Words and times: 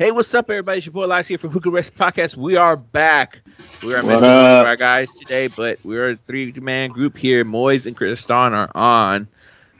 Hey, 0.00 0.12
what's 0.12 0.32
up, 0.32 0.48
everybody? 0.48 0.78
It's 0.78 0.86
your 0.86 0.94
boy 0.94 1.06
Lars 1.06 1.28
here 1.28 1.36
from 1.36 1.50
Hookah 1.50 1.70
Rest 1.70 1.94
Podcast. 1.94 2.34
We 2.34 2.56
are 2.56 2.74
back. 2.74 3.42
We 3.82 3.94
are 3.94 4.02
missing 4.02 4.30
one 4.30 4.50
of 4.52 4.66
our 4.66 4.74
guys 4.74 5.14
today, 5.16 5.46
but 5.46 5.78
we're 5.84 6.12
a 6.12 6.16
three 6.26 6.50
man 6.52 6.88
group 6.88 7.18
here. 7.18 7.44
Moise 7.44 7.86
and 7.86 7.94
Kriston 7.94 8.52
are 8.52 8.70
on. 8.74 9.28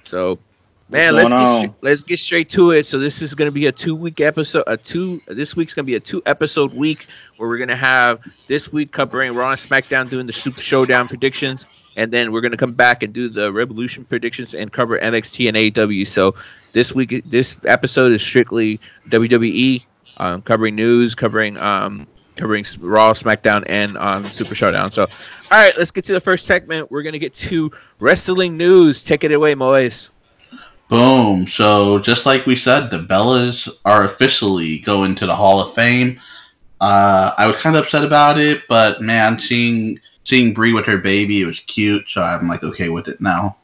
So, 0.04 0.38
man, 0.90 1.14
let's 1.14 1.32
get 1.32 1.46
straight, 1.46 1.72
let's 1.80 2.02
get 2.02 2.18
straight 2.18 2.50
to 2.50 2.72
it. 2.72 2.86
So 2.86 2.98
this 2.98 3.22
is 3.22 3.34
going 3.34 3.46
to 3.46 3.52
be 3.52 3.64
a 3.64 3.72
two 3.72 3.96
week 3.96 4.20
episode. 4.20 4.64
A 4.66 4.76
two. 4.76 5.22
This 5.26 5.56
week's 5.56 5.72
going 5.72 5.86
to 5.86 5.90
be 5.90 5.96
a 5.96 6.00
two 6.00 6.20
episode 6.26 6.74
week 6.74 7.06
where 7.38 7.48
we're 7.48 7.56
going 7.56 7.68
to 7.68 7.74
have 7.74 8.20
this 8.46 8.70
week 8.70 8.92
covering 8.92 9.34
Raw 9.34 9.52
and 9.52 9.58
SmackDown, 9.58 10.10
doing 10.10 10.26
the 10.26 10.34
Super 10.34 10.60
Showdown 10.60 11.08
predictions, 11.08 11.66
and 11.96 12.12
then 12.12 12.30
we're 12.30 12.42
going 12.42 12.52
to 12.52 12.58
come 12.58 12.74
back 12.74 13.02
and 13.02 13.14
do 13.14 13.30
the 13.30 13.54
Revolution 13.54 14.04
predictions 14.04 14.52
and 14.52 14.70
cover 14.70 14.98
NXT 14.98 15.48
and 15.48 15.56
AEW. 15.56 16.06
So 16.06 16.34
this 16.74 16.94
week, 16.94 17.22
this 17.24 17.56
episode 17.64 18.12
is 18.12 18.20
strictly 18.20 18.78
WWE 19.08 19.82
um, 20.20 20.42
covering 20.42 20.76
news, 20.76 21.14
covering 21.14 21.56
um, 21.56 22.06
covering 22.36 22.64
Raw, 22.78 23.12
SmackDown, 23.12 23.64
and 23.66 23.96
um, 23.98 24.30
Super 24.32 24.54
Showdown. 24.54 24.90
So, 24.90 25.02
all 25.02 25.58
right, 25.58 25.76
let's 25.76 25.90
get 25.90 26.04
to 26.04 26.12
the 26.12 26.20
first 26.20 26.46
segment. 26.46 26.90
We're 26.90 27.02
gonna 27.02 27.18
get 27.18 27.34
to 27.36 27.70
wrestling 27.98 28.56
news. 28.56 29.02
Take 29.02 29.24
it 29.24 29.32
away, 29.32 29.54
Moise. 29.54 30.10
Boom. 30.88 31.46
So, 31.48 31.98
just 32.00 32.26
like 32.26 32.46
we 32.46 32.54
said, 32.54 32.90
the 32.90 32.98
Bellas 32.98 33.68
are 33.84 34.04
officially 34.04 34.80
going 34.80 35.14
to 35.16 35.26
the 35.26 35.34
Hall 35.34 35.60
of 35.60 35.74
Fame. 35.74 36.20
Uh, 36.80 37.32
I 37.38 37.46
was 37.46 37.56
kind 37.56 37.76
of 37.76 37.84
upset 37.84 38.04
about 38.04 38.38
it, 38.38 38.62
but 38.68 39.00
man, 39.00 39.38
seeing 39.38 39.98
seeing 40.24 40.52
Brie 40.52 40.72
with 40.72 40.86
her 40.86 40.98
baby, 40.98 41.40
it 41.40 41.46
was 41.46 41.60
cute. 41.60 42.08
So 42.08 42.20
I'm 42.20 42.46
like 42.46 42.62
okay 42.62 42.90
with 42.90 43.08
it 43.08 43.20
now. 43.20 43.56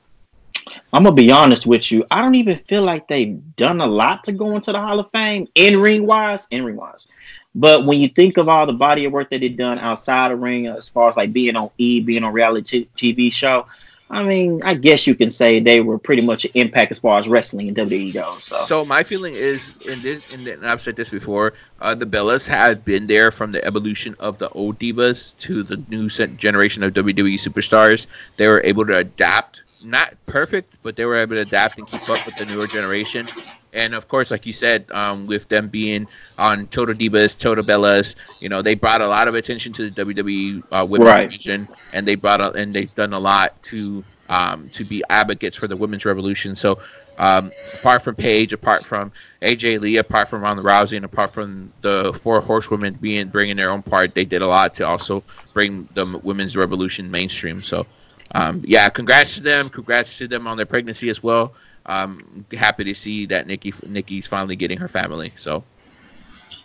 I'm 0.92 1.02
gonna 1.02 1.14
be 1.14 1.30
honest 1.30 1.66
with 1.66 1.92
you. 1.92 2.04
I 2.10 2.20
don't 2.20 2.34
even 2.34 2.58
feel 2.58 2.82
like 2.82 3.06
they've 3.06 3.40
done 3.56 3.80
a 3.80 3.86
lot 3.86 4.24
to 4.24 4.32
go 4.32 4.56
into 4.56 4.72
the 4.72 4.80
Hall 4.80 4.98
of 4.98 5.10
Fame 5.12 5.46
in 5.54 5.80
ring 5.80 6.06
wise, 6.06 6.46
in 6.50 6.64
ring 6.64 6.76
wise. 6.76 7.06
But 7.54 7.86
when 7.86 8.00
you 8.00 8.08
think 8.08 8.36
of 8.36 8.48
all 8.48 8.66
the 8.66 8.72
body 8.72 9.04
of 9.04 9.12
work 9.12 9.30
that 9.30 9.40
they've 9.40 9.56
done 9.56 9.78
outside 9.78 10.30
the 10.30 10.36
ring, 10.36 10.66
as 10.66 10.88
far 10.88 11.08
as 11.08 11.16
like 11.16 11.32
being 11.32 11.56
on 11.56 11.70
E, 11.78 12.00
being 12.00 12.22
on 12.22 12.32
reality 12.32 12.86
t- 12.96 13.14
TV 13.14 13.32
show, 13.32 13.66
I 14.08 14.22
mean, 14.22 14.60
I 14.64 14.74
guess 14.74 15.06
you 15.06 15.16
can 15.16 15.30
say 15.30 15.58
they 15.58 15.80
were 15.80 15.98
pretty 15.98 16.22
much 16.22 16.44
an 16.44 16.52
impact 16.54 16.92
as 16.92 16.98
far 17.00 17.18
as 17.18 17.26
wrestling 17.26 17.68
and 17.68 17.76
WWE 17.76 18.14
goes. 18.14 18.44
So. 18.44 18.56
so 18.56 18.84
my 18.84 19.02
feeling 19.02 19.34
is, 19.34 19.74
in 19.84 20.00
this, 20.00 20.22
in 20.30 20.44
the, 20.44 20.52
and 20.52 20.66
I've 20.66 20.80
said 20.80 20.94
this 20.94 21.08
before, 21.08 21.54
uh, 21.80 21.94
the 21.94 22.06
Bellas 22.06 22.46
have 22.46 22.84
been 22.84 23.08
there 23.08 23.32
from 23.32 23.50
the 23.50 23.64
evolution 23.64 24.14
of 24.20 24.38
the 24.38 24.48
old 24.50 24.78
divas 24.78 25.36
to 25.38 25.64
the 25.64 25.82
new 25.88 26.08
generation 26.36 26.84
of 26.84 26.94
WWE 26.94 27.34
superstars. 27.34 28.06
They 28.36 28.46
were 28.46 28.62
able 28.64 28.86
to 28.86 28.96
adapt 28.96 29.64
not 29.82 30.14
perfect, 30.26 30.76
but 30.82 30.96
they 30.96 31.04
were 31.04 31.16
able 31.16 31.36
to 31.36 31.42
adapt 31.42 31.78
and 31.78 31.86
keep 31.86 32.08
up 32.08 32.24
with 32.26 32.36
the 32.36 32.46
newer 32.46 32.66
generation. 32.66 33.28
And 33.76 33.94
of 33.94 34.08
course, 34.08 34.30
like 34.30 34.46
you 34.46 34.54
said, 34.54 34.90
um, 34.90 35.26
with 35.26 35.48
them 35.48 35.68
being 35.68 36.08
on 36.38 36.66
Total 36.68 36.94
Divas, 36.94 37.38
Total 37.38 37.62
Bellas, 37.62 38.14
you 38.40 38.48
know, 38.48 38.62
they 38.62 38.74
brought 38.74 39.02
a 39.02 39.06
lot 39.06 39.28
of 39.28 39.34
attention 39.34 39.72
to 39.74 39.90
the 39.90 40.04
WWE 40.04 40.64
uh, 40.72 40.84
women's 40.84 41.08
right. 41.10 41.30
division, 41.30 41.68
and 41.92 42.08
they 42.08 42.14
brought 42.14 42.40
a, 42.40 42.52
and 42.52 42.74
they've 42.74 42.94
done 42.94 43.12
a 43.12 43.18
lot 43.18 43.62
to 43.64 44.02
um, 44.30 44.70
to 44.70 44.82
be 44.82 45.04
advocates 45.10 45.54
for 45.54 45.68
the 45.68 45.76
women's 45.76 46.06
revolution. 46.06 46.56
So, 46.56 46.78
um, 47.18 47.52
apart 47.74 48.02
from 48.02 48.14
Paige, 48.14 48.54
apart 48.54 48.84
from 48.84 49.12
AJ 49.42 49.80
Lee, 49.80 49.98
apart 49.98 50.28
from 50.28 50.40
Ronda 50.40 50.62
Rousey, 50.62 50.96
and 50.96 51.04
apart 51.04 51.30
from 51.30 51.70
the 51.82 52.18
four 52.20 52.40
horsewomen 52.40 52.94
being 52.94 53.28
bringing 53.28 53.56
their 53.56 53.70
own 53.70 53.82
part, 53.82 54.14
they 54.14 54.24
did 54.24 54.40
a 54.40 54.46
lot 54.46 54.72
to 54.74 54.86
also 54.86 55.22
bring 55.52 55.86
the 55.92 56.18
women's 56.22 56.56
revolution 56.56 57.10
mainstream. 57.10 57.62
So 57.62 57.86
um, 58.34 58.62
yeah, 58.64 58.88
congrats 58.88 59.34
to 59.36 59.42
them. 59.42 59.68
Congrats 59.68 60.18
to 60.18 60.28
them 60.28 60.46
on 60.46 60.56
their 60.56 60.66
pregnancy 60.66 61.08
as 61.10 61.22
well. 61.22 61.52
Um, 61.86 62.44
happy 62.52 62.84
to 62.84 62.94
see 62.94 63.26
that 63.26 63.46
Nikki 63.46 63.72
Nikki's 63.86 64.26
finally 64.26 64.56
getting 64.56 64.78
her 64.78 64.88
family. 64.88 65.32
So. 65.36 65.64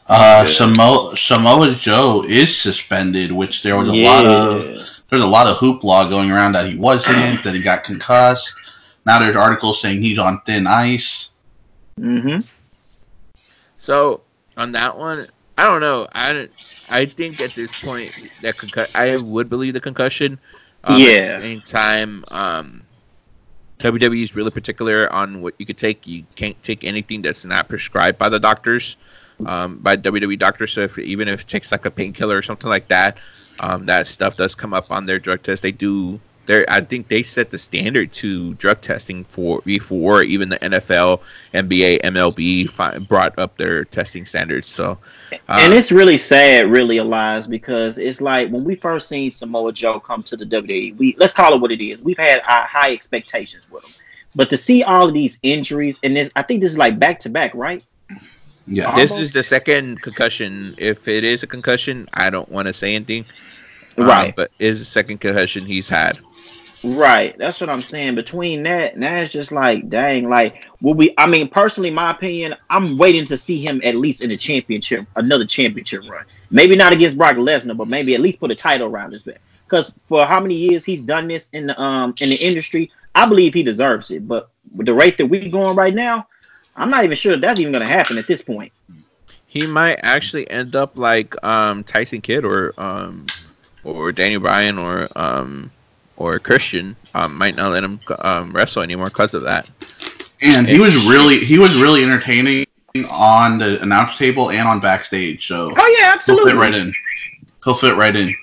Uh, 0.08 0.46
Samoa, 0.46 1.16
Samoa 1.16 1.74
Joe 1.76 2.24
is 2.28 2.56
suspended, 2.60 3.32
which 3.32 3.64
there 3.64 3.78
was 3.78 3.88
a 3.90 3.96
yeah. 3.96 4.10
lot 4.10 4.26
of 4.26 4.64
there's 5.10 5.24
a 5.24 5.28
lot 5.28 5.48
of 5.48 5.58
hoopla 5.58 6.10
going 6.10 6.32
around 6.32 6.54
that 6.54 6.66
he 6.66 6.76
wasn't, 6.76 7.44
that 7.44 7.54
he 7.54 7.62
got 7.62 7.84
concussed. 7.84 8.54
Now 9.06 9.20
there's 9.20 9.36
articles 9.36 9.82
saying 9.82 10.02
he's 10.02 10.20
on 10.20 10.42
thin 10.46 10.68
ice. 10.68 11.32
Mm-hmm. 12.00 12.42
So 13.78 14.22
on 14.58 14.72
that 14.74 14.98
one, 14.98 15.28
I 15.58 15.70
don't 15.70 15.82
know. 15.82 16.08
I 16.14 16.50
I 16.90 17.06
think 17.06 17.40
at 17.40 17.56
this 17.56 17.72
point 17.72 18.12
that 18.42 18.58
concu- 18.58 18.90
I 18.94 19.16
would 19.18 19.50
believe 19.50 19.74
the 19.74 19.82
concussion 19.82 20.40
um, 20.84 21.00
yeah. 21.00 21.10
At 21.10 21.26
the 21.26 21.42
same 21.42 21.62
time, 21.62 22.26
um, 22.30 22.81
WWE 23.82 24.24
is 24.24 24.36
really 24.36 24.52
particular 24.52 25.12
on 25.12 25.42
what 25.42 25.56
you 25.58 25.66
could 25.66 25.78
take. 25.78 26.06
You 26.06 26.24
can't 26.36 26.62
take 26.62 26.84
anything 26.84 27.22
that's 27.24 27.46
not 27.46 27.68
prescribed 27.68 28.20
by 28.20 28.30
the 28.30 28.40
doctors, 28.40 28.96
um, 29.48 29.80
by 29.80 29.98
WWE 29.98 30.38
doctors. 30.38 30.74
So 30.74 30.82
if 30.82 31.00
even 31.00 31.28
if 31.28 31.42
it 31.42 31.48
takes 31.48 31.72
like 31.72 31.86
a 31.86 31.92
painkiller 31.92 32.38
or 32.38 32.44
something 32.44 32.70
like 32.70 32.88
that, 32.90 33.18
um, 33.60 33.86
that 33.88 34.06
stuff 34.06 34.38
does 34.38 34.54
come 34.54 34.74
up 34.74 34.92
on 34.92 35.08
their 35.08 35.18
drug 35.18 35.42
test. 35.42 35.64
They 35.64 35.72
do 35.72 36.20
they 36.46 36.66
I 36.68 36.82
think 36.82 37.08
they 37.08 37.24
set 37.24 37.50
the 37.50 37.58
standard 37.58 38.12
to 38.14 38.54
drug 38.56 38.82
testing 38.82 39.24
for 39.26 39.62
before 39.64 40.24
even 40.24 40.50
the 40.50 40.60
NFL, 40.60 41.22
NBA, 41.54 42.02
MLB 42.02 42.70
fi- 42.70 42.98
brought 42.98 43.38
up 43.38 43.58
their 43.58 43.86
testing 43.86 44.26
standards. 44.26 44.70
So, 44.70 44.98
uh, 45.32 45.36
and 45.50 45.74
it's 45.74 45.92
really 45.92 46.18
sad, 46.18 46.70
really, 46.70 46.98
Elias, 46.98 47.48
because 47.48 47.98
it's 47.98 48.22
like 48.22 48.50
when 48.50 48.64
we 48.64 48.76
first 48.76 49.08
seen 49.08 49.30
Samoa 49.30 49.72
Joe 49.72 50.00
come 50.00 50.24
to 50.24 50.36
the 50.36 50.46
WWE, 50.46 50.98
we 50.98 51.16
let's 51.20 51.34
call 51.34 51.54
it 51.54 51.62
what 51.62 51.72
it 51.72 51.84
is. 51.84 52.02
We've 52.02 52.18
had 52.18 52.42
uh, 52.42 52.66
high 52.66 52.92
expectations 52.92 53.70
with 53.70 53.84
him, 53.84 53.92
but 54.36 54.50
to 54.50 54.58
see 54.58 54.84
all 54.84 55.08
of 55.08 55.14
these 55.14 55.40
injuries 55.44 56.00
and 56.04 56.16
this, 56.16 56.30
I 56.36 56.44
think 56.44 56.62
this 56.62 56.72
is 56.72 56.78
like 56.78 57.00
back 57.00 57.20
to 57.20 57.30
back, 57.30 57.54
right? 57.54 57.84
Yeah, 58.68 58.86
Almost. 58.86 59.02
this 59.02 59.20
is 59.20 59.34
the 59.34 59.44
second 59.44 60.02
concussion. 60.02 60.76
If 60.78 61.08
it 61.08 61.24
is 61.24 61.44
a 61.44 61.48
concussion, 61.48 62.08
I 62.14 62.30
don't 62.30 62.50
want 62.50 62.68
to 62.68 62.74
say 62.74 62.96
anything. 62.96 63.26
Right, 63.98 64.30
um, 64.30 64.34
but 64.36 64.52
is 64.60 64.80
the 64.80 64.86
second 64.86 65.20
concussion 65.20 65.66
he's 65.66 65.90
had. 65.90 66.20
Right. 66.84 67.38
That's 67.38 67.62
what 67.62 67.70
I'm 67.70 67.84
saying. 67.84 68.16
Between 68.16 68.64
that, 68.64 68.98
now 68.98 69.16
it's 69.18 69.32
just 69.32 69.52
like, 69.52 69.88
dang, 69.88 70.28
like, 70.28 70.66
will 70.82 70.96
we? 70.96 71.14
I 71.18 71.28
mean, 71.28 71.48
personally, 71.48 71.92
my 71.92 72.10
opinion, 72.10 72.56
I'm 72.72 72.98
waiting 72.98 73.26
to 73.26 73.38
see 73.38 73.62
him 73.62 73.82
at 73.84 73.96
least 73.96 74.22
in 74.22 74.32
a 74.32 74.38
championship, 74.38 75.06
another 75.16 75.46
championship 75.46 76.10
run. 76.10 76.26
Maybe 76.50 76.76
not 76.76 76.92
against 76.92 77.18
Brock 77.18 77.36
Lesnar, 77.36 77.78
but 77.78 77.88
maybe 77.88 78.16
at 78.16 78.22
least 78.22 78.40
put 78.40 78.50
a 78.50 78.56
title 78.56 78.88
around 78.88 79.12
his 79.12 79.22
back. 79.22 79.42
Because 79.66 79.94
for 80.08 80.26
how 80.26 80.40
many 80.40 80.56
years 80.56 80.84
he's 80.84 81.02
done 81.02 81.28
this 81.28 81.50
in 81.54 81.68
the 81.68 81.80
um 81.80 82.16
in 82.20 82.30
the 82.30 82.36
industry, 82.36 82.92
I 83.14 83.30
believe 83.30 83.54
he 83.54 83.62
deserves 83.62 84.10
it. 84.10 84.28
But 84.28 84.50
with 84.76 84.88
the 84.88 84.94
rate 84.94 85.18
that 85.20 85.28
we're 85.28 85.50
going 85.50 85.76
right 85.76 85.94
now, 85.94 86.28
I'm 86.76 86.90
not 86.90 87.04
even 87.04 87.16
sure 87.16 87.38
that's 87.38 87.60
even 87.60 87.72
going 87.72 87.86
to 87.86 87.94
happen 87.94 88.18
at 88.18 88.26
this 88.26 88.42
point. 88.42 88.72
He 89.46 89.68
might 89.68 90.00
actually 90.02 90.50
end 90.50 90.76
up 90.76 90.98
like 90.98 91.42
um 91.44 91.84
Tyson 91.84 92.22
Kidd 92.22 92.44
or 92.44 92.74
um 92.78 93.28
or 93.84 94.12
Daniel 94.12 94.42
Bryan 94.42 94.80
or 94.80 95.08
um 95.16 95.70
or 96.18 96.40
Christian 96.40 96.96
um, 97.14 97.36
might 97.36 97.56
not 97.56 97.72
let 97.72 97.84
him 97.84 98.00
um, 98.20 98.54
wrestle 98.54 98.84
anymore 98.84 99.08
because 99.08 99.34
of 99.34 99.44
that. 99.44 99.70
And 100.42 100.68
he 100.68 100.80
was 100.80 100.96
really 101.08 101.38
he 101.38 101.60
was 101.60 101.76
really 101.80 102.04
entertaining 102.04 102.66
on 103.10 103.58
the 103.58 103.82
announce 103.82 104.18
table 104.18 104.50
and 104.50 104.68
on 104.68 104.80
backstage. 104.80 105.48
So 105.48 105.72
oh 105.76 105.98
yeah, 106.00 106.14
absolutely, 106.14 106.52
he'll 106.52 106.60
fit 106.62 106.72
right 106.72 106.76
in. 106.76 106.94
He'll 107.64 107.76
fit 107.76 107.96
right 107.96 108.16
in. 108.16 108.36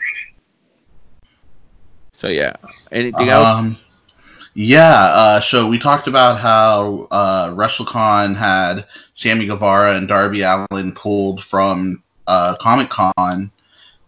So 2.12 2.28
yeah, 2.28 2.54
anything 2.90 3.28
else? 3.28 3.48
Um, 3.48 3.76
yeah, 4.54 5.04
uh, 5.12 5.40
so 5.40 5.68
we 5.68 5.78
talked 5.78 6.08
about 6.08 6.40
how 6.40 7.06
uh, 7.12 7.50
WrestleCon 7.50 8.34
had 8.34 8.86
Sammy 9.14 9.46
Guevara 9.46 9.96
and 9.96 10.08
Darby 10.08 10.42
Allin 10.42 10.92
pulled 10.94 11.44
from 11.44 12.02
uh, 12.26 12.56
Comic 12.60 12.90
Con, 12.90 13.52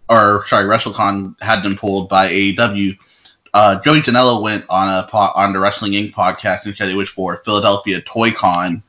or 0.08 0.44
sorry, 0.48 0.64
WrestleCon 0.64 1.40
had 1.40 1.62
them 1.62 1.76
pulled 1.76 2.08
by 2.08 2.28
AEW 2.28 2.98
uh, 3.54 3.80
Joey 3.80 4.00
Janela 4.00 4.40
went 4.42 4.64
on 4.68 4.88
a 4.88 5.08
on 5.16 5.52
the 5.52 5.58
Wrestling 5.58 5.92
Inc. 5.92 6.12
podcast 6.12 6.66
and 6.66 6.76
said 6.76 6.88
it 6.88 6.96
was 6.96 7.08
for 7.08 7.38
Philadelphia 7.38 8.00
Toy 8.02 8.30
Con, 8.30 8.82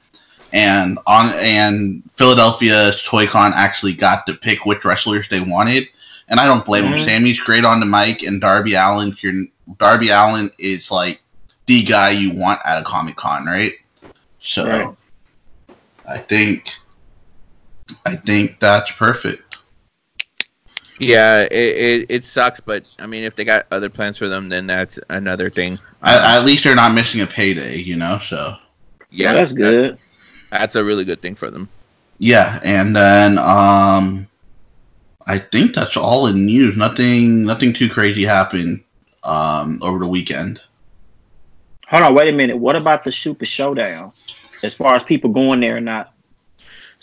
and 0.54 1.00
on 1.08 1.34
and 1.36 2.04
Philadelphia 2.16 2.92
Toy 3.06 3.28
Con 3.28 3.52
actually 3.56 3.94
got 3.94 4.26
to 4.28 4.34
pick 4.34 4.66
which 4.66 4.86
wrestlers 4.86 5.28
they 5.30 5.40
wanted, 5.40 5.88
and 6.28 6.40
I 6.40 6.46
don't 6.46 6.66
blame 6.66 6.86
mm-hmm. 6.86 6.94
him. 6.94 7.06
Sammy's 7.06 7.40
great 7.40 7.66
on 7.66 7.80
the 7.80 7.86
mic, 7.86 8.24
and 8.24 8.40
Darby 8.40 8.76
Allin, 8.76 9.16
your 9.22 9.34
Darby 9.78 10.10
Allin 10.10 10.52
is 10.60 10.92
like 10.92 11.22
the 11.66 11.84
guy 11.84 12.12
you 12.12 12.34
want 12.34 12.60
at 12.66 12.82
a 12.82 12.84
Comic 12.84 13.16
Con, 13.16 13.46
right? 13.46 13.74
So, 14.40 14.66
right. 14.66 14.96
I 16.10 16.18
think, 16.18 16.76
I 18.06 18.16
think 18.16 18.60
that's 18.60 18.92
perfect. 18.92 19.51
Yeah, 21.06 21.42
it, 21.44 21.52
it, 21.52 22.06
it, 22.10 22.26
sucks, 22.26 22.60
but 22.60 22.84
I 23.00 23.08
mean, 23.08 23.24
if 23.24 23.36
they 23.36 23.44
got 23.44 23.66
other 23.72 23.90
plans 23.90 24.18
for 24.18 24.28
them, 24.28 24.50
then 24.50 24.68
that's 24.68 25.00
another 25.10 25.50
thing. 25.50 25.80
At, 26.04 26.40
at 26.40 26.46
least 26.46 26.64
they're 26.64 26.76
not 26.76 26.94
missing 26.94 27.22
a 27.22 27.28
payday, 27.28 27.78
you 27.78 27.96
know. 27.96 28.20
So 28.24 28.56
yeah, 29.10 29.34
that's 29.34 29.54
good. 29.54 29.94
That, 29.94 30.60
that's 30.60 30.76
a 30.76 30.84
really 30.84 31.06
good 31.06 31.22
thing 31.22 31.36
for 31.36 31.50
them. 31.50 31.70
Yeah, 32.20 32.60
and 32.64 32.96
then 32.96 33.40
um, 33.40 34.28
I 35.26 35.40
think 35.40 35.74
that's 35.74 35.98
all 35.98 36.28
in 36.28 36.46
news. 36.46 36.78
Nothing, 36.78 37.44
nothing 37.44 37.74
too 37.74 37.90
crazy 37.90 38.24
happened 38.24 38.84
um 39.24 39.80
over 39.82 40.00
the 40.00 40.08
weekend. 40.08 40.62
Hold 41.88 42.04
on, 42.04 42.16
wait 42.16 42.30
a 42.30 42.32
minute. 42.32 42.58
What 42.58 42.76
about 42.76 43.04
the 43.04 43.12
Super 43.12 43.46
Showdown? 43.46 44.14
As 44.64 44.74
far 44.74 44.96
as 44.96 45.04
people 45.04 45.32
going 45.32 45.60
there 45.60 45.78
or 45.78 45.82
not? 45.82 46.14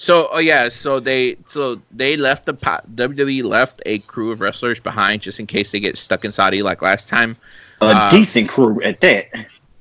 So, 0.01 0.29
oh 0.33 0.39
yeah, 0.39 0.69
so 0.69 1.01
they 1.01 1.37
so 1.47 1.83
they 1.91 2.17
left 2.17 2.47
the 2.47 2.55
WWE 2.55 3.43
left 3.45 3.83
a 3.85 3.99
crew 4.01 4.31
of 4.31 4.41
wrestlers 4.41 4.79
behind 4.81 5.23
just 5.23 5.41
in 5.41 5.47
case 5.47 5.73
they 5.73 5.81
get 5.81 5.99
stuck 5.99 6.25
in 6.25 6.33
Saudi 6.33 6.63
like 6.63 6.83
last 6.83 7.09
time. 7.09 7.37
A 7.83 7.87
Uh, 7.87 8.11
decent 8.11 8.49
crew 8.49 8.81
at 8.83 9.01
that. 9.01 9.27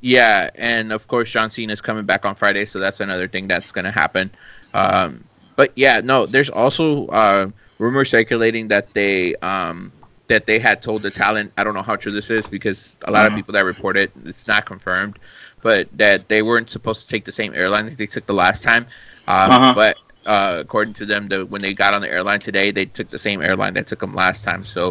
Yeah, 0.01 0.49
and 0.55 0.91
of 0.91 1.07
course 1.07 1.29
John 1.29 1.49
Cena 1.51 1.73
is 1.73 1.81
coming 1.81 2.05
back 2.05 2.25
on 2.25 2.35
Friday, 2.35 2.65
so 2.65 2.79
that's 2.79 2.99
another 2.99 3.27
thing 3.27 3.47
that's 3.47 3.71
going 3.71 3.85
to 3.85 3.91
happen. 3.91 4.31
Um, 4.73 5.23
but 5.55 5.71
yeah, 5.75 6.01
no, 6.03 6.25
there's 6.25 6.49
also 6.49 7.07
uh, 7.07 7.47
rumors 7.79 8.09
circulating 8.09 8.67
that 8.69 8.93
they 8.93 9.35
um, 9.37 9.91
that 10.27 10.45
they 10.47 10.59
had 10.59 10.81
told 10.81 11.03
the 11.03 11.11
talent. 11.11 11.51
I 11.57 11.63
don't 11.63 11.73
know 11.75 11.83
how 11.83 11.95
true 11.95 12.11
this 12.11 12.29
is 12.31 12.47
because 12.47 12.97
a 13.05 13.11
lot 13.11 13.25
of 13.25 13.33
Uh-huh. 13.33 13.37
people 13.37 13.53
that 13.53 13.65
report 13.65 13.97
it, 13.97 14.11
it's 14.25 14.47
not 14.47 14.65
confirmed, 14.65 15.19
but 15.61 15.87
that 15.97 16.27
they 16.29 16.41
weren't 16.41 16.71
supposed 16.71 17.05
to 17.05 17.09
take 17.09 17.25
the 17.25 17.31
same 17.31 17.53
airline 17.55 17.85
that 17.85 17.97
they 17.97 18.07
took 18.07 18.25
the 18.25 18.33
last 18.33 18.63
time. 18.63 18.85
Um, 19.27 19.51
Uh-huh. 19.51 19.73
But 19.75 19.97
uh, 20.27 20.57
according 20.59 20.93
to 20.95 21.05
them, 21.05 21.27
the, 21.27 21.45
when 21.45 21.61
they 21.61 21.73
got 21.73 21.93
on 21.93 22.01
the 22.01 22.09
airline 22.09 22.39
today, 22.39 22.69
they 22.69 22.85
took 22.85 23.09
the 23.09 23.17
same 23.17 23.41
airline 23.41 23.73
that 23.73 23.87
took 23.87 23.99
them 23.99 24.13
last 24.13 24.43
time. 24.43 24.65
So, 24.65 24.89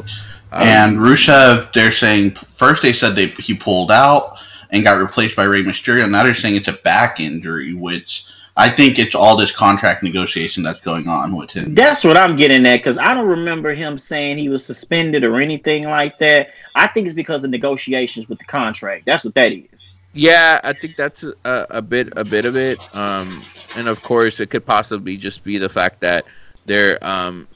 um, 0.51 0.63
and 0.63 0.97
Rusev, 0.97 1.73
they're 1.73 1.93
saying 1.93 2.33
first 2.33 2.83
they 2.83 2.93
said 2.93 3.15
they 3.15 3.27
he 3.27 3.55
pulled 3.55 3.91
out 3.91 4.39
and 4.71 4.83
got 4.83 4.99
replaced 4.99 5.37
by 5.37 5.45
Rey 5.45 5.63
Mysterio. 5.63 6.11
Now 6.11 6.25
they're 6.25 6.35
saying 6.35 6.57
it's 6.57 6.69
a 6.69 6.73
back 6.73 7.21
injury, 7.21 7.75
which 7.75 8.25
I 8.57 8.71
think 8.71 8.99
it's 8.99 9.15
all 9.15 9.37
this 9.37 9.53
contract 9.53 10.03
negotiation 10.03 10.63
that's 10.63 10.81
going 10.81 11.07
on 11.09 11.37
with 11.37 11.51
him. 11.51 11.75
That's 11.75 12.03
what 12.03 12.17
I'm 12.17 12.35
getting 12.37 12.67
at 12.67 12.79
because 12.79 12.97
I 12.97 13.13
don't 13.13 13.29
remember 13.29 13.75
him 13.75 13.99
saying 13.99 14.39
he 14.39 14.49
was 14.49 14.65
suspended 14.65 15.23
or 15.23 15.37
anything 15.39 15.85
like 15.85 16.19
that. 16.21 16.49
I 16.75 16.87
think 16.87 17.07
it's 17.07 17.15
because 17.15 17.45
of 17.45 17.51
negotiations 17.51 18.29
with 18.29 18.39
the 18.39 18.47
contract. 18.47 19.05
That's 19.05 19.25
what 19.25 19.35
that 19.35 19.53
is. 19.53 19.69
Yeah, 20.15 20.61
I 20.65 20.73
think 20.73 20.97
that's 20.97 21.25
a, 21.25 21.35
a 21.69 21.83
bit 21.83 22.09
a 22.17 22.25
bit 22.25 22.47
of 22.47 22.57
it. 22.57 22.79
Um, 22.95 23.45
and 23.77 23.89
of 23.89 24.03
course, 24.03 24.41
it 24.41 24.51
could 24.51 24.67
possibly 24.67 25.17
just 25.17 25.45
be 25.45 25.59
the 25.59 25.69
fact 25.69 26.01
that 26.01 26.25
there. 26.65 26.99
Um, 27.07 27.47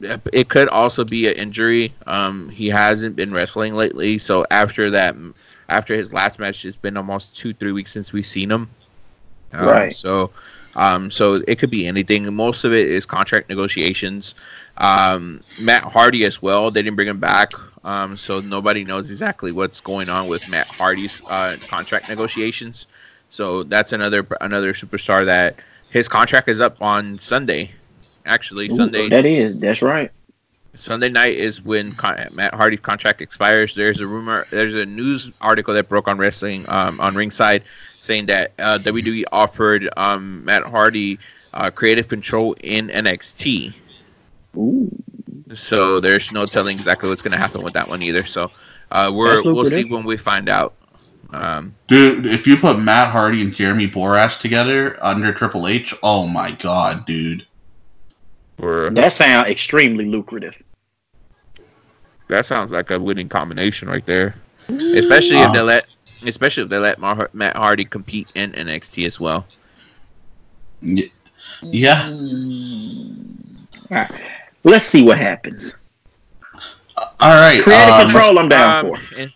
it 0.00 0.48
could 0.48 0.68
also 0.68 1.04
be 1.04 1.26
an 1.26 1.34
injury. 1.34 1.92
Um, 2.06 2.48
he 2.50 2.68
hasn't 2.68 3.16
been 3.16 3.32
wrestling 3.32 3.74
lately, 3.74 4.16
so 4.16 4.46
after 4.50 4.90
that, 4.90 5.16
after 5.68 5.96
his 5.96 6.12
last 6.12 6.38
match, 6.38 6.64
it's 6.64 6.76
been 6.76 6.96
almost 6.96 7.36
two 7.36 7.52
three 7.52 7.72
weeks 7.72 7.92
since 7.92 8.12
we've 8.12 8.26
seen 8.26 8.50
him. 8.50 8.70
Um, 9.52 9.66
Right. 9.66 9.92
So, 9.92 10.30
um, 10.76 11.10
so 11.10 11.38
it 11.48 11.58
could 11.58 11.70
be 11.70 11.88
anything. 11.88 12.32
Most 12.32 12.62
of 12.64 12.72
it 12.72 12.86
is 12.86 13.06
contract 13.06 13.48
negotiations. 13.48 14.36
Um, 14.76 15.42
Matt 15.58 15.82
Hardy 15.82 16.24
as 16.24 16.40
well. 16.40 16.70
They 16.70 16.82
didn't 16.82 16.94
bring 16.96 17.08
him 17.08 17.18
back, 17.18 17.52
um, 17.82 18.16
so 18.16 18.40
nobody 18.40 18.84
knows 18.84 19.10
exactly 19.10 19.50
what's 19.50 19.80
going 19.80 20.08
on 20.08 20.28
with 20.28 20.46
Matt 20.48 20.68
Hardy's 20.68 21.20
uh, 21.28 21.56
contract 21.66 22.08
negotiations. 22.08 22.86
So 23.30 23.62
that's 23.62 23.92
another 23.92 24.26
another 24.40 24.72
superstar 24.72 25.24
that 25.24 25.56
his 25.90 26.08
contract 26.08 26.48
is 26.48 26.60
up 26.60 26.80
on 26.80 27.18
Sunday. 27.18 27.72
Actually, 28.26 28.66
Ooh, 28.66 28.76
Sunday. 28.76 29.08
That 29.08 29.26
is. 29.26 29.60
That's 29.60 29.82
right. 29.82 30.10
Sunday 30.74 31.08
night 31.08 31.34
is 31.34 31.62
when 31.62 31.92
con- 31.92 32.28
Matt 32.32 32.54
Hardy's 32.54 32.80
contract 32.80 33.20
expires. 33.20 33.74
There's 33.74 34.00
a 34.00 34.06
rumor, 34.06 34.46
there's 34.50 34.74
a 34.74 34.86
news 34.86 35.32
article 35.40 35.74
that 35.74 35.88
broke 35.88 36.08
on 36.08 36.18
wrestling 36.18 36.64
um, 36.68 37.00
on 37.00 37.14
Ringside 37.14 37.64
saying 38.00 38.26
that 38.26 38.52
uh, 38.58 38.78
WWE 38.82 39.24
offered 39.32 39.88
um, 39.96 40.44
Matt 40.44 40.62
Hardy 40.64 41.18
uh, 41.54 41.70
creative 41.70 42.08
control 42.08 42.54
in 42.62 42.88
NXT. 42.88 43.74
Ooh. 44.56 44.90
So 45.54 45.98
there's 46.00 46.30
no 46.30 46.46
telling 46.46 46.76
exactly 46.76 47.08
what's 47.08 47.22
going 47.22 47.32
to 47.32 47.38
happen 47.38 47.62
with 47.62 47.72
that 47.72 47.88
one 47.88 48.02
either. 48.02 48.24
So 48.24 48.50
uh, 48.90 49.10
we're, 49.12 49.42
we'll 49.42 49.64
see 49.64 49.84
when 49.84 50.04
we 50.04 50.16
find 50.16 50.48
out. 50.48 50.74
Um, 51.30 51.74
Dude, 51.88 52.24
if 52.26 52.46
you 52.46 52.56
put 52.56 52.78
Matt 52.78 53.10
Hardy 53.12 53.42
and 53.42 53.52
Jeremy 53.54 53.86
Borash 53.86 54.38
together 54.40 54.96
under 55.02 55.32
Triple 55.32 55.66
H, 55.66 55.94
oh 56.02 56.26
my 56.26 56.52
god, 56.52 57.04
dude. 57.06 57.46
we're, 58.58 58.88
That 58.90 59.12
sounds 59.12 59.50
extremely 59.50 60.06
lucrative. 60.06 60.62
that 62.28 62.46
sounds 62.46 62.72
like 62.72 62.90
a 62.90 62.98
winning 62.98 63.28
combination 63.28 63.88
right 63.88 64.04
there. 64.06 64.34
Especially 64.68 65.36
if 65.38 65.52
they 65.52 65.60
let, 65.60 65.86
especially 66.24 66.62
if 66.62 66.68
they 66.70 66.78
let 66.78 66.98
Mar- 66.98 67.30
Matt 67.34 67.56
Hardy 67.56 67.84
compete 67.84 68.28
in 68.34 68.52
NXT 68.52 69.06
as 69.06 69.20
well. 69.20 69.46
Yeah. 71.62 72.08
All 72.10 72.16
right. 73.90 74.10
Let's 74.64 74.84
see 74.84 75.02
what 75.02 75.18
happens. 75.18 75.76
All 76.96 77.34
right. 77.34 77.62
Creative 77.62 77.94
um, 77.94 78.00
control, 78.02 78.38
I'm 78.38 78.48
down 78.48 78.86
Um, 78.86 78.96
for. 78.96 79.26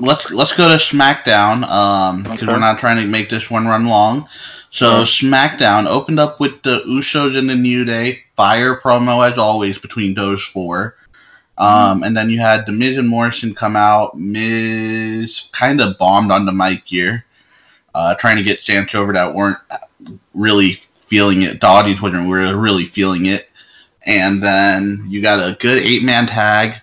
Let's 0.00 0.30
let's 0.30 0.54
go 0.56 0.68
to 0.68 0.76
SmackDown 0.82 1.64
um 1.64 2.22
because 2.22 2.42
Okay. 2.42 2.52
we're 2.52 2.58
not 2.58 2.80
trying 2.80 2.96
to 2.96 3.06
make 3.06 3.28
this 3.28 3.50
one 3.50 3.66
run 3.66 3.86
long. 3.86 4.28
So 4.70 5.02
SmackDown 5.02 5.86
opened 5.86 6.20
up 6.20 6.38
with 6.40 6.62
the 6.62 6.80
Usos 6.88 7.36
and 7.36 7.50
the 7.50 7.56
New 7.56 7.84
Day 7.84 8.20
fire 8.36 8.76
promo 8.80 9.28
as 9.28 9.36
always 9.38 9.78
between 9.78 10.14
those 10.14 10.42
four. 10.42 10.96
Um, 11.58 12.04
and 12.04 12.16
then 12.16 12.30
you 12.30 12.38
had 12.40 12.64
the 12.64 12.72
Miz 12.72 12.96
and 12.96 13.08
Morrison 13.08 13.54
come 13.54 13.76
out. 13.76 14.16
Miz 14.18 15.48
kind 15.52 15.80
of 15.80 15.98
bombed 15.98 16.32
on 16.32 16.46
the 16.46 16.52
mic 16.52 16.84
here, 16.86 17.26
uh, 17.94 18.14
trying 18.14 18.36
to 18.36 18.42
get 18.42 18.62
chants 18.62 18.94
over 18.94 19.12
that 19.12 19.34
weren't 19.34 19.58
really 20.32 20.80
feeling 21.06 21.42
it. 21.42 21.60
The 21.60 21.66
audience 21.66 22.00
wasn't 22.00 22.30
really 22.30 22.84
feeling 22.84 23.26
it. 23.26 23.50
And 24.06 24.42
then 24.42 25.04
you 25.08 25.20
got 25.20 25.40
a 25.40 25.56
good 25.58 25.82
eight 25.82 26.02
man 26.04 26.26
tag 26.26 26.80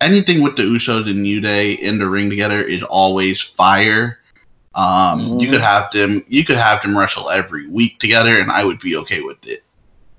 anything 0.00 0.42
with 0.42 0.56
the 0.56 0.62
Usos 0.62 1.08
and 1.08 1.22
New 1.22 1.40
Day 1.40 1.72
in 1.72 1.98
the 1.98 2.08
ring 2.08 2.30
together 2.30 2.60
is 2.62 2.82
always 2.82 3.40
fire. 3.40 4.18
Um, 4.74 5.34
You 5.38 5.48
Mhm. 5.48 5.50
could 5.50 5.60
have 5.60 5.90
them. 5.92 6.24
You 6.28 6.44
could 6.44 6.56
have 6.58 6.82
them 6.82 6.96
wrestle 6.98 7.30
every 7.30 7.68
week 7.68 7.98
together, 7.98 8.38
and 8.38 8.50
I 8.50 8.64
would 8.64 8.80
be 8.80 8.96
okay 8.98 9.20
with 9.22 9.38
it. 9.46 9.60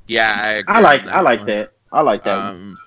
yeah, 0.08 0.34
I, 0.44 0.50
agree 0.54 0.76
I 0.76 0.80
like 0.81 1.08
I 1.08 1.22
like 1.22 1.46
one. 1.46 1.48
that. 1.48 1.74
I 1.92 2.02
like 2.02 2.24
that. 2.24 2.46
Um, 2.50 2.78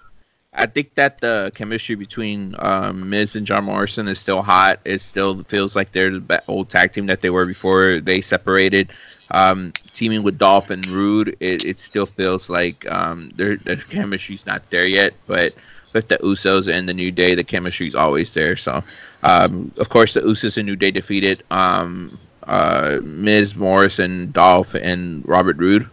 I 0.55 0.67
think 0.67 0.95
that 0.95 1.21
the 1.21 1.51
chemistry 1.55 1.95
between 1.95 2.55
um, 2.59 3.09
Miz 3.11 3.37
and 3.37 3.47
John 3.47 3.65
Morrison 3.65 4.09
is 4.09 4.19
still 4.19 4.43
hot. 4.43 4.81
It 4.85 5.01
still 5.01 5.43
feels 5.45 5.75
like 5.77 5.93
they're 5.93 6.11
the 6.19 6.43
old 6.49 6.71
tag 6.71 6.93
team 6.93 7.07
that 7.07 7.21
they 7.23 7.31
were 7.31 7.47
before 7.47 8.01
they 8.01 8.21
separated. 8.21 8.93
Um, 9.31 9.73
teaming 9.93 10.23
with 10.23 10.39
Dolph 10.39 10.71
and 10.71 10.89
Roode, 10.91 11.37
it, 11.41 11.65
it 11.65 11.79
still 11.79 12.07
feels 12.07 12.49
like 12.51 12.91
um, 12.91 13.31
their 13.37 13.57
the 13.57 13.77
chemistry's 13.77 14.47
not 14.47 14.69
there 14.71 14.87
yet. 14.87 15.15
But 15.27 15.55
with 15.93 16.09
the 16.09 16.19
Usos 16.19 16.73
and 16.73 16.89
the 16.89 16.95
New 16.95 17.11
Day, 17.11 17.35
the 17.35 17.45
chemistry's 17.45 17.95
always 17.95 18.33
there. 18.33 18.57
So, 18.57 18.83
um, 19.23 19.71
of 19.79 19.89
course, 19.89 20.15
the 20.15 20.21
Usos 20.21 20.57
and 20.57 20.67
New 20.67 20.77
Day 20.77 20.91
defeated 20.91 21.43
um, 21.51 22.19
uh, 22.45 22.99
Miz, 23.03 23.55
Morrison, 23.57 24.31
Dolph, 24.33 24.75
and 24.75 25.27
Robert 25.29 25.57
Roode 25.59 25.89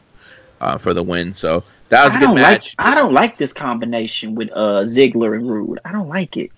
uh, 0.61 0.77
for 0.77 0.93
the 0.93 1.03
win. 1.03 1.33
So 1.33 1.63
that 1.89 2.05
was 2.05 2.15
a 2.15 2.19
I 2.19 2.21
good 2.21 2.33
match. 2.35 2.75
like 2.77 2.87
I 2.87 2.95
don't 2.95 3.13
like 3.13 3.37
this 3.37 3.53
combination 3.53 4.35
with 4.35 4.49
uh 4.51 4.83
Ziggler 4.83 5.35
and 5.35 5.49
Roode. 5.49 5.79
I 5.85 5.91
don't 5.91 6.09
like 6.09 6.37
it. 6.37 6.51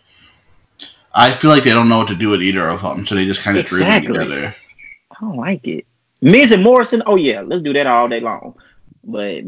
I 1.13 1.31
feel 1.31 1.49
like 1.51 1.63
they 1.63 1.71
don't 1.71 1.89
know 1.89 1.99
what 1.99 2.07
to 2.09 2.15
do 2.15 2.29
with 2.29 2.41
either 2.41 2.67
of 2.69 2.81
them, 2.81 3.05
so 3.05 3.15
they 3.15 3.25
just 3.25 3.41
kind 3.41 3.57
of 3.57 3.63
Exactly. 3.63 4.13
threw 4.15 4.15
them 4.15 4.27
together. 4.29 4.55
I 5.11 5.15
don't 5.21 5.37
like 5.37 5.67
it. 5.67 5.85
Miz 6.21 6.51
and 6.51 6.63
Morrison, 6.63 7.01
oh 7.05 7.15
yeah, 7.15 7.41
let's 7.41 7.61
do 7.61 7.73
that 7.73 7.87
all 7.87 8.07
day 8.07 8.19
long. 8.19 8.55
But 9.03 9.43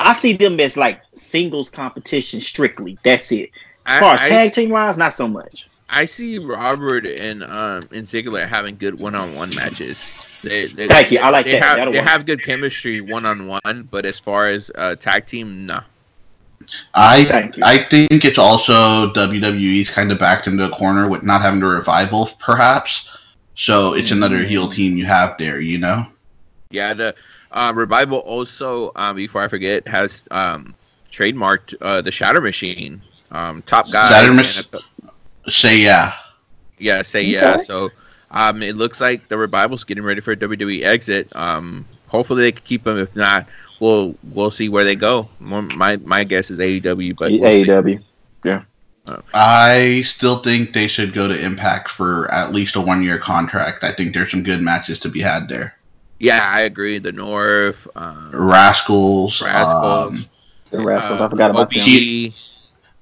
I 0.00 0.12
see 0.12 0.32
them 0.34 0.58
as 0.60 0.76
like 0.76 1.00
singles 1.14 1.70
competition 1.70 2.40
strictly. 2.40 2.98
That's 3.04 3.30
it. 3.32 3.50
As 3.86 3.96
I- 3.96 4.00
far 4.00 4.14
as 4.14 4.22
I 4.22 4.28
tag 4.28 4.46
s- 4.48 4.54
team 4.54 4.70
wise, 4.70 4.98
not 4.98 5.14
so 5.14 5.28
much. 5.28 5.68
I 5.90 6.06
see 6.06 6.38
Robert 6.38 7.08
and 7.20 7.44
um 7.44 7.88
and 7.92 8.04
Ziggler 8.04 8.48
having 8.48 8.76
good 8.76 8.98
one-on-one 8.98 9.54
matches. 9.54 10.10
They, 10.42 10.66
they, 10.68 10.88
Thank 10.88 11.10
you. 11.12 11.20
I 11.20 11.30
like 11.30 11.44
they 11.46 11.52
that. 11.52 11.62
Have, 11.62 11.76
That'll 11.76 11.92
they 11.92 12.00
work. 12.00 12.08
have 12.08 12.26
good 12.26 12.42
chemistry 12.42 13.00
one-on-one, 13.00 13.88
but 13.90 14.04
as 14.04 14.18
far 14.18 14.48
as 14.48 14.70
uh, 14.74 14.94
tag 14.96 15.26
team, 15.26 15.66
no. 15.66 15.80
I 16.94 17.50
I 17.62 17.78
think 17.78 18.24
it's 18.24 18.38
also 18.38 19.12
WWE's 19.12 19.90
kind 19.90 20.10
of 20.10 20.18
backed 20.18 20.46
into 20.46 20.64
a 20.64 20.70
corner 20.70 21.08
with 21.08 21.22
not 21.22 21.42
having 21.42 21.62
a 21.62 21.66
revival, 21.66 22.30
perhaps. 22.40 23.08
So 23.54 23.94
it's 23.94 24.10
another 24.10 24.38
Mm. 24.38 24.46
heel 24.48 24.68
team 24.68 24.96
you 24.96 25.04
have 25.04 25.36
there, 25.38 25.60
you 25.60 25.78
know. 25.78 26.06
Yeah, 26.70 26.94
the 26.94 27.14
uh, 27.54 27.72
revival 27.74 28.18
also, 28.18 28.90
uh, 28.96 29.12
before 29.12 29.42
I 29.42 29.48
forget, 29.48 29.86
has 29.88 30.22
um, 30.30 30.74
trademarked 31.10 31.74
uh, 31.80 32.02
the 32.02 32.12
Shatter 32.12 32.40
Machine. 32.40 33.00
Um, 33.30 33.62
top 33.62 33.90
guys. 33.90 34.10
Shatter 34.10 34.28
and 34.28 34.36
Mach- 34.72 34.82
a- 35.46 35.50
Say 35.50 35.78
yeah. 35.78 36.12
yeah, 36.78 37.02
say 37.02 37.22
yeah. 37.22 37.56
So 37.56 37.90
um, 38.30 38.62
it 38.62 38.76
looks 38.76 39.00
like 39.00 39.28
the 39.28 39.38
revival's 39.38 39.84
getting 39.84 40.04
ready 40.04 40.20
for 40.20 40.32
a 40.32 40.36
WWE 40.36 40.82
exit. 40.84 41.34
Um, 41.36 41.86
hopefully 42.08 42.42
they 42.42 42.52
can 42.52 42.62
keep 42.64 42.84
them. 42.84 42.98
If 42.98 43.14
not, 43.14 43.46
we'll 43.78 44.14
we'll 44.32 44.50
see 44.50 44.68
where 44.68 44.84
they 44.84 44.96
go. 44.96 45.28
My 45.40 45.96
my 45.96 46.24
guess 46.24 46.50
is 46.50 46.58
AEW, 46.58 47.16
but 47.16 47.30
we'll 47.32 47.52
see. 47.52 47.64
AEW. 47.64 48.02
I 49.34 50.02
still 50.06 50.38
think 50.38 50.72
they 50.72 50.88
should 50.88 51.12
go 51.12 51.28
to 51.28 51.44
Impact 51.44 51.90
for 51.90 52.32
at 52.32 52.52
least 52.52 52.74
a 52.76 52.80
one 52.80 53.02
year 53.02 53.18
contract. 53.18 53.84
I 53.84 53.92
think 53.92 54.14
there's 54.14 54.30
some 54.30 54.42
good 54.42 54.62
matches 54.62 54.98
to 55.00 55.08
be 55.10 55.20
had 55.20 55.48
there. 55.48 55.76
Yeah, 56.24 56.50
I 56.50 56.62
agree. 56.62 56.98
The 56.98 57.12
North, 57.12 57.86
um, 57.96 58.30
Rascals, 58.32 59.42
um, 59.42 59.48
Rascals, 59.48 60.30
The 60.70 60.80
Rascals. 60.80 61.20
I 61.20 61.28
forgot 61.28 61.50
about 61.50 61.70
them. 61.70 61.82
OVE. 61.82 62.34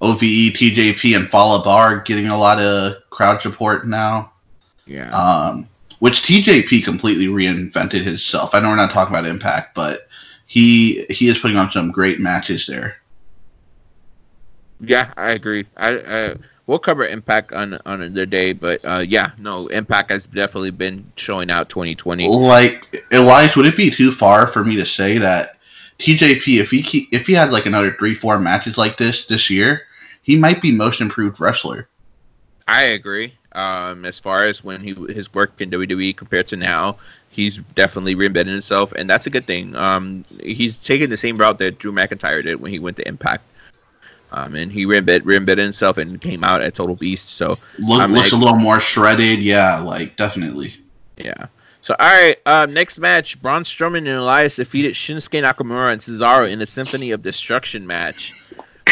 OVE, 0.01 0.51
TJP, 0.53 1.15
and 1.15 1.29
Fallah 1.29 1.63
Bahh 1.63 2.03
getting 2.03 2.27
a 2.27 2.37
lot 2.37 2.59
of 2.59 2.95
crowd 3.11 3.41
support 3.41 3.87
now. 3.87 4.33
Yeah, 4.85 5.09
Um, 5.11 5.69
which 5.99 6.21
TJP 6.21 6.83
completely 6.83 7.27
reinvented 7.27 8.01
himself. 8.01 8.53
I 8.53 8.59
know 8.59 8.67
we're 8.67 8.75
not 8.75 8.91
talking 8.91 9.15
about 9.15 9.25
Impact, 9.25 9.73
but 9.73 10.09
he 10.45 11.05
he 11.05 11.29
is 11.29 11.39
putting 11.39 11.55
on 11.55 11.71
some 11.71 11.91
great 11.91 12.19
matches 12.19 12.67
there. 12.67 12.97
Yeah, 14.81 15.13
I 15.15 15.29
agree. 15.29 15.65
I, 15.77 15.91
I 15.91 16.35
we'll 16.67 16.79
cover 16.79 17.05
Impact 17.05 17.53
on 17.53 17.79
on 17.85 18.13
the 18.13 18.25
day, 18.25 18.53
but 18.53 18.83
uh, 18.85 19.03
yeah, 19.07 19.31
no, 19.37 19.67
Impact 19.67 20.09
has 20.11 20.25
definitely 20.25 20.71
been 20.71 21.11
showing 21.15 21.51
out 21.51 21.69
2020. 21.69 22.27
Like 22.27 23.05
Elias, 23.11 23.55
would 23.55 23.65
it 23.65 23.77
be 23.77 23.89
too 23.89 24.11
far 24.11 24.47
for 24.47 24.63
me 24.63 24.75
to 24.75 24.85
say 24.85 25.17
that 25.17 25.57
TJP, 25.99 26.59
if 26.59 26.71
he 26.71 26.81
keep, 26.81 27.09
if 27.13 27.27
he 27.27 27.33
had 27.33 27.51
like 27.51 27.65
another 27.65 27.91
three 27.93 28.15
four 28.15 28.39
matches 28.39 28.77
like 28.77 28.97
this 28.97 29.25
this 29.25 29.49
year, 29.49 29.83
he 30.21 30.37
might 30.37 30.61
be 30.61 30.71
most 30.71 31.01
improved 31.01 31.39
wrestler. 31.39 31.89
I 32.67 32.83
agree. 32.83 33.35
Um, 33.53 34.03
as 34.05 34.19
far 34.19 34.45
as 34.45 34.63
when 34.63 34.81
he 34.81 34.93
his 35.13 35.33
work 35.33 35.61
in 35.61 35.69
WWE 35.69 36.15
compared 36.15 36.47
to 36.47 36.57
now, 36.57 36.97
he's 37.29 37.57
definitely 37.75 38.15
reinvented 38.15 38.47
himself, 38.47 38.93
and 38.93 39.09
that's 39.09 39.27
a 39.27 39.29
good 39.29 39.45
thing. 39.45 39.75
Um, 39.75 40.23
he's 40.41 40.77
taking 40.77 41.09
the 41.09 41.17
same 41.17 41.37
route 41.37 41.59
that 41.59 41.77
Drew 41.77 41.91
McIntyre 41.91 42.43
did 42.43 42.61
when 42.61 42.71
he 42.71 42.79
went 42.79 42.97
to 42.97 43.07
Impact. 43.07 43.43
Um, 44.35 44.55
and 44.55 44.71
he 44.71 44.85
reinvented, 44.85 45.21
reinvented 45.21 45.59
himself 45.59 45.97
and 45.97 46.19
came 46.19 46.43
out 46.43 46.63
at 46.63 46.73
Total 46.73 46.95
Beast. 46.95 47.29
So 47.29 47.57
Look, 47.77 48.01
I'm 48.01 48.11
looks 48.13 48.31
like- 48.31 48.41
a 48.41 48.43
little 48.43 48.57
more 48.57 48.79
shredded. 48.79 49.39
Yeah, 49.43 49.79
like 49.79 50.15
definitely. 50.15 50.75
Yeah. 51.17 51.45
So 51.81 51.95
all 51.99 52.07
right, 52.07 52.37
um, 52.45 52.73
next 52.73 52.97
match: 52.97 53.39
Braun 53.41 53.63
Strowman 53.63 53.97
and 53.99 54.07
Elias 54.07 54.55
defeated 54.55 54.93
Shinsuke 54.93 55.43
Nakamura 55.43 55.91
and 55.91 56.01
Cesaro 56.01 56.49
in 56.49 56.61
a 56.61 56.65
Symphony 56.65 57.11
of 57.11 57.21
Destruction 57.21 57.85
match. 57.85 58.31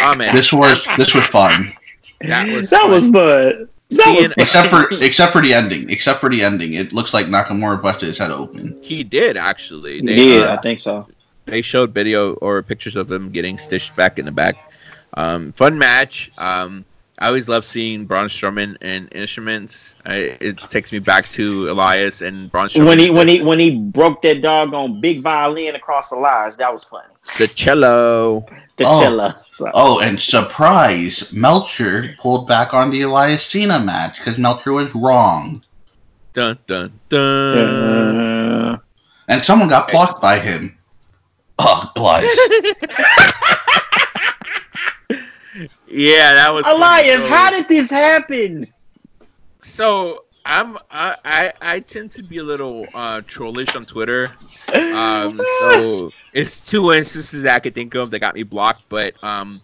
Oh 0.04 0.16
man, 0.16 0.36
This 0.36 0.52
was 0.54 0.86
this 0.98 1.14
was 1.16 1.26
fun, 1.28 1.74
that 2.22 2.48
was 2.50 2.70
that 2.70 2.82
fun. 2.82 2.92
was 2.92 3.04
fun. 3.06 3.14
That 3.14 3.68
Seeing- 4.04 4.16
was 4.24 4.32
except 4.38 4.68
for 4.70 4.88
except 5.04 5.32
for 5.32 5.42
the 5.42 5.54
ending. 5.54 5.90
Except 5.90 6.20
for 6.22 6.30
the 6.30 6.44
ending, 6.44 6.74
it 6.76 6.94
looks 6.94 7.14
like 7.14 7.26
Nakamura 7.28 7.82
busted 7.82 8.10
his 8.10 8.18
head 8.18 8.30
open. 8.32 8.78
he 8.82 9.04
did 9.04 9.38
actually. 9.38 10.02
They, 10.02 10.38
yeah, 10.40 10.46
uh, 10.48 10.54
I 10.58 10.62
think 10.62 10.80
so. 10.82 11.08
they 11.46 11.62
showed 11.62 11.94
video 11.94 12.34
or 12.36 12.62
pictures 12.62 12.96
of 12.96 13.08
them 13.08 13.32
getting 13.32 13.58
stitched 13.58 13.96
back 13.96 14.20
in 14.20 14.26
the 14.26 14.32
back. 14.32 14.56
Um, 15.16 15.52
fun 15.54 15.78
match. 15.78 16.32
Um, 16.38 16.86
I 17.20 17.28
always 17.28 17.48
love 17.48 17.64
seeing 17.66 18.06
Braun 18.06 18.28
Strowman 18.28 18.78
and 18.82 19.08
instruments. 19.14 19.96
I, 20.06 20.38
it 20.42 20.58
takes 20.72 20.92
me 20.92 20.98
back 21.00 21.30
to 21.32 21.70
Elias 21.70 22.22
and 22.22 22.52
Braun 22.52 22.68
Strowman. 22.68 22.86
When 22.88 23.00
he 23.00 23.10
when 23.12 23.28
he 23.28 23.42
when 23.44 23.60
he 23.60 23.78
broke 23.78 24.22
that 24.24 24.42
dog 24.42 24.74
on 24.74 25.00
big 25.02 25.22
violin 25.22 25.76
across 25.76 26.10
the 26.10 26.16
lines, 26.16 26.58
that 26.58 26.72
was 26.74 26.84
funny. 26.84 27.08
the 27.38 27.48
cello. 27.48 28.46
The 28.78 28.86
Oh. 28.88 29.02
cello. 29.02 29.34
So- 29.56 29.70
Oh, 29.76 30.00
and 30.02 30.20
surprise, 30.20 31.32
Meltzer 31.32 32.16
pulled 32.18 32.48
back 32.48 32.74
on 32.74 32.90
the 32.90 33.02
Elias 33.04 33.46
Cena 33.46 33.80
match 33.80 34.18
because 34.18 34.40
Meltzer 34.40 34.72
was 34.74 34.94
wrong, 34.96 35.62
Dun 36.34 36.58
dun 36.66 36.92
dun. 37.10 38.18
Uh, 38.74 38.78
and 39.28 39.44
someone 39.44 39.68
got 39.70 39.92
blocked 39.92 40.20
by 40.22 40.40
him. 40.40 40.76
Oh, 41.60 41.92
Elias. 41.96 42.26
Yeah, 45.88 46.34
that 46.34 46.54
was. 46.54 46.66
Elias, 46.68 47.26
how 47.26 47.50
did 47.52 47.68
this 47.68 47.90
happen? 47.90 48.68
So 49.60 50.26
I'm 50.46 50.78
I, 50.90 51.16
I 51.24 51.54
I 51.62 51.80
tend 51.80 52.12
to 52.12 52.24
be 52.24 52.38
a 52.38 52.44
little 52.44 52.88
uh 52.94 53.22
trollish 53.28 53.76
on 53.76 53.86
Twitter. 53.86 54.32
Um 54.74 55.40
so 55.60 56.12
it's 56.34 56.70
two 56.70 56.92
instances 56.94 57.44
that 57.44 57.56
I 57.56 57.60
could 57.60 57.76
think 57.76 57.94
of 57.96 58.10
that 58.12 58.20
got 58.20 58.34
me 58.36 58.44
blocked, 58.44 58.84
but 58.90 59.14
um 59.24 59.62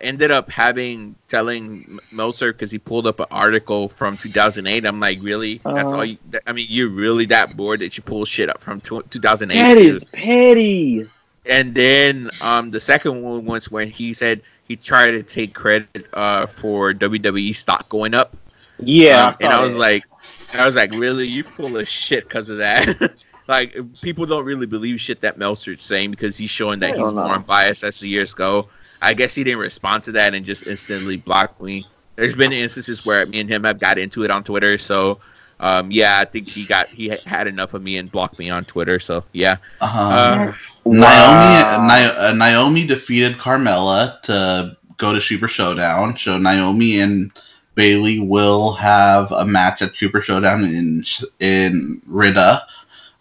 ended 0.00 0.30
up 0.30 0.50
having 0.50 1.14
telling 1.26 1.98
Meltzer 2.12 2.52
because 2.52 2.70
he 2.70 2.78
pulled 2.78 3.06
up 3.06 3.18
an 3.20 3.26
article 3.30 3.88
from 3.88 4.16
2008. 4.16 4.84
I'm 4.84 5.00
like, 5.00 5.18
really? 5.22 5.60
That's 5.64 5.92
Uh. 5.92 5.96
all 5.98 6.04
you? 6.04 6.18
I 6.46 6.52
mean, 6.52 6.66
you're 6.68 6.88
really 6.90 7.26
that 7.26 7.56
bored 7.56 7.80
that 7.80 7.96
you 7.96 8.02
pull 8.02 8.24
shit 8.24 8.48
up 8.48 8.62
from 8.62 8.80
tw 8.80 9.08
2008? 9.10 9.54
that 9.58 9.74
too? 9.76 9.80
is 9.82 10.04
petty. 10.04 11.06
And 11.44 11.74
then 11.74 12.30
um, 12.40 12.70
the 12.72 12.80
second 12.80 13.22
one 13.22 13.44
was 13.44 13.70
when 13.70 13.88
he 13.90 14.12
said 14.12 14.42
he 14.68 14.76
tried 14.76 15.12
to 15.12 15.22
take 15.22 15.54
credit 15.54 16.06
uh, 16.14 16.46
for 16.46 16.92
WWE 16.92 17.54
stock 17.54 17.88
going 17.88 18.14
up. 18.14 18.36
Yeah, 18.78 19.28
Um, 19.28 19.34
I 19.40 19.44
and 19.44 19.52
I 19.52 19.60
was 19.60 19.74
that. 19.74 19.80
like, 19.80 20.04
I 20.52 20.66
was 20.66 20.76
like, 20.76 20.90
really, 20.92 21.26
you 21.26 21.42
full 21.42 21.76
of 21.76 21.88
shit 21.88 22.24
because 22.24 22.50
of 22.50 22.58
that. 22.58 23.14
like 23.48 23.76
people 24.00 24.26
don't 24.26 24.44
really 24.44 24.66
believe 24.66 25.00
shit 25.00 25.20
that 25.20 25.38
Meltzer's 25.38 25.82
saying 25.82 26.10
because 26.10 26.36
he's 26.36 26.50
showing 26.50 26.78
that 26.80 26.94
Hell 26.94 26.98
he's 27.04 27.12
no. 27.12 27.22
more 27.22 27.34
unbiased 27.34 27.84
as 27.84 28.00
the 28.00 28.08
years 28.08 28.34
go. 28.34 28.68
I 29.02 29.14
guess 29.14 29.34
he 29.34 29.44
didn't 29.44 29.60
respond 29.60 30.02
to 30.04 30.12
that 30.12 30.34
and 30.34 30.44
just 30.44 30.66
instantly 30.66 31.16
blocked 31.16 31.60
me. 31.62 31.86
There's 32.16 32.34
been 32.34 32.52
instances 32.52 33.04
where 33.04 33.26
me 33.26 33.40
and 33.40 33.48
him 33.50 33.64
have 33.64 33.78
got 33.78 33.98
into 33.98 34.24
it 34.24 34.30
on 34.30 34.42
Twitter, 34.42 34.78
so 34.78 35.20
um, 35.60 35.90
yeah, 35.90 36.18
I 36.20 36.24
think 36.24 36.48
he 36.48 36.64
got 36.64 36.88
he 36.88 37.08
had 37.26 37.46
enough 37.46 37.74
of 37.74 37.82
me 37.82 37.98
and 37.98 38.10
blocked 38.10 38.38
me 38.38 38.48
on 38.50 38.64
Twitter. 38.64 38.98
So 38.98 39.22
yeah, 39.32 39.56
Uh, 39.80 39.84
uh, 40.10 40.52
Naomi 40.52 40.52
Wow. 40.86 41.84
Ni- 41.86 42.26
uh, 42.28 42.32
Naomi 42.32 42.86
defeated 42.86 43.38
Carmella 43.38 44.22
to 44.22 44.76
go 44.98 45.12
to 45.12 45.20
Super 45.20 45.48
Showdown. 45.48 46.16
So 46.16 46.38
Naomi 46.38 47.00
and 47.00 47.32
Bayley 47.74 48.20
will 48.20 48.72
have 48.72 49.32
a 49.32 49.44
match 49.44 49.82
at 49.82 49.96
Super 49.96 50.20
Showdown 50.20 50.64
in 50.64 51.04
in 51.40 52.00
Riyadh, 52.08 52.60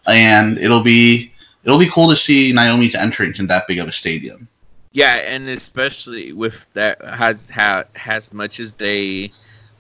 and 0.08 0.60
it'll 0.60 0.84
be 0.84 1.34
it'll 1.64 1.80
be 1.80 1.90
cool 1.90 2.10
to 2.10 2.16
see 2.16 2.54
Naomi's 2.54 2.96
entrance 2.96 3.40
in 3.40 3.48
that 3.48 3.68
big 3.68 3.80
of 3.80 3.88
a 3.88 3.92
stadium. 3.92 4.48
Yeah, 4.92 5.16
and 5.16 5.50
especially 5.50 6.34
with 6.34 6.68
that 6.74 7.04
has 7.04 7.50
ha, 7.50 7.84
as 8.06 8.32
much 8.32 8.60
as 8.60 8.76
they 8.76 9.34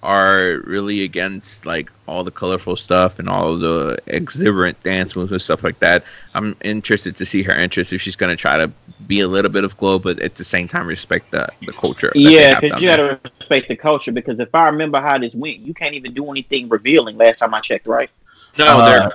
are 0.05 0.61
really 0.65 1.03
against 1.03 1.65
like 1.65 1.91
all 2.07 2.23
the 2.23 2.31
colorful 2.31 2.75
stuff 2.75 3.17
and 3.19 3.27
all 3.27 3.57
the 3.57 3.97
exuberant 4.07 4.81
dance 4.83 5.15
moves 5.15 5.31
and 5.31 5.41
stuff 5.41 5.63
like 5.63 5.79
that. 5.79 6.03
I'm 6.35 6.55
interested 6.63 7.17
to 7.17 7.25
see 7.25 7.41
her 7.43 7.53
interest 7.53 7.91
if 7.91 8.01
she's 8.01 8.15
gonna 8.15 8.35
try 8.35 8.55
to 8.57 8.71
be 9.07 9.19
a 9.21 9.27
little 9.27 9.51
bit 9.51 9.63
of 9.63 9.75
glow, 9.77 9.97
but 9.99 10.19
at 10.21 10.35
the 10.35 10.43
same 10.43 10.67
time 10.67 10.87
respect 10.87 11.31
the 11.31 11.47
the 11.65 11.73
culture. 11.73 12.11
Yeah, 12.15 12.59
because 12.59 12.81
you 12.81 12.87
got 12.87 12.97
to 12.97 13.19
respect 13.39 13.67
the 13.67 13.75
culture. 13.75 14.11
Because 14.11 14.39
if 14.39 14.53
I 14.53 14.67
remember 14.67 15.01
how 15.01 15.17
this 15.17 15.33
went, 15.33 15.57
you 15.59 15.73
can't 15.73 15.95
even 15.95 16.13
do 16.13 16.29
anything 16.31 16.69
revealing. 16.69 17.17
Last 17.17 17.39
time 17.39 17.53
I 17.53 17.59
checked, 17.59 17.87
right? 17.87 18.09
no, 18.57 18.65
Uh, 18.65 19.09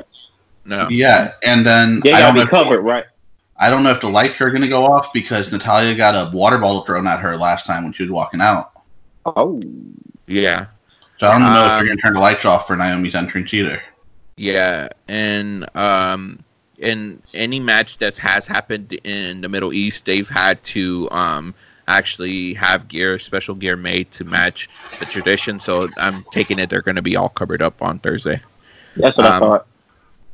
no. 0.65 0.89
Yeah, 0.91 1.33
and 1.45 1.65
then 1.65 2.01
They 2.01 2.13
I 2.13 2.21
gotta 2.21 2.27
don't, 2.27 2.35
be 2.35 2.41
if, 2.43 2.49
covered, 2.49 2.83
right? 2.83 3.05
I 3.59 3.71
don't 3.71 3.83
know 3.83 3.91
if 3.91 4.01
the 4.01 4.09
lights 4.09 4.41
are 4.41 4.51
going 4.51 4.63
to 4.63 4.69
go 4.69 4.85
off 4.85 5.13
because 5.13 5.53
Natalya 5.53 5.95
got 5.95 6.15
a 6.15 6.35
water 6.35 6.59
bottle 6.59 6.83
thrown 6.83 7.07
at 7.07 7.21
her 7.21 7.37
last 7.37 7.67
time 7.67 7.85
when 7.85 7.93
she 7.93 8.03
was 8.05 8.11
walking 8.11 8.41
out. 8.41 8.73
Oh, 9.27 9.61
Yeah, 10.27 10.67
So 11.21 11.29
I 11.29 11.39
don't 11.39 11.53
know 11.53 11.67
if 11.67 11.73
Um, 11.73 11.77
they're 11.77 11.87
going 11.87 11.99
to 11.99 12.03
turn 12.03 12.15
the 12.15 12.21
lights 12.21 12.47
off 12.47 12.67
for 12.67 12.77
Naomi's 12.77 13.15
entrance 13.15 13.53
either. 13.55 13.83
Yeah, 14.37 14.89
and 15.09 15.67
um, 15.77 16.41
in 16.79 17.23
any 17.35 17.61
match 17.61 17.99
that 17.99 18.17
has 18.19 18.47
happened 18.47 18.93
in 19.05 19.43
the 19.43 19.49
Middle 19.49 19.73
East, 19.73 20.07
they've 20.07 20.29
had 20.29 20.63
to 20.65 21.09
um 21.11 21.55
actually 21.89 22.55
have 22.55 22.89
gear, 22.89 23.19
special 23.19 23.55
gear 23.55 23.77
made 23.77 24.11
to 24.13 24.25
match 24.25 24.71
the 25.01 25.07
tradition. 25.07 25.61
So 25.61 25.89
I'm 25.99 26.25
taking 26.31 26.59
it 26.59 26.71
they're 26.71 26.83
going 26.83 26.97
to 26.97 27.03
be 27.03 27.17
all 27.17 27.29
covered 27.31 27.63
up 27.63 27.83
on 27.83 27.99
Thursday. 28.01 28.41
that's 28.97 29.17
what 29.19 29.27
I 29.27 29.31
Um, 29.37 29.41
thought. 29.41 29.67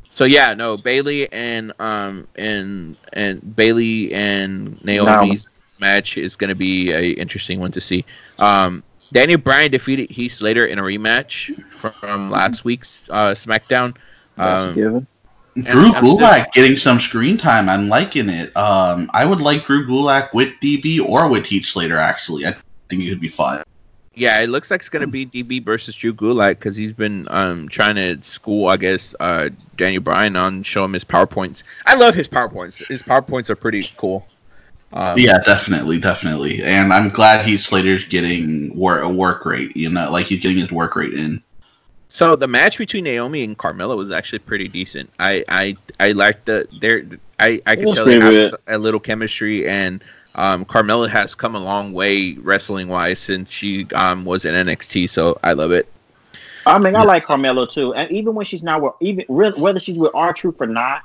So 0.09 0.25
yeah, 0.25 0.55
no 0.55 0.77
Bayley 0.77 1.31
and 1.33 1.73
um 1.81 2.27
and 2.37 2.97
and 3.13 3.57
Bayley 3.57 4.13
and 4.15 4.83
Naomi's 4.85 5.49
match 5.81 6.17
is 6.19 6.37
going 6.37 6.49
to 6.49 6.55
be 6.57 6.93
a 6.93 7.11
interesting 7.11 7.61
one 7.61 7.73
to 7.73 7.81
see. 7.81 8.05
Um, 8.39 8.83
Daniel 9.13 9.39
Bryan 9.39 9.71
defeated 9.71 10.11
Heath 10.11 10.33
Slater 10.33 10.67
in 10.67 10.79
a 10.79 10.83
rematch 10.83 11.55
from, 11.73 11.93
from 11.93 12.31
last 12.31 12.65
week's 12.65 13.03
uh, 13.11 13.31
SmackDown. 13.31 13.97
That's 14.37 14.65
a 14.65 14.69
Um, 14.69 14.75
given. 14.75 15.07
Drew 15.63 15.93
I'm 15.95 16.05
still- 16.05 16.19
Gulak 16.19 16.53
getting 16.53 16.77
some 16.77 17.01
screen 17.01 17.39
time. 17.39 17.69
I'm 17.69 17.89
liking 17.89 18.29
it. 18.29 18.55
Um, 18.57 19.11
I 19.15 19.25
would 19.25 19.41
like 19.41 19.65
Drew 19.65 19.87
Gulak 19.87 20.35
with 20.35 20.53
DB 20.63 21.01
or 21.01 21.29
with 21.29 21.47
Heath 21.47 21.65
Slater. 21.67 21.97
Actually, 21.97 22.47
I 22.47 22.55
think 22.91 23.03
it 23.03 23.09
could 23.09 23.21
be 23.21 23.29
fun. 23.29 23.63
Yeah, 24.15 24.41
it 24.41 24.49
looks 24.49 24.71
like 24.71 24.81
it's 24.81 24.89
gonna 24.89 25.07
be 25.07 25.25
DB 25.27 25.63
versus 25.65 25.95
Drew 25.95 26.13
Gulak 26.13 26.51
because 26.59 26.75
he's 26.77 26.93
been 26.93 27.27
um 27.31 27.69
trying 27.69 27.95
to 27.97 28.21
school, 28.23 28.67
I 28.69 28.77
guess, 28.77 29.15
uh 29.21 29.49
Daniel 29.77 30.03
Bryan 30.03 30.37
on 30.37 30.63
show 30.63 30.85
him 30.85 30.93
his 30.95 31.05
powerpoints. 31.05 31.63
I 31.87 31.95
love 31.97 32.15
his 32.15 32.29
powerpoints. 32.29 32.87
His 32.89 33.03
powerpoints 33.03 33.49
are 33.51 33.57
pretty 33.57 33.87
cool. 33.97 34.27
Um, 34.93 35.19
yeah, 35.19 35.39
definitely, 35.45 35.99
definitely. 35.99 36.63
And 36.63 36.93
I'm 36.93 37.09
glad 37.09 37.45
Heath 37.45 37.63
Slater's 37.63 38.05
getting 38.05 38.75
wor- 38.77 39.01
a 39.01 39.09
work 39.09 39.45
rate. 39.45 39.77
You 39.77 39.91
know, 39.91 40.11
like 40.11 40.27
he's 40.27 40.41
getting 40.41 40.59
his 40.59 40.73
work 40.73 40.97
rate 40.97 41.15
in. 41.15 41.43
So 42.09 42.37
the 42.37 42.47
match 42.47 42.79
between 42.79 43.05
Naomi 43.05 43.43
and 43.43 43.59
Carmella 43.59 43.97
was 43.97 44.11
actually 44.11 44.39
pretty 44.39 44.69
decent. 44.69 45.11
I 45.19 45.45
I 45.49 45.77
I 46.01 46.13
liked 46.13 46.47
the 46.47 46.69
there. 46.81 47.05
I 47.41 47.61
I 47.67 47.77
could 47.77 47.87
was 47.87 47.95
tell 47.95 48.05
they 48.05 48.19
pretty 48.19 48.37
have 48.45 48.55
a 48.69 48.79
little 48.79 49.01
chemistry 49.01 49.69
and. 49.69 50.03
Um, 50.39 50.67
Carmella 50.67 51.09
has 51.09 51.35
come 51.35 51.55
a 51.55 51.59
long 51.59 51.95
way 51.95 52.35
wrestling 52.35 52.89
wise 52.89 53.19
since 53.21 53.51
she 53.51 53.87
um, 53.95 54.27
was 54.27 54.45
in 54.45 54.53
NXT, 54.53 55.09
so 55.09 55.39
I 55.43 55.55
love 55.55 55.73
it. 55.73 55.91
I 56.67 56.79
mean, 56.79 56.95
I 56.95 57.05
like 57.05 57.25
Carmella 57.25 57.71
too, 57.71 57.95
and 57.95 58.11
even 58.11 58.35
when 58.35 58.45
she's 58.45 58.63
not 58.63 58.83
with, 58.83 58.93
even 59.01 59.25
re- 59.31 59.53
whether 59.53 59.81
she's 59.81 59.97
with 59.97 60.11
R 60.15 60.35
Truth 60.35 60.57
or 60.61 60.67
not, 60.67 61.05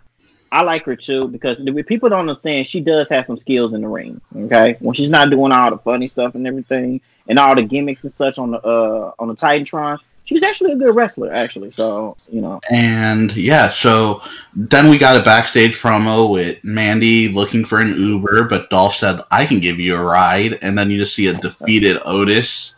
I 0.52 0.64
like 0.64 0.84
her 0.86 0.96
too 0.96 1.30
because 1.30 1.58
people 1.86 2.10
don't 2.10 2.30
understand 2.30 2.68
she 2.68 2.82
does 2.82 3.10
have 3.10 3.26
some 3.26 3.38
skills 3.38 3.74
in 3.74 3.82
the 3.82 3.88
ring. 3.88 4.20
Okay, 4.36 4.76
when 4.80 4.94
she's 4.94 5.10
not 5.10 5.30
doing 5.30 5.52
all 5.52 5.70
the 5.70 5.78
funny 5.78 6.08
stuff 6.08 6.36
and 6.36 6.46
everything, 6.46 7.00
and 7.28 7.40
all 7.40 7.56
the 7.56 7.64
gimmicks 7.64 8.04
and 8.04 8.14
such 8.14 8.38
on 8.38 8.52
the 8.52 8.60
uh 8.60 9.14
on 9.18 9.30
the 9.30 9.36
Titantron, 9.36 9.98
she's 10.26 10.44
actually 10.44 10.74
a 10.74 10.76
good 10.76 10.94
wrestler, 10.94 11.34
actually. 11.34 11.72
So 11.72 12.18
you 12.30 12.42
know. 12.42 12.60
And 12.70 13.36
yeah, 13.36 13.70
so 13.70 14.22
then 14.54 14.90
we 14.90 14.98
got 14.98 15.20
a 15.20 15.24
backstage 15.24 15.80
promo 15.80 16.30
with 16.30 16.62
Mandy 16.66 17.30
looking 17.30 17.64
for 17.64 17.80
an 17.80 17.96
Uber, 17.96 18.44
but 18.46 18.70
Dolph 18.70 18.96
said, 18.96 19.22
"I 19.32 19.46
can 19.46 19.60
give 19.60 19.80
you 19.80 19.96
a 19.96 20.04
ride," 20.04 20.60
and 20.62 20.78
then 20.78 20.92
you 20.92 20.98
just 20.98 21.16
see 21.16 21.28
a 21.28 21.34
defeated 21.34 21.98
Otis. 22.04 22.76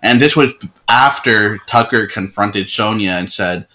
And 0.00 0.20
this 0.20 0.34
was 0.34 0.52
after 0.88 1.58
Tucker 1.68 2.08
confronted 2.08 2.68
Sonya 2.68 3.12
and 3.12 3.32
said, 3.32 3.68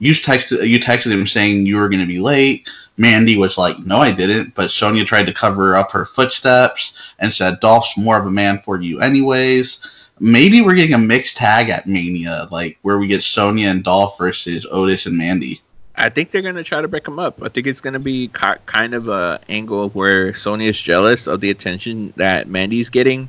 "You 0.00 0.14
texted 0.14 0.66
you 0.66 0.80
texted 0.80 1.12
him 1.12 1.28
saying 1.28 1.66
you 1.66 1.76
were 1.76 1.88
going 1.88 2.00
to 2.00 2.06
be 2.06 2.18
late." 2.18 2.68
Mandy 2.98 3.36
was 3.36 3.56
like, 3.56 3.78
"No, 3.86 3.98
I 3.98 4.10
didn't," 4.10 4.54
but 4.54 4.70
Sonya 4.70 5.04
tried 5.04 5.28
to 5.28 5.32
cover 5.32 5.76
up 5.76 5.92
her 5.92 6.04
footsteps 6.04 6.92
and 7.18 7.32
said, 7.32 7.60
"Dolph's 7.60 7.96
more 7.96 8.18
of 8.18 8.26
a 8.26 8.30
man 8.30 8.60
for 8.64 8.80
you, 8.80 9.00
anyways." 9.00 9.78
Maybe 10.20 10.60
we're 10.60 10.74
getting 10.74 10.94
a 10.94 10.98
mixed 10.98 11.36
tag 11.36 11.68
at 11.70 11.86
Mania, 11.86 12.48
like 12.50 12.78
where 12.82 12.98
we 12.98 13.06
get 13.06 13.22
Sonya 13.22 13.68
and 13.68 13.84
Dolph 13.84 14.18
versus 14.18 14.66
Otis 14.70 15.06
and 15.06 15.16
Mandy. 15.16 15.62
I 15.98 16.08
think 16.08 16.30
they're 16.30 16.42
gonna 16.42 16.62
try 16.62 16.80
to 16.80 16.88
break 16.88 17.04
them 17.04 17.18
up. 17.18 17.42
I 17.42 17.48
think 17.48 17.66
it's 17.66 17.80
gonna 17.80 17.98
be 17.98 18.28
ki- 18.28 18.62
kind 18.66 18.94
of 18.94 19.08
a 19.08 19.40
angle 19.48 19.90
where 19.90 20.32
Sonya's 20.32 20.80
jealous 20.80 21.26
of 21.26 21.40
the 21.40 21.50
attention 21.50 22.12
that 22.16 22.48
Mandy's 22.48 22.88
getting, 22.88 23.28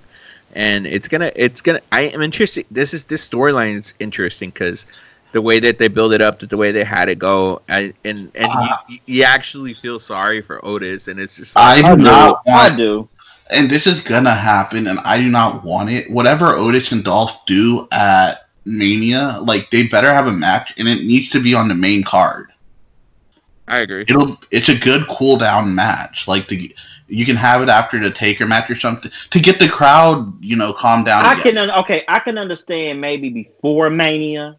and 0.54 0.86
it's 0.86 1.08
gonna 1.08 1.32
it's 1.36 1.62
gonna. 1.62 1.82
I 1.92 2.02
am 2.02 2.22
interested. 2.22 2.66
This 2.70 2.94
is 2.94 3.06
this 3.06 3.28
storyline 3.28 3.78
is 3.78 3.94
interesting 4.00 4.50
because 4.50 4.86
the 5.32 5.42
way 5.42 5.60
that 5.60 5.78
they 5.78 5.88
build 5.88 6.14
it 6.14 6.22
up, 6.22 6.40
the 6.40 6.58
way 6.58 6.72
they 6.72 6.84
had 6.84 7.10
it 7.10 7.20
go, 7.20 7.62
I, 7.70 7.94
and 8.04 8.32
and 8.36 8.48
Uh, 8.50 8.78
you, 8.88 9.00
you 9.06 9.24
actually 9.24 9.74
feel 9.74 10.00
sorry 10.00 10.42
for 10.42 10.64
Otis, 10.66 11.08
and 11.08 11.20
it's 11.20 11.38
just 11.38 11.58
I 11.58 11.82
like, 11.82 11.86
I 11.86 11.96
do 11.96 11.98
do. 11.98 12.04
not 12.04 12.42
I 12.48 12.52
want, 12.52 12.78
do. 12.78 13.10
and 13.52 13.70
this 13.70 13.88
is 13.88 14.02
gonna 14.02 14.34
happen, 14.34 14.88
and 14.88 15.00
I 15.00 15.18
do 15.20 15.30
not 15.30 15.64
want 15.64 15.90
it. 15.90 16.10
Whatever 16.12 16.54
Otis 16.56 16.92
and 16.92 17.04
Dolph 17.04 17.46
do 17.46 17.88
at 17.92 18.50
Mania, 18.66 19.40
like 19.44 19.70
they 19.72 19.88
better 19.88 20.14
have 20.14 20.28
a 20.28 20.32
match, 20.32 20.74
and 20.78 20.88
it 20.88 21.04
needs 21.04 21.30
to 21.30 21.40
be 21.42 21.54
on 21.54 21.68
the 21.68 21.76
main 21.76 22.04
card. 22.04 22.52
I 23.68 23.80
agree. 23.80 24.02
It'll 24.08 24.40
it's 24.52 24.70
a 24.70 24.78
good 24.78 25.08
cool 25.08 25.38
down 25.38 25.74
match. 25.76 26.28
Like 26.28 26.48
the 26.48 26.76
you 27.08 27.26
can 27.26 27.36
have 27.36 27.64
it 27.64 27.70
after 27.70 28.00
the 28.00 28.12
Taker 28.12 28.46
match 28.46 28.70
or 28.70 28.80
something 28.80 29.12
to 29.32 29.40
get 29.40 29.58
the 29.60 29.68
crowd, 29.68 30.32
you 30.44 30.56
know, 30.56 30.72
calm 30.74 31.04
down. 31.04 31.26
I 31.26 31.34
again. 31.34 31.44
can 31.44 31.58
un- 31.58 31.72
okay. 31.80 32.04
I 32.08 32.20
can 32.20 32.38
understand 32.38 33.02
maybe 33.02 33.30
before 33.30 33.90
Mania, 33.90 34.59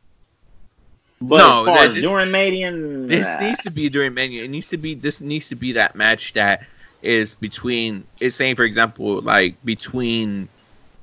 but 1.21 1.39
No, 1.39 1.65
that- 1.67 1.93
this- 1.95 2.05
during 2.05 2.31
Mania, 2.31 2.71
This 2.73 3.27
nah. 3.27 3.47
needs 3.47 3.63
to 3.65 3.71
be 3.71 3.89
during 3.89 4.15
Mania. 4.15 4.45
It 4.45 4.51
needs 4.51 4.69
to 4.69 4.77
be 4.79 4.95
this 4.95 5.21
needs 5.21 5.49
to 5.51 5.57
be 5.57 5.73
that 5.73 5.95
match 5.97 6.33
that 6.35 6.65
is 7.03 7.35
between 7.35 8.05
it's 8.21 8.37
saying 8.37 8.57
for 8.57 8.65
example 8.65 9.23
like 9.23 9.55
between 9.65 10.49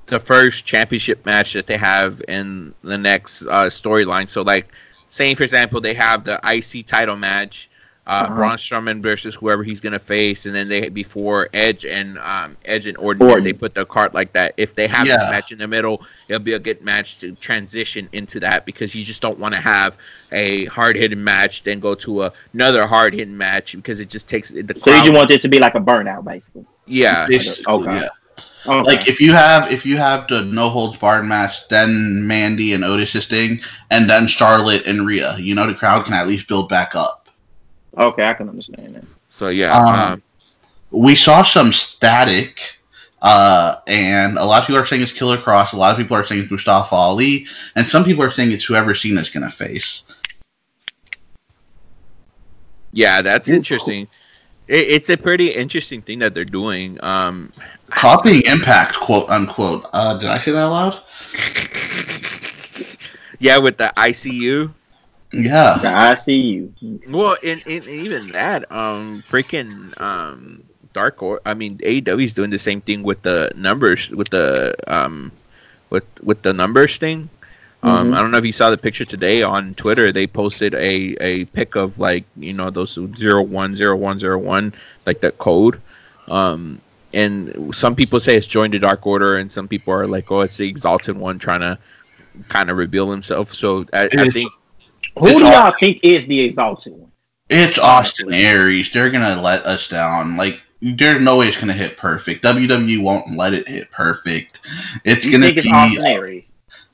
the 0.06 0.18
first 0.18 0.64
championship 0.64 1.24
match 1.26 1.52
that 1.52 1.66
they 1.66 1.76
have 1.76 2.22
in 2.28 2.72
the 2.82 2.96
next 2.96 3.42
uh, 3.46 3.64
storyline. 3.66 4.28
So 4.28 4.42
like 4.42 4.68
saying 5.08 5.36
for 5.36 5.42
example 5.44 5.80
they 5.80 5.94
have 5.94 6.24
the 6.24 6.40
IC 6.44 6.86
title 6.86 7.16
match, 7.16 7.68
uh, 8.08 8.24
Uh-huh. 8.26 8.34
Braun 8.34 8.56
Strowman 8.56 9.02
versus 9.02 9.34
whoever 9.36 9.62
he's 9.62 9.80
gonna 9.80 9.98
face, 9.98 10.46
and 10.46 10.54
then 10.54 10.68
they 10.68 10.88
before 10.88 11.48
Edge 11.52 11.84
and 11.84 12.18
um, 12.18 12.56
Edge 12.64 12.86
and 12.88 12.96
Orton, 12.98 13.28
Orton. 13.28 13.44
they 13.44 13.52
put 13.52 13.74
the 13.74 13.84
cart 13.84 14.14
like 14.14 14.32
that. 14.32 14.54
If 14.56 14.74
they 14.74 14.88
have 14.88 15.06
this 15.06 15.22
match 15.30 15.52
in 15.52 15.58
the 15.58 15.68
middle, 15.68 16.02
it'll 16.28 16.40
be 16.42 16.54
a 16.54 16.58
good 16.58 16.82
match 16.82 17.18
to 17.20 17.32
transition 17.34 18.08
into 18.12 18.40
that 18.40 18.64
because 18.66 18.94
you 18.94 19.04
just 19.04 19.22
don't 19.22 19.38
want 19.38 19.54
to 19.54 19.60
have 19.60 19.98
a 20.32 20.64
hard 20.66 20.96
hitting 20.96 21.22
match 21.22 21.62
then 21.62 21.80
go 21.80 21.94
to 21.94 22.22
a, 22.24 22.32
another 22.54 22.86
hard 22.86 23.14
hitting 23.14 23.36
match 23.36 23.76
because 23.76 24.00
it 24.00 24.08
just 24.10 24.28
takes 24.28 24.50
the 24.50 24.62
crowd. 24.64 24.78
So 24.82 24.90
you 24.94 24.98
just 25.04 25.12
want 25.12 25.30
it 25.30 25.40
to 25.42 25.48
be 25.48 25.58
like 25.58 25.74
a 25.74 25.80
burnout, 25.80 26.24
basically. 26.24 26.66
yeah, 26.86 27.26
Basically, 27.26 27.64
Okay. 27.66 27.96
yeah. 27.96 28.08
Okay. 28.66 28.82
Like 28.82 29.08
if 29.08 29.20
you 29.20 29.32
have 29.32 29.70
if 29.72 29.86
you 29.86 29.96
have 29.96 30.28
the 30.28 30.42
no 30.42 30.68
holds 30.68 30.98
barred 30.98 31.24
match, 31.24 31.66
then 31.68 32.26
Mandy 32.26 32.72
and 32.74 32.84
Otis's 32.84 33.26
thing, 33.26 33.60
and 33.90 34.08
then 34.10 34.26
Charlotte 34.26 34.86
and 34.86 35.06
Rhea, 35.06 35.36
you 35.38 35.54
know 35.54 35.66
the 35.66 35.74
crowd 35.74 36.04
can 36.04 36.12
at 36.14 36.26
least 36.26 36.48
build 36.48 36.68
back 36.68 36.94
up. 36.94 37.17
Okay, 37.98 38.28
I 38.28 38.34
can 38.34 38.48
understand 38.48 38.94
that. 38.94 39.04
so 39.28 39.48
yeah. 39.48 39.76
Um, 39.76 40.12
um, 40.12 40.22
we 40.90 41.16
saw 41.16 41.42
some 41.42 41.72
static, 41.72 42.78
uh, 43.22 43.76
and 43.86 44.38
a 44.38 44.44
lot 44.44 44.62
of 44.62 44.66
people 44.66 44.80
are 44.80 44.86
saying 44.86 45.02
it's 45.02 45.12
Killer 45.12 45.36
Kross. 45.36 45.72
A 45.72 45.76
lot 45.76 45.92
of 45.92 45.98
people 45.98 46.16
are 46.16 46.24
saying 46.24 46.42
it's 46.42 46.50
Mustafa 46.50 46.94
Ali, 46.94 47.46
and 47.76 47.86
some 47.86 48.04
people 48.04 48.22
are 48.22 48.30
saying 48.30 48.52
it's 48.52 48.64
whoever 48.64 48.94
Cena's 48.94 49.28
gonna 49.28 49.50
face. 49.50 50.04
yeah, 52.92 53.22
that's 53.22 53.48
interesting. 53.48 54.08
It, 54.66 54.88
it's 54.88 55.10
a 55.10 55.16
pretty 55.16 55.48
interesting 55.48 56.02
thing 56.02 56.18
that 56.20 56.34
they're 56.34 56.44
doing. 56.44 57.02
Um, 57.02 57.52
Copying 57.90 58.42
Impact, 58.46 58.96
quote 58.96 59.28
unquote. 59.28 59.86
Uh, 59.92 60.16
did 60.18 60.28
I 60.28 60.38
say 60.38 60.52
that 60.52 60.58
out 60.58 60.70
loud? 60.70 60.94
yeah, 63.38 63.58
with 63.58 63.76
the 63.76 63.92
ICU. 63.96 64.72
Yeah. 65.32 65.80
I 65.84 66.14
see 66.14 66.40
you. 66.40 66.74
Well, 67.08 67.36
and, 67.44 67.62
and 67.66 67.84
even 67.86 68.30
that, 68.32 68.70
um, 68.72 69.22
freaking 69.28 69.98
um, 70.00 70.62
Dark 70.92 71.22
or 71.22 71.40
I 71.44 71.54
mean, 71.54 71.78
AEW 71.78 72.24
is 72.24 72.34
doing 72.34 72.50
the 72.50 72.58
same 72.58 72.80
thing 72.80 73.02
with 73.02 73.22
the 73.22 73.52
numbers, 73.54 74.10
with 74.10 74.30
the 74.30 74.74
um, 74.86 75.32
with 75.90 76.04
with 76.22 76.42
the 76.42 76.52
numbers 76.52 76.96
thing. 76.96 77.28
Um, 77.82 78.12
Mhm. 78.12 78.14
I 78.14 78.22
don't 78.22 78.30
know 78.32 78.38
if 78.38 78.46
you 78.46 78.52
saw 78.52 78.70
the 78.70 78.78
picture 78.78 79.04
today 79.04 79.42
on 79.42 79.74
Twitter. 79.74 80.12
They 80.12 80.26
posted 80.26 80.74
a 80.74 81.16
a 81.20 81.44
pic 81.46 81.76
of 81.76 81.98
like 81.98 82.24
you 82.36 82.52
know 82.54 82.70
those 82.70 82.98
zero 83.16 83.42
one 83.42 83.76
zero 83.76 83.96
one 83.96 84.18
zero 84.18 84.38
one 84.38 84.72
like 85.06 85.20
that 85.20 85.38
code. 85.38 85.80
Um, 86.28 86.80
and 87.12 87.74
some 87.74 87.94
people 87.94 88.20
say 88.20 88.36
it's 88.36 88.46
joined 88.46 88.74
the 88.74 88.78
Dark 88.78 89.06
Order, 89.06 89.36
and 89.36 89.50
some 89.50 89.68
people 89.68 89.92
are 89.94 90.06
like, 90.06 90.30
oh, 90.30 90.40
it's 90.42 90.56
the 90.58 90.68
Exalted 90.68 91.16
One 91.16 91.38
trying 91.38 91.60
to 91.60 91.78
kind 92.48 92.70
of 92.70 92.76
reveal 92.76 93.10
himself. 93.10 93.52
So 93.52 93.86
I, 93.92 94.10
I 94.18 94.28
think 94.28 94.52
Who 95.18 95.26
It's 95.28 95.38
do 95.40 95.46
y'all 95.46 95.72
think 95.78 96.00
is 96.02 96.26
the 96.26 96.40
exalted 96.40 96.92
one? 96.94 97.10
It's 97.50 97.78
Austin 97.78 98.32
Aries. 98.32 98.90
They're 98.92 99.10
gonna 99.10 99.40
let 99.40 99.64
us 99.64 99.88
down. 99.88 100.36
Like 100.36 100.60
there's 100.82 101.22
no 101.22 101.38
way 101.38 101.48
it's 101.48 101.56
gonna 101.56 101.72
hit 101.72 101.96
perfect. 101.96 102.44
WWE 102.44 103.02
won't 103.02 103.36
let 103.36 103.54
it 103.54 103.66
hit 103.68 103.90
perfect. 103.90 104.60
It's 105.04 105.24
You 105.24 105.32
gonna 105.32 105.46
think 105.46 105.58
it's 105.58 105.66
be 105.66 105.72
Austin 105.72 106.06
Aries? 106.06 106.44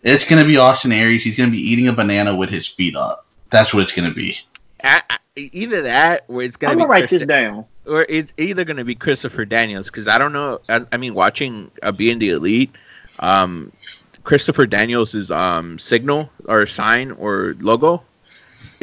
it's 0.02 0.24
gonna 0.24 0.44
be 0.44 0.56
Austin 0.56 0.92
Aries. 0.92 1.22
He's 1.24 1.36
gonna 1.36 1.50
be 1.50 1.58
eating 1.60 1.88
a 1.88 1.92
banana 1.92 2.34
with 2.34 2.50
his 2.50 2.66
feet 2.68 2.96
up. 2.96 3.26
That's 3.50 3.74
what 3.74 3.82
it's 3.84 3.92
gonna 3.92 4.12
be. 4.14 4.36
I, 4.82 5.02
I- 5.10 5.18
either 5.36 5.82
that 5.82 6.24
or 6.28 6.42
it's 6.42 6.56
gonna 6.56 6.72
I'm 6.72 6.78
gonna 6.78 6.88
write 6.90 7.08
Chris- 7.08 7.12
this 7.20 7.26
down. 7.26 7.64
or 7.86 8.06
it's 8.08 8.32
either 8.38 8.64
going 8.64 8.76
to 8.76 8.84
be 8.84 8.94
Christopher 8.94 9.44
Daniels 9.44 9.90
because 9.90 10.06
I 10.06 10.16
don't 10.16 10.32
know. 10.32 10.60
I, 10.68 10.82
I 10.92 10.96
mean, 10.96 11.12
watching 11.14 11.70
uh, 11.82 11.90
being 11.90 12.20
the 12.20 12.30
elite, 12.30 12.70
um, 13.18 13.72
Christopher 14.22 14.64
Daniels' 14.66 15.30
um, 15.32 15.76
signal 15.80 16.30
or 16.46 16.66
sign 16.68 17.10
or 17.12 17.56
logo 17.60 18.02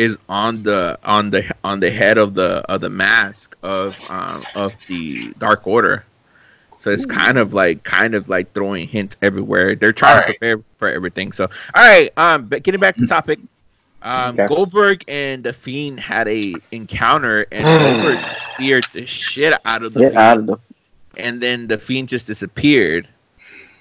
is 0.02 0.18
on 0.30 0.64
the 0.64 0.98
on 1.04 1.30
the 1.30 1.42
on 1.64 1.80
the 1.80 1.92
head 1.92 2.18
of 2.18 2.34
the 2.34 2.50
of 2.72 2.82
the 2.82 2.90
mask 2.90 3.56
of 3.64 4.00
um, 4.10 4.44
of 4.56 4.74
the 4.88 5.32
Dark 5.40 5.68
Order. 5.68 6.04
So 6.78 6.90
it's 6.90 7.06
kind 7.06 7.38
of 7.38 7.54
like 7.54 7.84
kind 7.84 8.16
of 8.16 8.28
like 8.28 8.52
throwing 8.54 8.88
hints 8.88 9.16
everywhere. 9.22 9.76
They're 9.76 9.94
trying 9.94 10.16
to 10.16 10.22
Alright. 10.24 10.40
prepare 10.40 10.64
for 10.78 10.88
everything. 10.90 11.32
So 11.32 11.44
all 11.76 11.84
right, 11.84 12.10
um, 12.18 12.48
but 12.48 12.64
getting 12.64 12.80
back 12.82 12.96
to 12.96 13.02
the 13.02 13.08
topic. 13.08 13.40
Um, 14.04 14.34
Okay. 14.34 14.48
Goldberg 14.48 15.04
and 15.08 15.44
the 15.44 15.54
Fiend 15.54 16.00
had 16.00 16.28
a 16.28 16.56
encounter, 16.72 17.46
and 17.52 17.64
Mm. 17.68 17.80
Goldberg 17.80 18.34
speared 18.36 18.86
the 18.94 19.06
shit 19.06 19.54
out 19.64 19.84
of 19.84 19.94
the 19.94 20.00
Get 20.00 20.14
Fiend, 20.14 20.18
out 20.24 20.38
of 20.40 20.46
the. 20.48 20.58
and 21.18 21.40
then 21.40 21.68
the 21.68 21.78
Fiend 21.78 22.10
just 22.10 22.26
disappeared. 22.26 23.08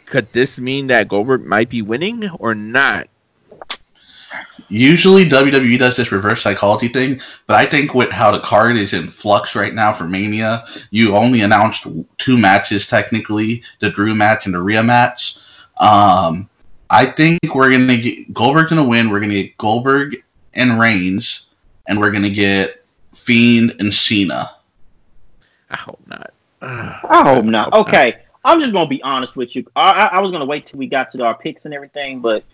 Could 0.04 0.30
this 0.34 0.58
mean 0.60 0.88
that 0.88 1.08
Goldberg 1.08 1.46
might 1.46 1.70
be 1.70 1.80
winning 1.80 2.28
or 2.38 2.54
not? 2.54 3.08
Usually 4.68 5.24
WWE 5.24 5.78
does 5.78 5.96
this 5.96 6.12
reverse 6.12 6.42
psychology 6.42 6.88
thing, 6.88 7.20
but 7.46 7.56
I 7.56 7.66
think 7.66 7.94
with 7.94 8.10
how 8.10 8.30
the 8.30 8.40
card 8.40 8.76
is 8.76 8.92
in 8.92 9.08
flux 9.08 9.56
right 9.56 9.74
now 9.74 9.92
for 9.92 10.04
Mania, 10.04 10.64
you 10.90 11.16
only 11.16 11.40
announced 11.40 11.86
two 12.18 12.38
matches 12.38 12.86
technically, 12.86 13.62
the 13.80 13.90
Drew 13.90 14.14
match 14.14 14.46
and 14.46 14.54
the 14.54 14.60
Rhea 14.60 14.82
match. 14.82 15.36
Um, 15.80 16.48
I 16.90 17.06
think 17.06 17.54
we're 17.54 17.70
gonna 17.70 17.96
get 17.96 18.32
Goldberg's 18.34 18.70
gonna 18.70 18.84
win. 18.84 19.10
We're 19.10 19.20
gonna 19.20 19.34
get 19.34 19.56
Goldberg 19.56 20.22
and 20.54 20.78
Reigns, 20.78 21.46
and 21.86 21.98
we're 21.98 22.10
gonna 22.10 22.30
get 22.30 22.84
Fiend 23.14 23.76
and 23.78 23.92
Cena. 23.92 24.56
I 25.70 25.76
hope 25.76 26.00
not. 26.06 26.32
I 26.62 27.32
hope 27.34 27.44
not. 27.44 27.72
Okay, 27.72 28.18
I'm 28.44 28.60
just 28.60 28.72
gonna 28.72 28.88
be 28.88 29.02
honest 29.02 29.36
with 29.36 29.54
you. 29.54 29.64
I, 29.76 29.90
I, 29.90 30.06
I 30.16 30.18
was 30.18 30.30
gonna 30.30 30.44
wait 30.44 30.66
till 30.66 30.78
we 30.78 30.86
got 30.86 31.10
to 31.10 31.24
our 31.24 31.34
picks 31.34 31.64
and 31.64 31.72
everything, 31.72 32.20
but 32.20 32.44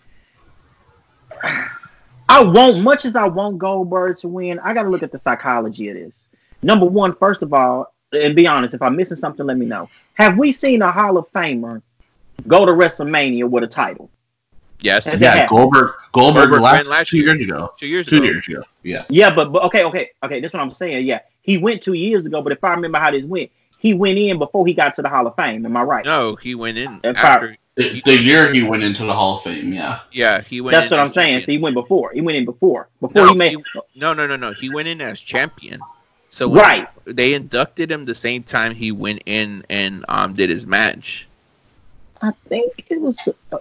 I 2.29 2.43
won't. 2.45 2.83
Much 2.83 3.05
as 3.05 3.17
I 3.17 3.25
want 3.29 3.59
Goldberg 3.59 4.19
to 4.19 4.29
win, 4.29 4.59
I 4.61 4.75
got 4.75 4.83
to 4.83 4.89
look 4.91 5.03
at 5.03 5.13
the 5.13 5.19
psychology 5.19 5.89
of 5.89 5.95
this. 5.97 6.15
Number 6.63 6.87
one, 6.87 7.15
first 7.15 7.43
of 7.43 7.53
all, 7.53 7.93
and 8.13 8.35
be 8.35 8.47
honest. 8.47 8.75
If 8.75 8.83
I'm 8.83 8.97
missing 8.97 9.17
something, 9.17 9.47
let 9.47 9.57
me 9.59 9.67
know. 9.67 9.89
Have 10.15 10.39
we 10.39 10.53
seen 10.53 10.83
a 10.83 10.91
Hall 10.91 11.19
of 11.19 11.31
Famer 11.33 11.83
go 12.49 12.65
to 12.67 12.73
WrestleMania 12.73 13.49
with 13.49 13.65
a 13.65 13.67
title? 13.67 14.11
Yes, 14.81 15.07
And- 15.13 15.21
Yeah, 15.21 15.35
Yeah. 15.35 15.47
Goldberg. 15.47 15.93
Goldberg, 16.13 16.51
Goldberg 16.51 16.61
last, 16.61 16.87
last 16.87 17.09
two 17.11 17.19
year. 17.19 17.29
years 17.35 17.43
ago. 17.43 17.73
two 17.79 17.87
years 17.87 18.07
Two 18.07 18.17
ago. 18.17 18.25
years 18.27 18.49
ago. 18.49 18.63
Yeah. 18.83 19.05
Yeah, 19.09 19.35
but, 19.35 19.53
but 19.53 19.63
okay, 19.65 19.85
okay, 19.85 20.11
okay. 20.23 20.41
That's 20.41 20.53
what 20.55 20.63
I'm 20.63 20.73
saying. 20.73 21.07
Yeah, 21.07 21.21
he 21.43 21.59
went 21.59 21.83
two 21.83 21.95
years 21.95 22.27
ago, 22.27 22.43
but 22.43 22.53
if 22.53 22.63
I 22.63 22.71
remember 22.71 22.99
how 22.99 23.11
this 23.11 23.25
went, 23.25 23.51
he 23.79 23.95
went 23.95 24.19
in 24.19 24.39
before 24.39 24.67
he 24.67 24.73
got 24.75 24.95
to 24.97 25.03
the 25.03 25.09
Hall 25.09 25.27
of 25.27 25.35
Fame. 25.37 25.65
Am 25.67 25.77
I 25.77 25.83
right? 25.83 26.05
No, 26.05 26.37
he 26.37 26.55
went 26.55 26.79
in 26.79 27.01
If 27.05 27.17
after. 27.17 27.57
The, 27.77 28.01
the 28.07 28.17
year 28.17 28.53
he 28.55 28.63
went 28.63 28.83
into 28.83 29.05
the 29.05 29.13
Hall 29.13 29.37
of 29.37 29.43
Fame, 29.43 29.73
yeah. 29.73 30.01
Yeah, 30.11 30.41
he 30.41 30.63
went. 30.63 30.75
That's 30.75 30.91
in 30.91 30.97
what 30.97 31.03
I'm 31.03 31.09
as 31.09 31.15
saying. 31.15 31.41
So 31.41 31.53
he 31.53 31.59
went 31.59 31.75
before. 31.75 32.11
He 32.13 32.23
went 32.23 32.39
in 32.39 32.47
before. 32.47 32.89
Before 33.03 33.23
No, 33.27 33.33
he 33.33 33.37
made. 33.37 33.53
he- 33.53 33.81
No, 33.95 34.15
no, 34.15 34.27
no, 34.27 34.35
no. 34.37 34.53
He 34.55 34.71
went 34.71 34.89
in 34.89 35.03
as 35.03 35.21
champion. 35.21 35.81
So 36.31 36.49
when 36.49 36.61
Right. 36.63 36.89
they 37.05 37.35
inducted 37.35 37.91
him 37.93 38.05
the 38.07 38.15
same 38.15 38.43
time 38.43 38.75
he 38.75 38.93
went 38.93 39.23
in 39.27 39.65
and 39.71 40.05
um 40.09 40.33
did 40.35 40.49
his 40.51 40.67
match. 40.67 41.29
I 42.23 42.31
think 42.49 42.87
it 42.89 42.99
was. 43.01 43.17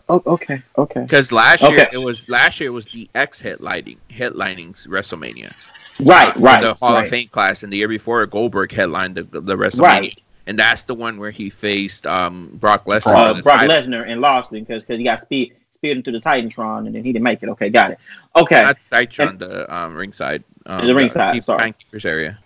Oh, 0.09 0.23
okay. 0.25 0.61
Okay. 0.77 1.01
Because 1.01 1.33
last 1.33 1.61
year 1.61 1.87
it 1.91 1.97
was 1.97 2.29
last 2.29 2.59
year 2.61 2.69
it 2.69 2.73
was 2.73 2.85
the 2.87 3.09
X 3.15 3.41
headlining 3.41 3.97
headlining 4.09 4.71
WrestleMania. 4.87 5.53
Right. 5.99 6.35
Uh, 6.35 6.39
Right. 6.39 6.61
The 6.61 6.73
Hall 6.73 6.93
right. 6.93 7.03
of 7.03 7.09
Fame 7.09 7.27
class, 7.27 7.63
and 7.63 7.71
the 7.71 7.77
year 7.77 7.87
before 7.89 8.25
Goldberg 8.25 8.71
headlined 8.71 9.15
the 9.15 9.23
the 9.23 9.55
WrestleMania. 9.57 9.81
Right. 9.81 10.19
And 10.47 10.59
that's 10.59 10.83
the 10.83 10.93
one 10.95 11.17
where 11.17 11.31
he 11.31 11.49
faced 11.49 12.05
um 12.05 12.49
Brock 12.59 12.85
Lesnar. 12.85 13.03
Brock- 13.03 13.37
Uh, 13.37 13.41
Brock. 13.41 13.61
Lesnar 13.61 14.07
and 14.07 14.21
lost 14.21 14.51
it 14.53 14.67
because 14.67 14.83
because 14.83 14.97
he 14.99 15.03
got 15.03 15.19
speed 15.21 15.53
speared 15.73 15.97
into 15.97 16.11
the 16.11 16.19
Titantron 16.19 16.85
and 16.87 16.95
then 16.95 17.03
he 17.03 17.11
didn't 17.11 17.23
make 17.23 17.41
it. 17.43 17.49
Okay, 17.49 17.69
got 17.69 17.91
it. 17.91 17.99
Okay, 18.35 18.61
Not 18.63 18.77
Titantron, 18.91 19.39
the 19.39 19.73
um 19.75 19.95
ringside. 19.95 20.43
Um, 20.67 20.85
The 20.87 20.95
ringside, 20.95 21.43
sorry. 21.43 21.59
timekeepers 21.59 22.05
area. 22.05 22.37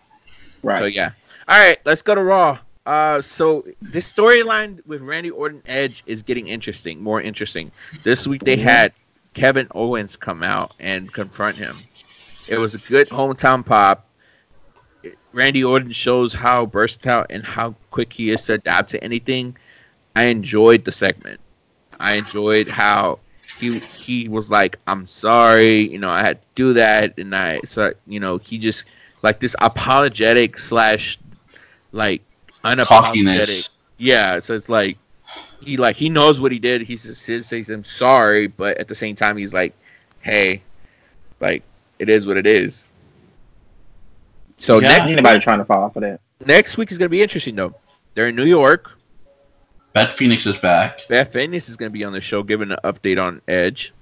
right. 0.63 0.79
So 0.79 0.85
yeah. 0.85 1.11
All 1.47 1.57
right, 1.59 1.77
let's 1.85 2.01
go 2.01 2.15
to 2.15 2.21
Raw. 2.23 2.59
Uh, 2.85 3.21
so 3.21 3.65
this 3.81 4.11
storyline 4.11 4.79
with 4.87 5.01
Randy 5.01 5.29
Orton 5.29 5.61
Edge 5.67 6.03
is 6.05 6.23
getting 6.23 6.47
interesting, 6.47 7.01
more 7.03 7.21
interesting. 7.21 7.71
This 8.03 8.25
week 8.27 8.43
they 8.43 8.57
Mhm. 8.57 8.63
had 8.63 8.93
Kevin 9.35 9.67
Owens 9.75 10.15
come 10.17 10.41
out 10.43 10.73
and 10.79 11.11
confront 11.13 11.55
him. 11.57 11.79
It 12.47 12.57
was 12.57 12.73
a 12.75 12.79
good 12.79 13.07
hometown 13.09 13.63
pop. 13.65 14.05
Randy 15.33 15.63
Orton 15.63 15.91
shows 15.91 16.33
how 16.33 16.65
versatile 16.65 17.25
and 17.29 17.45
how 17.45 17.75
quick 17.91 18.11
he 18.13 18.31
is 18.31 18.45
to 18.45 18.53
adapt 18.53 18.89
to 18.91 19.03
anything. 19.03 19.55
I 20.15 20.25
enjoyed 20.25 20.85
the 20.85 20.91
segment. 20.91 21.39
I 21.99 22.13
enjoyed 22.13 22.67
how 22.67 23.19
he 23.59 23.79
he 23.79 24.27
was 24.29 24.49
like, 24.49 24.77
"I'm 24.87 25.05
sorry, 25.05 25.89
you 25.89 25.99
know, 25.99 26.09
I 26.09 26.21
had 26.21 26.41
to 26.41 26.47
do 26.55 26.73
that," 26.73 27.17
and 27.17 27.35
I 27.35 27.59
so 27.65 27.93
you 28.07 28.19
know 28.19 28.37
he 28.37 28.57
just 28.57 28.85
like 29.21 29.39
this 29.39 29.55
apologetic 29.61 30.57
slash 30.57 31.17
like 31.91 32.21
unapologetic. 32.63 33.69
Yeah, 33.97 34.39
so 34.39 34.53
it's 34.53 34.69
like 34.69 34.97
he 35.61 35.77
like 35.77 35.95
he 35.95 36.09
knows 36.09 36.39
what 36.41 36.51
he 36.51 36.59
did. 36.59 36.81
He 36.81 36.95
just 36.95 37.21
says, 37.21 37.47
says 37.47 37.69
I'm 37.69 37.83
sorry, 37.83 38.47
but 38.47 38.77
at 38.77 38.87
the 38.87 38.95
same 38.95 39.15
time 39.15 39.37
he's 39.37 39.53
like, 39.53 39.73
hey, 40.21 40.61
like 41.39 41.63
it 41.99 42.09
is 42.09 42.25
what 42.25 42.37
it 42.37 42.47
is. 42.47 42.87
So 44.59 44.79
Yeah, 44.79 44.89
next 44.97 45.11
Anybody 45.11 45.39
trying 45.39 45.59
to 45.59 45.65
fall 45.65 45.89
for 45.89 45.99
that? 46.01 46.19
next 46.45 46.77
week 46.77 46.91
is 46.91 46.97
gonna 46.97 47.09
be 47.09 47.21
interesting 47.21 47.55
though. 47.55 47.73
They're 48.13 48.27
in 48.29 48.35
New 48.35 48.45
York. 48.45 48.97
Beth 49.93 50.11
Phoenix 50.13 50.45
is 50.45 50.55
back, 50.57 50.99
Beth 51.09 51.33
Phoenix 51.33 51.67
is 51.69 51.75
gonna 51.77 51.89
be 51.89 52.03
on 52.03 52.13
the 52.13 52.21
show 52.21 52.43
giving 52.43 52.71
an 52.71 52.77
update 52.83 53.21
on 53.21 53.41
Edge. 53.47 53.93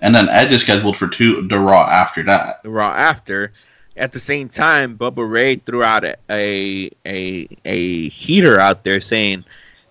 and 0.00 0.14
then 0.14 0.28
Edge 0.28 0.52
is 0.52 0.62
scheduled 0.62 0.96
for 0.96 1.06
two 1.06 1.46
the 1.48 1.58
Raw 1.58 1.86
after 1.88 2.22
that. 2.24 2.54
the 2.62 2.70
Raw 2.70 2.90
after. 2.92 3.52
At 3.98 4.12
the 4.12 4.18
same 4.18 4.50
time, 4.50 4.98
Bubba 4.98 5.26
Ray 5.30 5.56
threw 5.56 5.82
out 5.82 6.04
a, 6.04 6.16
a 6.30 6.90
a 7.06 7.48
a 7.64 8.08
heater 8.10 8.58
out 8.60 8.84
there 8.84 9.00
saying 9.00 9.44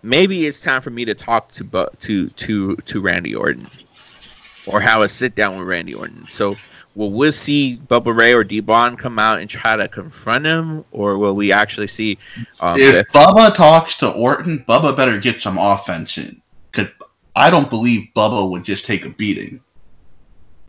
maybe 0.03 0.45
it's 0.45 0.61
time 0.61 0.81
for 0.81 0.91
me 0.91 1.05
to 1.05 1.15
talk 1.15 1.49
to 1.53 1.63
Bu- 1.63 1.87
to 1.99 2.29
to 2.29 2.75
to 2.75 3.01
Randy 3.01 3.33
Orton 3.33 3.67
or 4.67 4.79
have 4.79 5.01
a 5.01 5.07
sit 5.09 5.33
down 5.35 5.57
with 5.57 5.67
Randy 5.67 5.93
Orton. 5.95 6.25
So 6.29 6.55
will 6.95 7.11
we 7.11 7.31
see 7.31 7.79
Bubba 7.87 8.15
Ray 8.15 8.33
or 8.33 8.43
D-Von 8.43 8.95
come 8.95 9.19
out 9.19 9.39
and 9.39 9.49
try 9.49 9.75
to 9.75 9.87
confront 9.87 10.45
him, 10.45 10.83
or 10.91 11.17
will 11.17 11.35
we 11.35 11.51
actually 11.51 11.87
see? 11.87 12.17
Um, 12.59 12.75
If 12.77 13.07
Bubba 13.09 13.53
talks 13.55 13.95
to 13.97 14.11
Orton, 14.11 14.65
Bubba 14.67 14.95
better 14.95 15.19
get 15.19 15.41
some 15.41 15.57
offense 15.57 16.17
in. 16.17 16.41
Cause 16.71 16.87
I 17.35 17.49
don't 17.49 17.69
believe 17.69 18.09
Bubba 18.15 18.49
would 18.49 18.63
just 18.63 18.85
take 18.85 19.05
a 19.05 19.09
beating. 19.09 19.61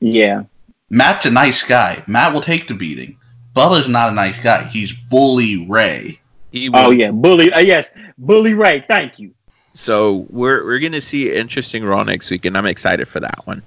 Yeah. 0.01 0.45
Matt's 0.91 1.27
a 1.27 1.31
nice 1.31 1.62
guy. 1.62 2.03
Matt 2.07 2.33
will 2.33 2.41
take 2.41 2.69
the 2.69 2.75
beating. 2.75 3.19
Bubba's 3.55 3.89
not 3.89 4.11
a 4.11 4.15
nice 4.15 4.41
guy. 4.43 4.65
He's 4.65 4.93
bully 4.93 5.67
Ray. 5.67 6.21
he 6.53 6.71
Oh 6.73 6.91
yeah. 6.91 7.11
Bully. 7.11 7.53
Uh, 7.53 7.61
yes. 7.61 7.91
Bully 8.19 8.55
Ray. 8.55 8.85
Thank 8.89 9.19
you. 9.19 9.33
So 9.75 10.27
we're 10.31 10.65
we're 10.65 10.79
gonna 10.79 11.01
see 11.01 11.31
an 11.31 11.37
interesting 11.37 11.85
Raw 11.85 12.03
next 12.03 12.31
week, 12.31 12.45
and 12.45 12.57
I'm 12.57 12.67
excited 12.67 13.07
for 13.09 13.21
that 13.21 13.47
one. 13.47 13.62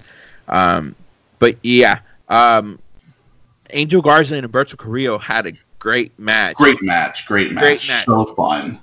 Um, 0.48 0.96
but 1.40 1.56
yeah, 1.64 2.00
um, 2.30 2.80
Angel 3.72 4.02
Garza 4.02 4.36
and 4.36 4.44
Alberto 4.44 4.78
Carrillo 4.78 5.18
had 5.18 5.48
a 5.48 5.54
great 5.80 6.18
match. 6.20 6.56
Great 6.56 6.82
match. 6.82 7.26
Great 7.26 7.52
match. 7.52 7.64
Great 7.64 7.88
match. 7.88 8.06
So 8.06 8.26
fun. 8.36 8.80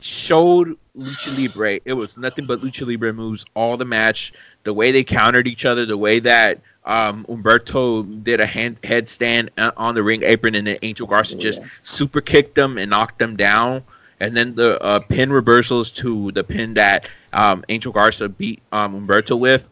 Showed 0.00 0.76
lucha 0.96 1.36
libre. 1.38 1.80
It 1.84 1.92
was 1.92 2.18
nothing 2.18 2.46
but 2.46 2.60
lucha 2.60 2.86
libre 2.86 3.12
moves 3.12 3.44
all 3.54 3.76
the 3.76 3.84
match. 3.84 4.32
The 4.64 4.72
way 4.72 4.92
they 4.92 5.04
countered 5.04 5.46
each 5.46 5.64
other, 5.64 5.86
the 5.86 5.96
way 5.96 6.20
that 6.20 6.60
um, 6.84 7.24
Humberto 7.26 8.22
did 8.24 8.40
a 8.40 8.46
hand 8.46 8.80
headstand 8.82 9.50
uh, 9.58 9.72
on 9.76 9.94
the 9.94 10.02
ring 10.02 10.22
apron, 10.22 10.54
and 10.54 10.66
then 10.66 10.78
Angel 10.82 11.06
Garza 11.06 11.36
just 11.36 11.62
yeah. 11.62 11.68
super 11.82 12.20
kicked 12.20 12.54
them 12.54 12.78
and 12.78 12.90
knocked 12.90 13.18
them 13.18 13.36
down. 13.36 13.82
And 14.20 14.36
then 14.36 14.54
the 14.54 14.80
uh, 14.80 15.00
pin 15.00 15.32
reversals 15.32 15.90
to 15.92 16.30
the 16.32 16.44
pin 16.44 16.74
that 16.74 17.08
um, 17.32 17.64
Angel 17.68 17.92
Garza 17.92 18.28
beat 18.28 18.62
um, 18.70 18.94
Humberto 18.94 19.38
with. 19.38 19.68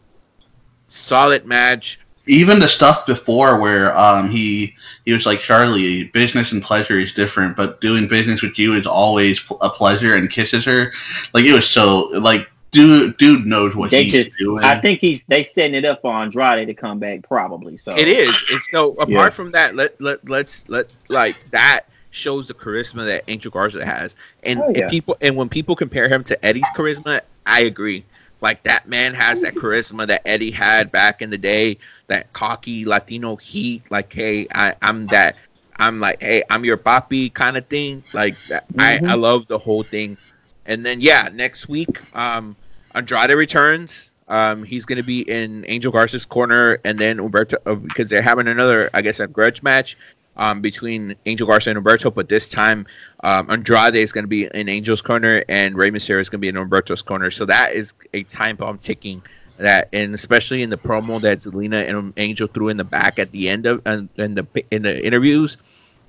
Solid 0.89 1.45
match. 1.45 1.99
Even 2.27 2.59
the 2.59 2.69
stuff 2.69 3.05
before 3.05 3.59
where 3.59 3.97
um 3.97 4.29
he 4.29 4.73
he 5.05 5.11
was 5.11 5.25
like 5.25 5.39
Charlie, 5.39 6.05
business 6.05 6.51
and 6.51 6.61
pleasure 6.61 6.99
is 6.99 7.13
different, 7.13 7.57
but 7.57 7.81
doing 7.81 8.07
business 8.07 8.41
with 8.41 8.57
you 8.59 8.73
is 8.73 8.85
always 8.85 9.39
pl- 9.39 9.59
a 9.61 9.69
pleasure 9.69 10.15
and 10.15 10.29
kisses 10.29 10.63
her. 10.65 10.93
Like 11.33 11.45
it 11.45 11.53
was 11.53 11.67
so 11.69 12.09
like 12.19 12.49
dude 12.69 13.17
dude 13.17 13.45
knows 13.45 13.75
what 13.75 13.89
They 13.91 14.03
he's 14.03 14.13
just- 14.25 14.37
doing. 14.37 14.63
I 14.63 14.79
think 14.79 14.99
he's 14.99 15.23
they 15.27 15.43
setting 15.43 15.73
it 15.75 15.83
up 15.83 16.01
for 16.01 16.13
Andrade 16.13 16.67
to 16.67 16.73
come 16.75 16.99
back 16.99 17.27
probably. 17.27 17.77
So 17.77 17.95
It 17.97 18.07
is. 18.07 18.29
It's 18.51 18.67
so 18.71 18.91
apart 18.93 19.09
Yeah. 19.09 19.29
from 19.29 19.51
that, 19.51 19.75
let 19.75 19.99
let 19.99 20.27
let's 20.29 20.69
let 20.69 20.87
like 21.09 21.35
that 21.51 21.81
shows 22.11 22.47
the 22.47 22.53
charisma 22.53 23.05
that 23.05 23.23
Angel 23.29 23.49
Garza 23.49 23.83
has, 23.85 24.15
and, 24.43 24.59
Oh, 24.59 24.71
and 24.75 24.89
people 24.91 25.15
and 25.21 25.35
when 25.35 25.47
people 25.49 25.75
compare 25.75 26.07
him 26.09 26.23
to 26.25 26.45
Eddie's 26.45 26.69
charisma, 26.77 27.21
I 27.45 27.61
agree. 27.61 28.03
Like 28.41 28.63
that 28.63 28.87
man 28.87 29.13
has 29.13 29.41
that 29.41 29.55
charisma 29.55 30.07
that 30.07 30.21
Eddie 30.25 30.51
had 30.51 30.91
back 30.91 31.21
in 31.21 31.29
the 31.29 31.37
day, 31.37 31.77
that 32.07 32.31
cocky 32.33 32.85
Latino 32.85 33.35
heat. 33.35 33.89
Like, 33.91 34.11
hey, 34.11 34.47
I, 34.53 34.75
I'm 34.81 35.07
that. 35.07 35.35
I'm 35.77 35.99
like, 35.99 36.21
hey, 36.21 36.43
I'm 36.49 36.65
your 36.65 36.77
papi 36.77 37.33
kind 37.33 37.57
of 37.57 37.65
thing. 37.67 38.03
Like, 38.13 38.35
that, 38.49 38.65
I. 38.77 38.99
I 39.03 39.15
love 39.15 39.47
the 39.47 39.57
whole 39.57 39.83
thing. 39.83 40.17
And 40.65 40.85
then 40.85 41.01
yeah, 41.01 41.29
next 41.33 41.69
week, 41.69 42.01
um, 42.15 42.55
Andrade 42.93 43.31
returns. 43.31 44.11
Um, 44.27 44.63
he's 44.63 44.85
gonna 44.85 45.03
be 45.03 45.21
in 45.29 45.65
Angel 45.67 45.91
Garza's 45.91 46.25
corner, 46.25 46.79
and 46.85 46.97
then 46.97 47.17
Humberto 47.17 47.55
uh, 47.65 47.75
because 47.75 48.09
they're 48.09 48.21
having 48.21 48.47
another, 48.47 48.89
I 48.93 49.01
guess, 49.01 49.19
a 49.19 49.27
grudge 49.27 49.61
match 49.61 49.97
um, 50.37 50.61
between 50.61 51.15
Angel 51.25 51.47
Garza 51.47 51.71
and 51.71 51.79
Humberto. 51.79 52.13
But 52.13 52.29
this 52.29 52.49
time, 52.49 52.85
um, 53.23 53.49
Andrade 53.49 53.95
is 53.95 54.11
gonna 54.11 54.27
be 54.27 54.45
in 54.53 54.69
Angel's 54.69 55.01
corner, 55.01 55.43
and 55.49 55.75
Rey 55.75 55.91
Mysterio 55.91 56.19
is 56.19 56.29
gonna 56.29 56.39
be 56.39 56.47
in 56.47 56.55
Humberto's 56.55 57.01
corner. 57.01 57.31
So 57.31 57.45
that 57.45 57.73
is 57.73 57.93
a 58.13 58.23
time 58.23 58.55
bomb 58.55 58.77
ticking. 58.77 59.21
That 59.57 59.89
and 59.93 60.15
especially 60.15 60.63
in 60.63 60.69
the 60.69 60.77
promo 60.77 61.21
that 61.21 61.39
Zelina 61.39 61.87
and 61.87 62.13
Angel 62.17 62.47
threw 62.47 62.69
in 62.69 62.77
the 62.77 62.83
back 62.83 63.19
at 63.19 63.31
the 63.31 63.47
end 63.47 63.67
of 63.67 63.81
and 63.85 64.09
in 64.17 64.35
the 64.35 64.47
in 64.71 64.81
the 64.81 65.05
interviews, 65.05 65.57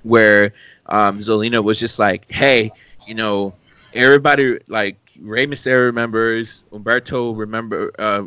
where 0.01 0.53
um, 0.87 1.19
Zelina 1.19 1.63
was 1.63 1.79
just 1.79 1.99
like, 1.99 2.31
"Hey, 2.31 2.71
you 3.05 3.13
know, 3.13 3.53
everybody 3.93 4.57
like 4.67 4.97
Rey 5.21 5.45
Mysterio 5.45 5.85
remembers, 5.85 6.63
Humberto 6.71 7.37
remember, 7.37 7.91
uh, 7.99 8.23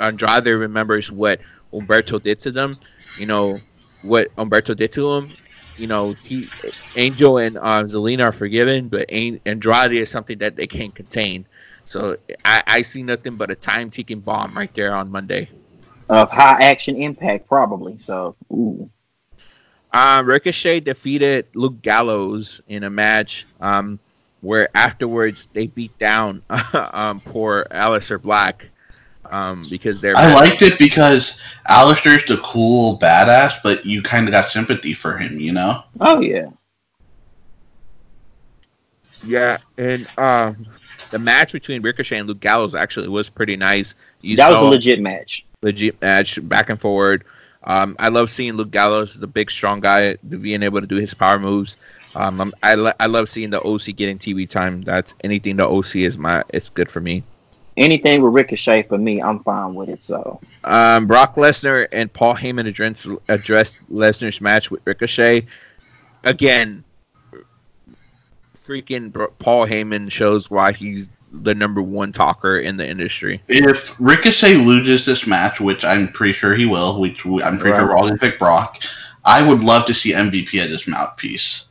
Andrade 0.00 0.46
remembers 0.46 1.12
what 1.12 1.40
Humberto 1.72 2.22
did 2.22 2.40
to 2.40 2.50
them. 2.50 2.78
You 3.18 3.26
know 3.26 3.60
what 4.04 4.34
Humberto 4.36 4.76
did 4.76 4.92
to 4.92 5.12
him. 5.12 5.32
You 5.76 5.88
know 5.88 6.12
he, 6.12 6.48
Angel 6.94 7.38
and 7.38 7.56
uh, 7.58 7.82
Zelina 7.82 8.24
are 8.24 8.32
forgiven, 8.32 8.88
but 8.88 9.10
Andrade 9.10 9.92
is 9.92 10.10
something 10.10 10.38
that 10.38 10.54
they 10.54 10.68
can't 10.68 10.94
contain. 10.94 11.46
So 11.84 12.16
I, 12.44 12.62
I 12.66 12.82
see 12.82 13.02
nothing 13.02 13.36
but 13.36 13.50
a 13.50 13.54
time 13.54 13.90
ticking 13.90 14.20
bomb 14.20 14.56
right 14.56 14.72
there 14.74 14.94
on 14.94 15.10
Monday. 15.10 15.48
of 16.08 16.30
high 16.30 16.58
action 16.62 16.96
impact 16.96 17.48
probably. 17.48 17.98
So 18.04 18.36
ooh. 18.52 18.88
Uh, 19.92 20.22
Ricochet 20.24 20.80
defeated 20.80 21.46
Luke 21.54 21.80
Gallows 21.80 22.60
in 22.66 22.82
a 22.82 22.90
match 22.90 23.46
um, 23.60 24.00
where 24.40 24.68
afterwards 24.74 25.48
they 25.52 25.68
beat 25.68 25.96
down 25.98 26.42
um, 26.74 27.20
poor 27.20 27.66
Aleister 27.70 28.20
Black 28.20 28.70
um, 29.30 29.64
because 29.70 30.00
they're 30.00 30.16
I 30.16 30.32
liked 30.34 30.62
it 30.62 30.78
because 30.78 31.36
Aleister's 31.70 32.24
the 32.26 32.36
cool 32.38 32.98
badass, 32.98 33.54
but 33.62 33.84
you 33.84 34.02
kind 34.02 34.26
of 34.26 34.32
got 34.32 34.50
sympathy 34.50 34.94
for 34.94 35.16
him, 35.16 35.38
you 35.40 35.52
know? 35.52 35.82
Oh 36.00 36.20
yeah. 36.20 36.46
yeah, 39.24 39.58
and 39.78 40.06
um, 40.18 40.66
the 41.10 41.18
match 41.18 41.52
between 41.52 41.82
Ricochet 41.82 42.18
and 42.18 42.28
Luke 42.28 42.40
Gallows 42.40 42.74
actually 42.74 43.08
was 43.08 43.30
pretty 43.30 43.56
nice. 43.56 43.94
You 44.20 44.36
that 44.36 44.50
was 44.50 44.58
a 44.58 44.62
legit 44.62 45.00
match. 45.00 45.44
legit 45.62 46.00
match 46.00 46.38
back 46.48 46.70
and 46.70 46.80
forward. 46.80 47.24
Um, 47.64 47.96
I 47.98 48.08
love 48.08 48.30
seeing 48.30 48.54
Luke 48.54 48.70
Gallows, 48.70 49.14
the 49.18 49.26
big 49.26 49.50
strong 49.50 49.80
guy, 49.80 50.16
being 50.16 50.62
able 50.62 50.80
to 50.80 50.86
do 50.86 50.96
his 50.96 51.14
power 51.14 51.38
moves. 51.38 51.78
Um, 52.14 52.40
I'm- 52.40 52.52
I, 52.62 52.74
lo- 52.74 52.92
I 53.00 53.06
love 53.06 53.28
seeing 53.28 53.50
the 53.50 53.60
OC 53.62 53.96
getting 53.96 54.18
TV 54.18 54.48
time. 54.48 54.82
That's 54.82 55.14
anything 55.24 55.56
the 55.56 55.66
OC 55.66 55.96
is 55.96 56.18
my 56.18 56.44
it's 56.50 56.68
good 56.68 56.90
for 56.90 57.00
me. 57.00 57.24
Anything 57.76 58.22
with 58.22 58.32
Ricochet 58.32 58.82
for 58.84 58.98
me, 58.98 59.20
I'm 59.22 59.42
fine 59.44 59.74
with 59.74 59.88
it. 59.88 60.04
So 60.04 60.40
Um, 60.64 61.06
Brock 61.06 61.34
Lesnar 61.36 61.86
and 61.92 62.12
Paul 62.12 62.34
Heyman 62.34 62.66
addressed, 62.68 63.08
addressed 63.28 63.80
Lesnar's 63.92 64.40
match 64.40 64.70
with 64.70 64.80
Ricochet. 64.84 65.46
Again, 66.24 66.84
freaking 68.66 69.12
Bro- 69.12 69.32
Paul 69.38 69.66
Heyman 69.66 70.10
shows 70.10 70.50
why 70.50 70.72
he's 70.72 71.10
the 71.32 71.54
number 71.54 71.82
one 71.82 72.12
talker 72.12 72.58
in 72.58 72.76
the 72.76 72.88
industry. 72.88 73.42
If 73.48 73.94
Ricochet 73.98 74.54
loses 74.54 75.04
this 75.04 75.26
match, 75.26 75.60
which 75.60 75.84
I'm 75.84 76.08
pretty 76.08 76.32
sure 76.32 76.54
he 76.54 76.64
will, 76.64 77.00
which 77.00 77.24
we- 77.24 77.42
I'm 77.42 77.58
pretty 77.58 77.76
sure 77.76 77.86
we're 77.88 77.96
all 77.96 78.04
gonna 78.08 78.18
pick 78.18 78.38
Brock, 78.38 78.82
I 79.24 79.42
would 79.46 79.60
love 79.62 79.84
to 79.86 79.94
see 79.94 80.12
MVP 80.14 80.60
at 80.60 80.68
his 80.68 80.86
mouthpiece. 80.86 81.64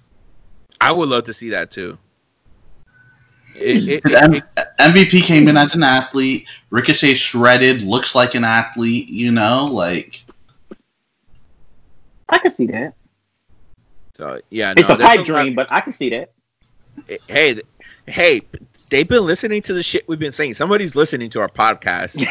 I 0.81 0.91
would 0.91 1.07
love 1.07 1.23
to 1.25 1.33
see 1.33 1.49
that 1.51 1.71
too. 1.71 1.97
It, 3.55 4.03
it, 4.05 4.21
M- 4.23 4.33
it- 4.35 4.43
MVP 4.79 5.23
came 5.23 5.47
in 5.47 5.57
as 5.57 5.75
an 5.75 5.83
athlete. 5.83 6.47
Ricochet 6.69 7.13
shredded, 7.15 7.81
looks 7.81 8.15
like 8.15 8.35
an 8.35 8.43
athlete. 8.43 9.09
You 9.09 9.31
know, 9.31 9.65
like 9.65 10.23
I 12.29 12.37
can 12.39 12.51
see 12.51 12.67
that. 12.67 12.93
so, 14.17 14.39
yeah, 14.49 14.73
It's 14.77 14.89
no, 14.89 14.95
a 14.95 14.97
pipe 14.99 15.19
no- 15.19 15.23
dream, 15.23 15.55
but 15.55 15.67
I 15.71 15.81
can 15.81 15.91
see 15.93 16.09
that. 16.11 16.31
Hey, 17.27 17.59
hey, 18.07 18.41
they've 18.89 19.07
been 19.07 19.25
listening 19.25 19.61
to 19.63 19.73
the 19.73 19.83
shit 19.83 20.07
we've 20.07 20.19
been 20.19 20.31
saying. 20.31 20.53
Somebody's 20.55 20.95
listening 20.95 21.29
to 21.31 21.39
our 21.41 21.49
podcast. 21.49 22.23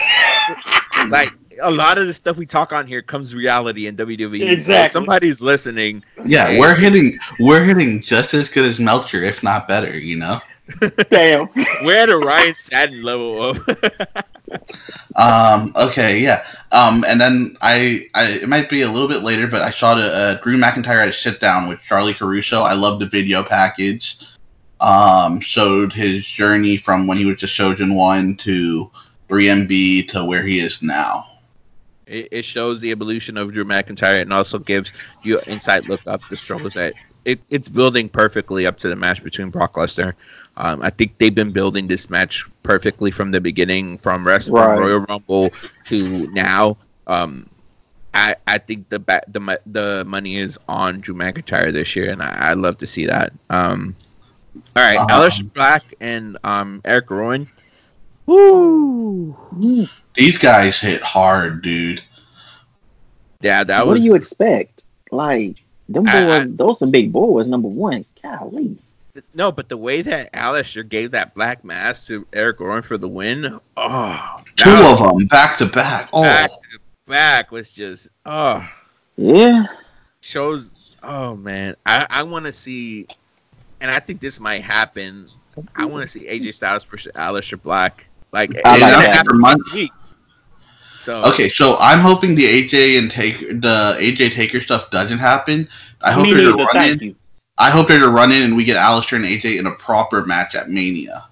like 1.10 1.32
a 1.62 1.70
lot 1.70 1.98
of 1.98 2.06
the 2.06 2.12
stuff 2.12 2.36
we 2.38 2.46
talk 2.46 2.72
on 2.72 2.86
here 2.86 3.02
comes 3.02 3.34
reality 3.34 3.86
in 3.86 3.96
WWE. 3.96 4.40
So 4.40 4.46
Exactly. 4.46 4.88
somebody's 4.88 5.42
listening. 5.42 6.02
yeah, 6.24 6.46
Hey. 6.46 6.58
we're 6.60 6.74
hitting 6.74 7.18
we're 7.40 7.62
hitting 7.64 8.00
just 8.00 8.34
as 8.34 8.48
good 8.48 8.64
as 8.64 8.78
Meltzer, 8.80 9.22
if 9.22 9.42
not 9.42 9.68
better. 9.68 9.96
You 9.98 10.16
know. 10.16 10.40
Damn. 11.10 11.48
We're 11.82 11.96
at 11.96 12.08
a 12.08 12.18
Ryan 12.18 12.54
Satin 12.54 13.02
level 13.02 13.42
of. 13.42 13.68
Um. 15.16 15.72
Okay. 15.76 16.18
Yeah. 16.20 16.44
Um. 16.72 17.04
And 17.08 17.18
then 17.20 17.56
I, 17.62 18.06
I, 18.14 18.32
it 18.42 18.48
might 18.48 18.68
be 18.68 18.82
a 18.82 18.90
little 18.90 19.08
bit 19.08 19.22
later, 19.22 19.46
but 19.46 19.62
I 19.62 19.70
saw 19.70 19.94
the 19.94 20.04
uh, 20.04 20.34
Drew 20.42 20.58
McIntyre 20.58 21.02
at 21.02 21.08
a 21.08 21.12
sit 21.12 21.40
down 21.40 21.68
with 21.68 21.80
Charly 21.80 22.12
Caruso. 22.14 22.60
I 22.60 22.74
love 22.74 22.98
the 22.98 23.06
video 23.06 23.42
package. 23.42 24.18
Um. 24.80 25.40
Showed 25.40 25.92
his 25.92 26.26
journey 26.26 26.76
from 26.76 27.06
when 27.06 27.16
he 27.18 27.24
was 27.24 27.38
just 27.38 27.54
Chosen 27.54 27.94
One 27.94 28.36
to 28.38 28.90
3MB 29.30 30.08
to 30.08 30.24
where 30.24 30.42
he 30.42 30.60
is 30.60 30.82
now. 30.82 31.26
it, 32.06 32.28
it 32.30 32.44
shows 32.44 32.80
the 32.80 32.90
evolution 32.90 33.36
of 33.36 33.52
Drew 33.52 33.64
McIntyre 33.64 34.20
and 34.20 34.32
also 34.32 34.58
gives 34.58 34.92
you 35.22 35.38
an 35.38 35.48
inside 35.48 35.88
look 35.88 36.00
of 36.06 36.22
the 36.28 36.36
struggles 36.36 36.74
that 36.74 36.92
it, 37.24 37.40
it's 37.50 37.68
building 37.68 38.08
perfectly 38.08 38.66
up 38.66 38.76
to 38.78 38.88
the 38.88 38.96
match 38.96 39.22
between 39.22 39.48
Brock 39.50 39.74
Lesnar. 39.74 40.14
Um, 40.56 40.82
I 40.82 40.90
think 40.90 41.16
they've 41.18 41.34
been 41.34 41.50
building 41.52 41.88
this 41.88 42.10
match 42.10 42.44
perfectly 42.62 43.10
from 43.10 43.30
the 43.30 43.40
beginning, 43.40 43.96
from 43.96 44.26
rest 44.26 44.48
from 44.48 44.56
Right. 44.56 44.78
Royal 44.78 45.00
Rumble 45.00 45.50
to 45.86 46.26
now. 46.32 46.76
Um, 47.06 47.48
I 48.14 48.36
I 48.46 48.58
think 48.58 48.88
the 48.90 48.98
ba- 48.98 49.22
the 49.28 49.58
the 49.66 50.04
money 50.06 50.36
is 50.36 50.58
on 50.68 51.00
Drew 51.00 51.14
McIntyre 51.14 51.72
this 51.72 51.96
year, 51.96 52.10
and 52.12 52.22
I, 52.22 52.50
I'd 52.50 52.58
love 52.58 52.76
to 52.78 52.86
see 52.86 53.06
that. 53.06 53.32
Um, 53.48 53.96
all 54.76 54.82
right, 54.82 54.98
Um, 54.98 55.06
Aleister 55.08 55.50
Black 55.54 55.82
and 56.00 56.36
um, 56.44 56.82
Eric 56.84 57.10
Rowan. 57.10 57.48
Woo! 58.26 59.36
These 60.14 60.36
guys 60.38 60.78
hit 60.78 61.00
hard, 61.02 61.62
dude. 61.62 62.02
Yeah, 63.40 63.64
that 63.64 63.86
what 63.86 63.94
was 63.94 64.00
do 64.02 64.06
you 64.06 64.14
expect? 64.14 64.84
Like 65.10 65.56
them 65.88 66.04
boys, 66.04 66.14
I- 66.14 66.40
I- 66.42 66.46
those 66.48 66.80
are 66.82 66.86
big 66.86 67.12
boys. 67.12 67.48
Number 67.48 67.68
one, 67.68 68.04
golly. 68.22 68.76
No, 69.34 69.52
but 69.52 69.68
the 69.68 69.76
way 69.76 70.00
that 70.02 70.32
Aleister 70.32 70.88
gave 70.88 71.10
that 71.10 71.34
Black 71.34 71.64
Mass 71.64 72.06
to 72.06 72.26
Eric 72.32 72.60
Rowan 72.60 72.82
for 72.82 72.96
the 72.96 73.08
win, 73.08 73.58
oh, 73.76 74.42
Two 74.56 74.70
that 74.70 75.00
of 75.00 75.18
them 75.18 75.26
back 75.26 75.58
to 75.58 75.66
back. 75.66 76.08
Oh, 76.12 76.22
back 76.22 76.50
to 76.50 76.78
back 77.06 77.50
was 77.50 77.72
just 77.72 78.08
oh 78.24 78.66
Yeah, 79.16 79.66
shows. 80.20 80.74
Oh 81.02 81.36
man, 81.36 81.76
I 81.84 82.06
I 82.08 82.22
want 82.22 82.46
to 82.46 82.52
see, 82.52 83.06
and 83.80 83.90
I 83.90 84.00
think 84.00 84.20
this 84.20 84.40
might 84.40 84.62
happen. 84.62 85.28
I 85.76 85.84
want 85.84 86.02
to 86.02 86.08
see 86.08 86.26
AJ 86.26 86.54
Styles 86.54 86.84
versus 86.84 87.12
Aleister 87.14 87.60
Black. 87.60 88.06
Like 88.32 88.50
I 88.64 88.78
it 88.78 88.80
like 88.80 88.80
might 88.80 89.02
that. 89.02 89.14
happen 89.16 89.40
next 89.40 89.72
week. 89.74 89.92
So 90.98 91.22
Okay, 91.26 91.48
so 91.50 91.76
I'm 91.80 91.98
hoping 91.98 92.34
the 92.34 92.44
AJ 92.44 92.98
and 92.98 93.10
take 93.10 93.40
the 93.40 93.96
AJ 93.98 94.32
Taker 94.32 94.60
stuff 94.60 94.90
doesn't 94.90 95.18
happen. 95.18 95.68
I 96.00 96.12
hope 96.12 96.24
me 96.24 96.32
there's 96.32 96.46
a 96.46 96.56
neither. 96.56 96.64
run 96.64 96.84
in. 97.02 97.16
You. 97.58 97.64
I 97.66 97.70
hope 97.70 97.88
there's 97.88 98.02
a 98.02 98.08
run 98.10 98.32
in 98.32 98.42
and 98.42 98.56
we 98.56 98.64
get 98.64 98.76
Aleister 98.76 99.16
and 99.16 99.24
AJ 99.24 99.58
in 99.58 99.66
a 99.66 99.72
proper 99.72 100.24
match 100.24 100.54
at 100.54 100.68
Mania. 100.68 101.26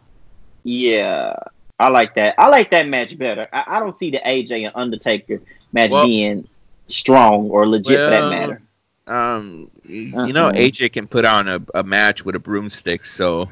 Yeah, 0.62 1.34
I 1.78 1.88
like 1.88 2.14
that. 2.14 2.34
I 2.38 2.48
like 2.48 2.70
that 2.72 2.88
match 2.88 3.16
better. 3.18 3.48
I, 3.52 3.64
I 3.66 3.80
don't 3.80 3.98
see 3.98 4.10
the 4.10 4.18
AJ 4.18 4.66
and 4.66 4.72
Undertaker 4.74 5.40
match 5.72 5.90
Well- 5.90 6.06
being 6.06 6.46
strong 6.88 7.48
or 7.50 7.66
legit 7.68 7.98
for 7.98 8.10
that 8.10 8.30
matter. 8.30 8.62
um, 9.06 9.70
you, 9.84 10.26
you 10.26 10.32
know. 10.32 10.50
AJ 10.50 10.92
can 10.92 11.06
put 11.06 11.24
on 11.24 11.48
a, 11.48 11.60
a 11.74 11.82
match 11.84 12.24
with 12.24 12.34
a 12.34 12.38
broomstick. 12.38 13.04
So 13.04 13.48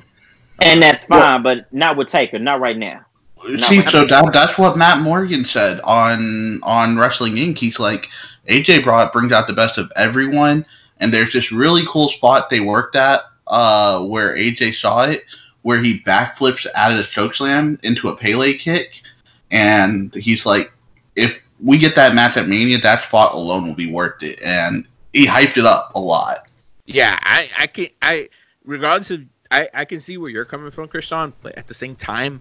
And 0.60 0.82
that's 0.82 1.04
fine, 1.04 1.42
but 1.42 1.72
not 1.72 1.96
with 1.96 2.08
Taker. 2.08 2.38
Not 2.38 2.60
right 2.60 2.76
now. 2.76 3.04
No, 3.48 3.56
See, 3.68 3.80
but- 3.82 3.90
so 3.92 4.04
that 4.06 4.32
that's 4.32 4.58
what 4.58 4.76
Matt 4.76 5.00
Morgan 5.00 5.44
said 5.44 5.80
on 5.82 6.60
on 6.64 6.98
Wrestling 6.98 7.36
Inc. 7.36 7.58
He's 7.58 7.78
like, 7.78 8.08
AJ 8.48 8.82
brought 8.82 9.12
brings 9.12 9.30
out 9.32 9.46
the 9.46 9.52
best 9.52 9.78
of 9.78 9.90
everyone, 9.96 10.66
and 11.00 11.12
there's 11.12 11.32
this 11.32 11.52
really 11.52 11.82
cool 11.88 12.08
spot 12.08 12.50
they 12.50 12.60
worked 12.60 12.96
at 12.96 13.20
uh, 13.46 14.02
where 14.04 14.34
AJ 14.36 14.74
saw 14.74 15.04
it, 15.04 15.24
where 15.62 15.78
he 15.78 16.00
backflips 16.00 16.66
out 16.74 16.92
of 16.92 16.98
the 16.98 17.04
chokeslam 17.04 17.82
into 17.84 18.08
a 18.08 18.16
Pele 18.16 18.54
kick, 18.54 19.02
and 19.50 20.14
he's 20.14 20.46
like, 20.46 20.72
if 21.16 21.42
we 21.62 21.78
get 21.78 21.94
that 21.96 22.14
match 22.14 22.36
at 22.36 22.48
Mania, 22.48 22.78
that 22.78 23.02
spot 23.04 23.34
alone 23.34 23.66
will 23.66 23.74
be 23.74 23.90
worth 23.90 24.22
it, 24.22 24.40
and 24.42 24.86
he 25.12 25.26
hyped 25.26 25.56
it 25.56 25.64
up 25.66 25.92
a 25.94 26.00
lot. 26.00 26.38
Yeah, 26.86 27.18
I, 27.22 27.50
I 27.58 27.66
can 27.66 27.88
I 28.02 28.28
regardless 28.64 29.10
of 29.10 29.24
I, 29.50 29.68
I 29.74 29.84
can 29.84 30.00
see 30.00 30.16
where 30.18 30.30
you're 30.30 30.44
coming 30.44 30.70
from, 30.70 30.88
Krishan, 30.88 31.32
but 31.42 31.56
at 31.56 31.66
the 31.66 31.74
same 31.74 31.96
time, 31.96 32.40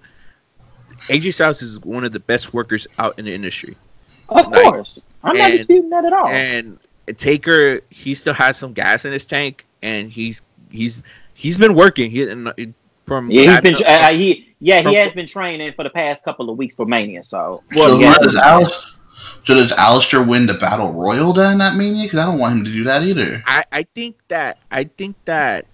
AJ 1.10 1.34
Styles 1.34 1.62
is 1.62 1.80
one 1.82 2.04
of 2.04 2.12
the 2.12 2.20
best 2.20 2.54
workers 2.54 2.88
out 3.00 3.18
in 3.20 3.26
the 3.26 3.34
industry. 3.34 3.78
Of 4.30 4.50
Like, 4.50 4.64
course, 4.64 5.00
I'm 5.24 5.38
not 5.38 5.52
disputing 5.52 5.90
that 5.90 6.06
at 6.06 6.14
all. 6.14 6.28
And 6.28 6.80
Taker, 7.14 7.82
he 7.90 8.14
still 8.16 8.34
has 8.34 8.58
some 8.58 8.74
gas 8.74 9.06
in 9.06 9.12
his 9.14 9.26
tank, 9.26 9.66
and 9.82 10.12
he's 10.12 10.42
he's 10.70 11.02
he's 11.34 11.58
been 11.58 11.76
working. 11.76 12.12
He 12.12 12.28
and 12.30 12.48
uh, 12.50 12.54
from 13.06 13.32
yeah, 13.32 13.52
he's 13.52 13.62
been 13.62 13.88
I- 13.88 14.12
uh, 14.12 14.14
he 14.18 14.54
yeah 14.60 14.82
from- 14.82 14.92
he 14.92 14.98
has 14.98 15.14
been 15.14 15.28
training 15.28 15.74
for 15.74 15.84
the 15.84 15.90
past 15.90 16.24
couple 16.24 16.50
of 16.50 16.58
weeks 16.58 16.76
for 16.76 16.86
Mania. 16.86 17.24
So 17.24 17.64
Well, 17.76 17.90
so, 17.92 18.00
yeah. 18.00 18.16
does 18.16 18.36
Aleister, 18.36 18.82
so 19.46 19.54
does 19.54 19.72
Aleister 19.74 20.28
win 20.28 20.46
the 20.46 20.56
Battle 20.56 20.92
Royal 20.94 21.34
then 21.34 21.62
at 21.62 21.76
Mania? 21.76 22.04
Because 22.04 22.20
I 22.20 22.26
don't 22.26 22.40
want 22.40 22.60
him 22.60 22.66
to 22.66 22.72
do 22.72 22.84
that 22.86 23.04
either. 23.04 23.42
I, 23.46 23.64
I 23.72 23.84
think 23.96 24.18
that 24.28 24.60
I 24.72 24.84
think 24.86 25.16
that 25.26 25.66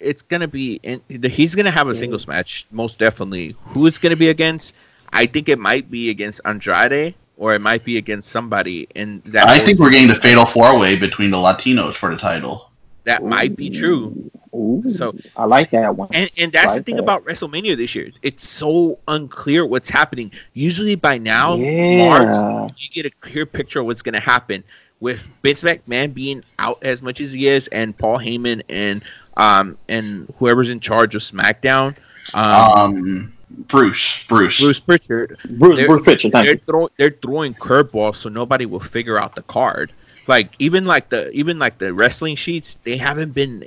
it's 0.00 0.22
gonna 0.22 0.48
be 0.48 0.78
in, 0.84 1.00
he's 1.22 1.54
gonna 1.54 1.70
have 1.72 1.88
a 1.88 1.94
singles 1.94 2.26
match 2.28 2.66
most 2.70 2.98
definitely. 2.98 3.56
Who 3.66 3.86
it's 3.86 3.98
gonna 3.98 4.16
be 4.16 4.28
against? 4.28 4.74
I 5.12 5.26
think 5.26 5.48
it 5.48 5.58
might 5.58 5.90
be 5.90 6.10
against 6.10 6.40
Andrade 6.44 7.14
or 7.38 7.54
it 7.54 7.60
might 7.60 7.84
be 7.84 7.96
against 7.96 8.30
somebody, 8.30 8.86
and 8.94 9.22
that 9.24 9.48
I 9.48 9.58
think 9.60 9.78
we're 9.80 9.90
getting 9.90 10.08
the 10.08 10.14
fatal 10.16 10.44
four 10.44 10.78
way 10.78 10.96
between 10.96 11.30
the 11.30 11.38
Latinos 11.38 11.94
for 11.94 12.10
the 12.10 12.16
title. 12.18 12.70
that 13.04 13.24
might 13.24 13.56
be 13.56 13.70
true. 13.70 14.30
Ooh, 14.54 14.82
So- 14.86 15.14
I 15.34 15.44
like 15.46 15.70
that 15.70 15.96
one. 15.96 16.08
And 16.12 16.30
and 16.38 16.52
that's 16.52 16.74
the 16.74 16.82
thing 16.82 16.96
that. 16.96 17.02
about 17.04 17.24
WrestleMania 17.24 17.74
this 17.76 17.94
year. 17.94 18.10
It's 18.22 18.46
so 18.46 18.98
unclear 19.08 19.64
what's 19.64 19.88
happening. 19.88 20.30
Usually 20.52 20.94
by 20.94 21.16
now, 21.16 21.56
March, 21.56 22.34
yeah, 22.34 22.68
you 22.76 22.88
get 22.90 23.06
a 23.06 23.10
clear 23.10 23.46
picture 23.46 23.80
of 23.80 23.86
what's 23.86 24.02
going 24.02 24.12
to 24.14 24.20
happen 24.20 24.62
with 25.00 25.30
Vince 25.42 25.62
McMahon 25.62 26.12
being 26.12 26.42
out 26.58 26.78
as 26.82 27.00
much 27.02 27.20
as 27.20 27.32
he 27.32 27.48
is, 27.48 27.68
and 27.68 27.96
Paul 27.96 28.18
Heyman 28.18 28.60
and 28.68 29.02
um 29.38 29.78
and 29.88 30.30
whoever's 30.38 30.68
in 30.68 30.80
charge 30.80 31.14
of 31.14 31.22
SmackDown, 31.22 31.94
um, 32.34 32.78
Um, 32.78 33.32
Bruce, 33.50 34.24
Bruce. 34.28 34.60
Bruce 34.60 34.80
Pritchard. 34.80 35.38
Bruce 35.58 35.78
they're- 35.78 35.86
Bruce 35.88 36.02
Pritchard. 36.02 36.32
Thank 36.32 36.44
They're 36.46 36.54
you. 36.54 36.60
throwing 36.66 36.88
they're 36.98 37.16
throwing 37.22 37.54
curveballs 37.54 38.16
so 38.16 38.28
nobody 38.28 38.66
will 38.66 38.80
figure 38.80 39.18
out 39.18 39.34
the 39.34 39.42
card. 39.42 39.92
Like 40.26 40.50
even 40.58 40.84
like 40.84 41.08
the 41.08 41.30
even 41.32 41.58
like 41.58 41.78
the 41.78 41.94
wrestling 41.94 42.36
sheets, 42.36 42.76
they 42.84 42.96
haven't 42.96 43.32
been 43.32 43.64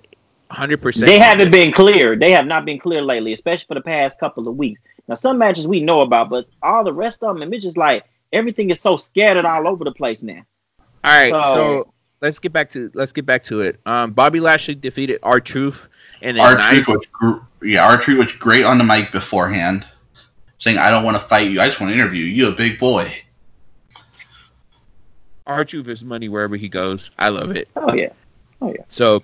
hundred 0.51 0.81
percent. 0.81 1.07
They 1.07 1.17
haven't 1.17 1.51
been 1.51 1.71
clear. 1.71 2.15
They 2.15 2.31
have 2.31 2.45
not 2.45 2.65
been 2.65 2.77
clear 2.77 3.01
lately, 3.01 3.33
especially 3.33 3.65
for 3.67 3.73
the 3.75 3.81
past 3.81 4.19
couple 4.19 4.47
of 4.47 4.55
weeks. 4.57 4.79
Now, 5.07 5.15
some 5.15 5.37
matches 5.39 5.67
we 5.67 5.79
know 5.81 6.01
about, 6.01 6.29
but 6.29 6.45
all 6.61 6.83
the 6.83 6.93
rest 6.93 7.23
of 7.23 7.37
them, 7.39 7.51
it's 7.53 7.63
just 7.63 7.77
like 7.77 8.03
everything 8.31 8.69
is 8.69 8.79
so 8.79 8.97
scattered 8.97 9.45
all 9.45 9.67
over 9.67 9.83
the 9.83 9.91
place 9.91 10.21
now. 10.21 10.41
All 11.03 11.11
right, 11.11 11.31
so, 11.31 11.53
So- 11.53 11.93
let's 12.21 12.37
get 12.37 12.53
back 12.53 12.69
to 12.71 12.91
let's 12.93 13.11
get 13.11 13.25
back 13.25 13.43
to 13.45 13.61
it. 13.61 13.79
Um, 13.87 14.11
Bobby 14.11 14.39
Lashley 14.39 14.75
defeated 14.75 15.19
R 15.23 15.39
Truth 15.39 15.89
and 16.21 16.37
a 16.37 16.41
Our 16.41 16.57
nice. 16.57 16.87
was 16.87 17.05
gr- 17.07 17.37
yeah, 17.63 17.85
our 17.85 18.01
was 18.15 18.31
great 18.33 18.65
on 18.65 18.77
the 18.77 18.83
mic 18.83 19.11
beforehand, 19.11 19.87
saying, 20.59 20.77
"I 20.77 20.89
don't 20.89 21.03
want 21.03 21.17
to 21.17 21.23
fight 21.23 21.49
you. 21.51 21.61
I 21.61 21.67
just 21.67 21.79
want 21.79 21.91
to 21.91 21.95
interview 21.95 22.23
you. 22.23 22.45
You 22.45 22.51
a 22.51 22.55
big 22.55 22.79
boy." 22.79 23.11
R 25.47 25.65
Truth 25.65 25.87
is 25.87 26.05
money 26.05 26.29
wherever 26.29 26.55
he 26.55 26.69
goes. 26.69 27.11
I 27.19 27.29
love 27.29 27.51
it. 27.51 27.67
Oh 27.75 27.93
yeah, 27.93 28.09
oh 28.61 28.71
yeah. 28.71 28.83
So, 28.89 29.23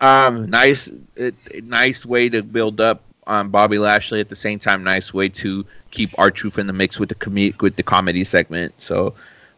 um, 0.00 0.48
nice, 0.48 0.90
uh, 1.20 1.30
nice 1.64 2.06
way 2.06 2.28
to 2.28 2.42
build 2.42 2.80
up 2.80 3.02
um, 3.26 3.50
Bobby 3.50 3.78
Lashley. 3.78 4.20
At 4.20 4.28
the 4.28 4.36
same 4.36 4.58
time, 4.58 4.82
nice 4.82 5.12
way 5.12 5.28
to 5.30 5.66
keep 5.90 6.10
R 6.18 6.30
Truth 6.30 6.58
in 6.58 6.66
the 6.66 6.72
mix 6.72 6.98
with 6.98 7.08
the 7.08 7.14
com- 7.14 7.54
with 7.60 7.76
the 7.76 7.82
comedy 7.82 8.24
segment. 8.24 8.74
So, 8.78 9.14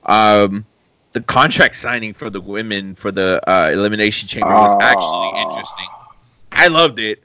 um, 0.07 0.65
the 1.13 1.21
contract 1.21 1.77
signing 1.87 2.13
for 2.15 2.31
the 2.31 2.41
women 2.41 2.95
for 2.95 3.11
the 3.11 3.41
uh, 3.49 3.71
elimination 3.71 4.29
chamber 4.29 4.55
was 4.55 4.75
actually 4.81 5.41
interesting. 5.41 5.87
I 6.53 6.69
loved 6.69 6.99
it. 6.99 7.23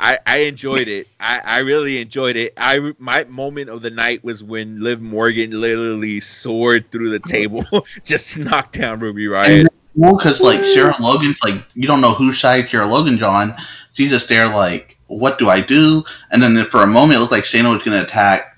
I, 0.00 0.18
I 0.26 0.38
enjoyed 0.38 0.86
it. 0.86 1.08
I, 1.18 1.40
I 1.40 1.58
really 1.58 2.00
enjoyed 2.00 2.36
it. 2.36 2.54
I 2.56 2.92
my 2.98 3.24
moment 3.24 3.68
of 3.68 3.82
the 3.82 3.90
night 3.90 4.22
was 4.22 4.44
when 4.44 4.80
Liv 4.80 5.00
Morgan 5.00 5.60
literally 5.60 6.20
soared 6.20 6.90
through 6.92 7.10
the 7.10 7.18
table 7.18 7.64
just 8.04 8.34
to 8.34 8.44
knock 8.44 8.70
down 8.72 9.00
Ruby 9.00 9.24
Riott. 9.26 9.66
Well, 9.96 10.16
because 10.16 10.40
like 10.40 10.60
Sarah 10.60 10.94
Logan's 11.00 11.40
like 11.42 11.64
you 11.74 11.88
don't 11.88 12.00
know 12.00 12.12
whose 12.12 12.38
side 12.38 12.68
Sarah 12.68 12.86
Logan's 12.86 13.22
on. 13.24 13.56
She's 13.92 14.10
just 14.10 14.28
there 14.28 14.46
like, 14.46 14.96
what 15.08 15.40
do 15.40 15.48
I 15.48 15.60
do? 15.60 16.04
And 16.30 16.40
then 16.40 16.64
for 16.66 16.82
a 16.84 16.86
moment, 16.86 17.16
it 17.16 17.20
looked 17.20 17.32
like 17.32 17.42
Shayna 17.42 17.74
was 17.74 17.82
going 17.82 17.98
to 17.98 18.04
attack 18.04 18.56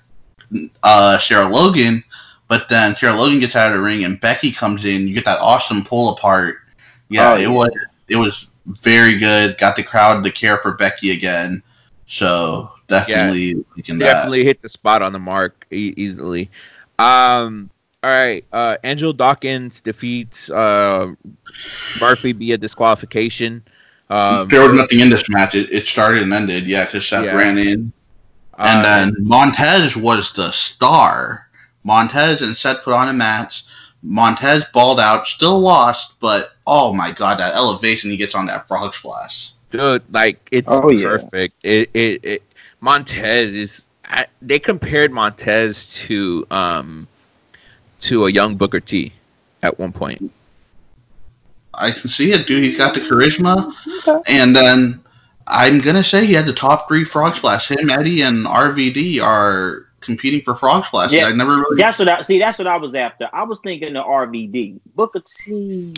uh, 0.83 1.17
Sarah 1.17 1.47
Logan, 1.47 2.03
but 2.47 2.69
then 2.69 2.95
Sarah 2.95 3.15
Logan 3.15 3.39
gets 3.39 3.55
out 3.55 3.71
of 3.71 3.73
the 3.73 3.83
ring 3.83 4.03
and 4.03 4.21
Becky 4.21 4.51
comes 4.51 4.85
in. 4.85 5.07
You 5.07 5.15
get 5.15 5.25
that 5.25 5.39
awesome 5.39 5.83
pull 5.83 6.13
apart. 6.13 6.57
Yeah, 7.09 7.31
Oh, 7.31 7.35
it 7.37 7.41
yeah. 7.41 7.47
was 7.47 7.69
it 8.09 8.15
was 8.17 8.47
very 8.81 9.17
good. 9.17 9.57
Got 9.57 9.75
the 9.75 9.83
crowd 9.83 10.23
to 10.23 10.31
care 10.31 10.57
for 10.57 10.73
Becky 10.73 11.11
again. 11.11 11.61
So 12.07 12.71
definitely 12.87 13.53
that. 13.53 13.97
definitely 13.99 14.43
hit 14.43 14.61
the 14.61 14.69
spot 14.69 15.01
on 15.01 15.13
the 15.13 15.19
mark 15.19 15.65
e- 15.71 15.93
easily. 15.97 16.49
Um, 16.99 17.69
all 18.03 18.09
right, 18.09 18.43
uh, 18.51 18.77
Angelo 18.83 19.13
Dawkins 19.13 19.79
defeats 19.81 20.49
uh, 20.49 21.13
Murphy 21.99 22.31
via 22.31 22.57
disqualification. 22.57 23.63
Um, 24.09 24.47
there 24.49 24.67
was 24.67 24.77
nothing 24.77 24.99
in 24.99 25.09
this 25.09 25.23
match. 25.29 25.55
It, 25.55 25.71
it 25.71 25.87
started 25.87 26.23
and 26.23 26.33
ended. 26.33 26.67
Yeah, 26.67 26.85
because 26.85 27.07
Seth 27.07 27.23
Yeah. 27.25 27.35
ran 27.35 27.57
in. 27.57 27.93
uh, 28.57 28.65
And 28.67 28.85
then 28.85 29.15
Montez 29.25 29.95
was 29.95 30.33
the 30.33 30.51
star. 30.51 31.47
Montez 31.83 32.41
and 32.41 32.57
Seth 32.57 32.83
put 32.83 32.93
on 32.93 33.07
a 33.07 33.13
match. 33.13 33.63
Montez 34.03 34.63
balled 34.73 34.99
out, 34.99 35.27
still 35.27 35.59
lost, 35.59 36.13
but 36.19 36.53
oh 36.65 36.93
my 36.93 37.11
god, 37.11 37.39
that 37.39 37.53
elevation 37.55 38.09
he 38.09 38.17
gets 38.17 38.33
on 38.35 38.45
that 38.47 38.67
frog 38.67 38.93
splash. 38.95 39.51
dude, 39.69 40.03
like 40.11 40.47
it's 40.51 40.67
Oh, 40.69 40.89
yeah. 40.89 41.09
perfect. 41.09 41.55
It, 41.63 41.89
it, 41.93 42.25
it 42.25 42.43
Montez 42.79 43.53
is. 43.53 43.87
I, 44.05 44.25
they 44.41 44.59
compared 44.59 45.11
Montez 45.11 45.93
to 45.99 46.45
um 46.51 47.07
to 48.01 48.25
a 48.25 48.31
young 48.31 48.55
Booker 48.55 48.79
T 48.79 49.13
at 49.63 49.77
one 49.79 49.91
point. 49.91 50.31
I 51.75 51.91
can 51.91 52.09
see 52.09 52.31
it, 52.33 52.47
dude. 52.47 52.63
He's 52.65 52.77
got 52.77 52.93
the 52.93 52.99
charisma, 53.01 53.71
Okay. 54.07 54.21
and 54.33 54.53
then 54.55 55.01
I'm 55.47 55.79
gonna 55.79 56.03
say 56.03 56.25
he 56.25 56.33
had 56.33 56.45
the 56.45 56.53
top 56.53 56.87
three 56.87 57.05
frog 57.05 57.35
splash. 57.35 57.69
Him, 57.71 57.89
Eddie, 57.89 58.23
and 58.23 58.45
RVD 58.45 59.21
are 59.23 59.85
competing 60.01 60.41
for 60.41 60.55
frog 60.55 60.85
splash. 60.85 61.11
Yeah. 61.11 61.25
I 61.27 61.31
never 61.33 61.57
really. 61.57 61.77
That's 61.77 61.97
what 61.99 62.09
I 62.09 62.21
see. 62.21 62.39
That's 62.39 62.57
what 62.57 62.67
I 62.67 62.77
was 62.77 62.93
after. 62.93 63.29
I 63.31 63.43
was 63.43 63.59
thinking 63.59 63.93
the 63.93 64.03
RVD 64.03 64.79
Booker 64.95 65.21
T. 65.21 65.93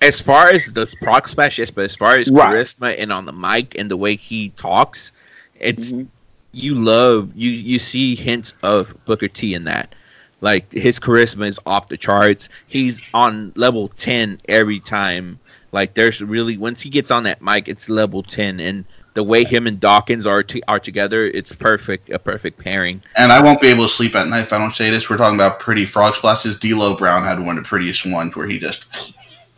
As 0.00 0.20
far 0.20 0.48
as 0.48 0.72
the 0.72 0.86
frog 1.02 1.28
splash, 1.28 1.58
yes, 1.58 1.70
but 1.70 1.84
as 1.84 1.96
far 1.96 2.16
as 2.16 2.30
Right. 2.30 2.48
charisma 2.54 2.94
and 2.98 3.12
on 3.12 3.24
the 3.24 3.32
mic 3.32 3.76
and 3.78 3.90
the 3.90 3.96
way 3.96 4.14
he 4.16 4.50
talks, 4.50 5.12
it's 5.58 5.92
Mhm. 5.92 6.06
you 6.52 6.74
love 6.74 7.30
you 7.34 7.50
you 7.50 7.78
see 7.78 8.14
hints 8.14 8.54
of 8.62 8.94
Booker 9.06 9.28
T 9.28 9.54
in 9.54 9.64
that. 9.64 9.94
Like 10.40 10.72
his 10.72 11.00
charisma 11.00 11.46
is 11.46 11.58
off 11.66 11.88
the 11.88 11.96
charts. 11.96 12.48
He's 12.68 13.00
on 13.12 13.52
level 13.56 13.90
10 13.96 14.40
every 14.48 14.78
time. 14.78 15.38
Like 15.72 15.94
there's 15.94 16.20
really 16.22 16.56
once 16.56 16.80
he 16.80 16.90
gets 16.90 17.10
on 17.10 17.24
that 17.24 17.42
mic, 17.42 17.68
it's 17.68 17.88
level 17.90 18.22
10 18.22 18.60
and 18.60 18.84
the 19.18 19.24
way 19.24 19.42
him 19.42 19.66
and 19.66 19.80
Dawkins 19.80 20.26
are 20.26 20.44
t- 20.44 20.62
are 20.68 20.78
together, 20.78 21.24
it's 21.24 21.52
perfect, 21.52 22.08
a 22.10 22.20
perfect 22.20 22.56
pairing. 22.56 23.02
And 23.16 23.32
I 23.32 23.42
won't 23.42 23.60
be 23.60 23.66
able 23.66 23.82
to 23.82 23.90
sleep 23.90 24.14
at 24.14 24.28
night 24.28 24.42
if 24.42 24.52
I 24.52 24.58
don't 24.58 24.76
say 24.76 24.90
this. 24.90 25.10
We're 25.10 25.16
talking 25.16 25.34
about 25.34 25.58
pretty 25.58 25.86
frog 25.86 26.14
splashes. 26.14 26.56
D'Lo 26.56 26.96
Brown 26.96 27.24
had 27.24 27.40
one 27.44 27.58
of 27.58 27.64
the 27.64 27.68
prettiest 27.68 28.06
ones 28.06 28.36
where 28.36 28.46
he 28.46 28.60
just 28.60 29.14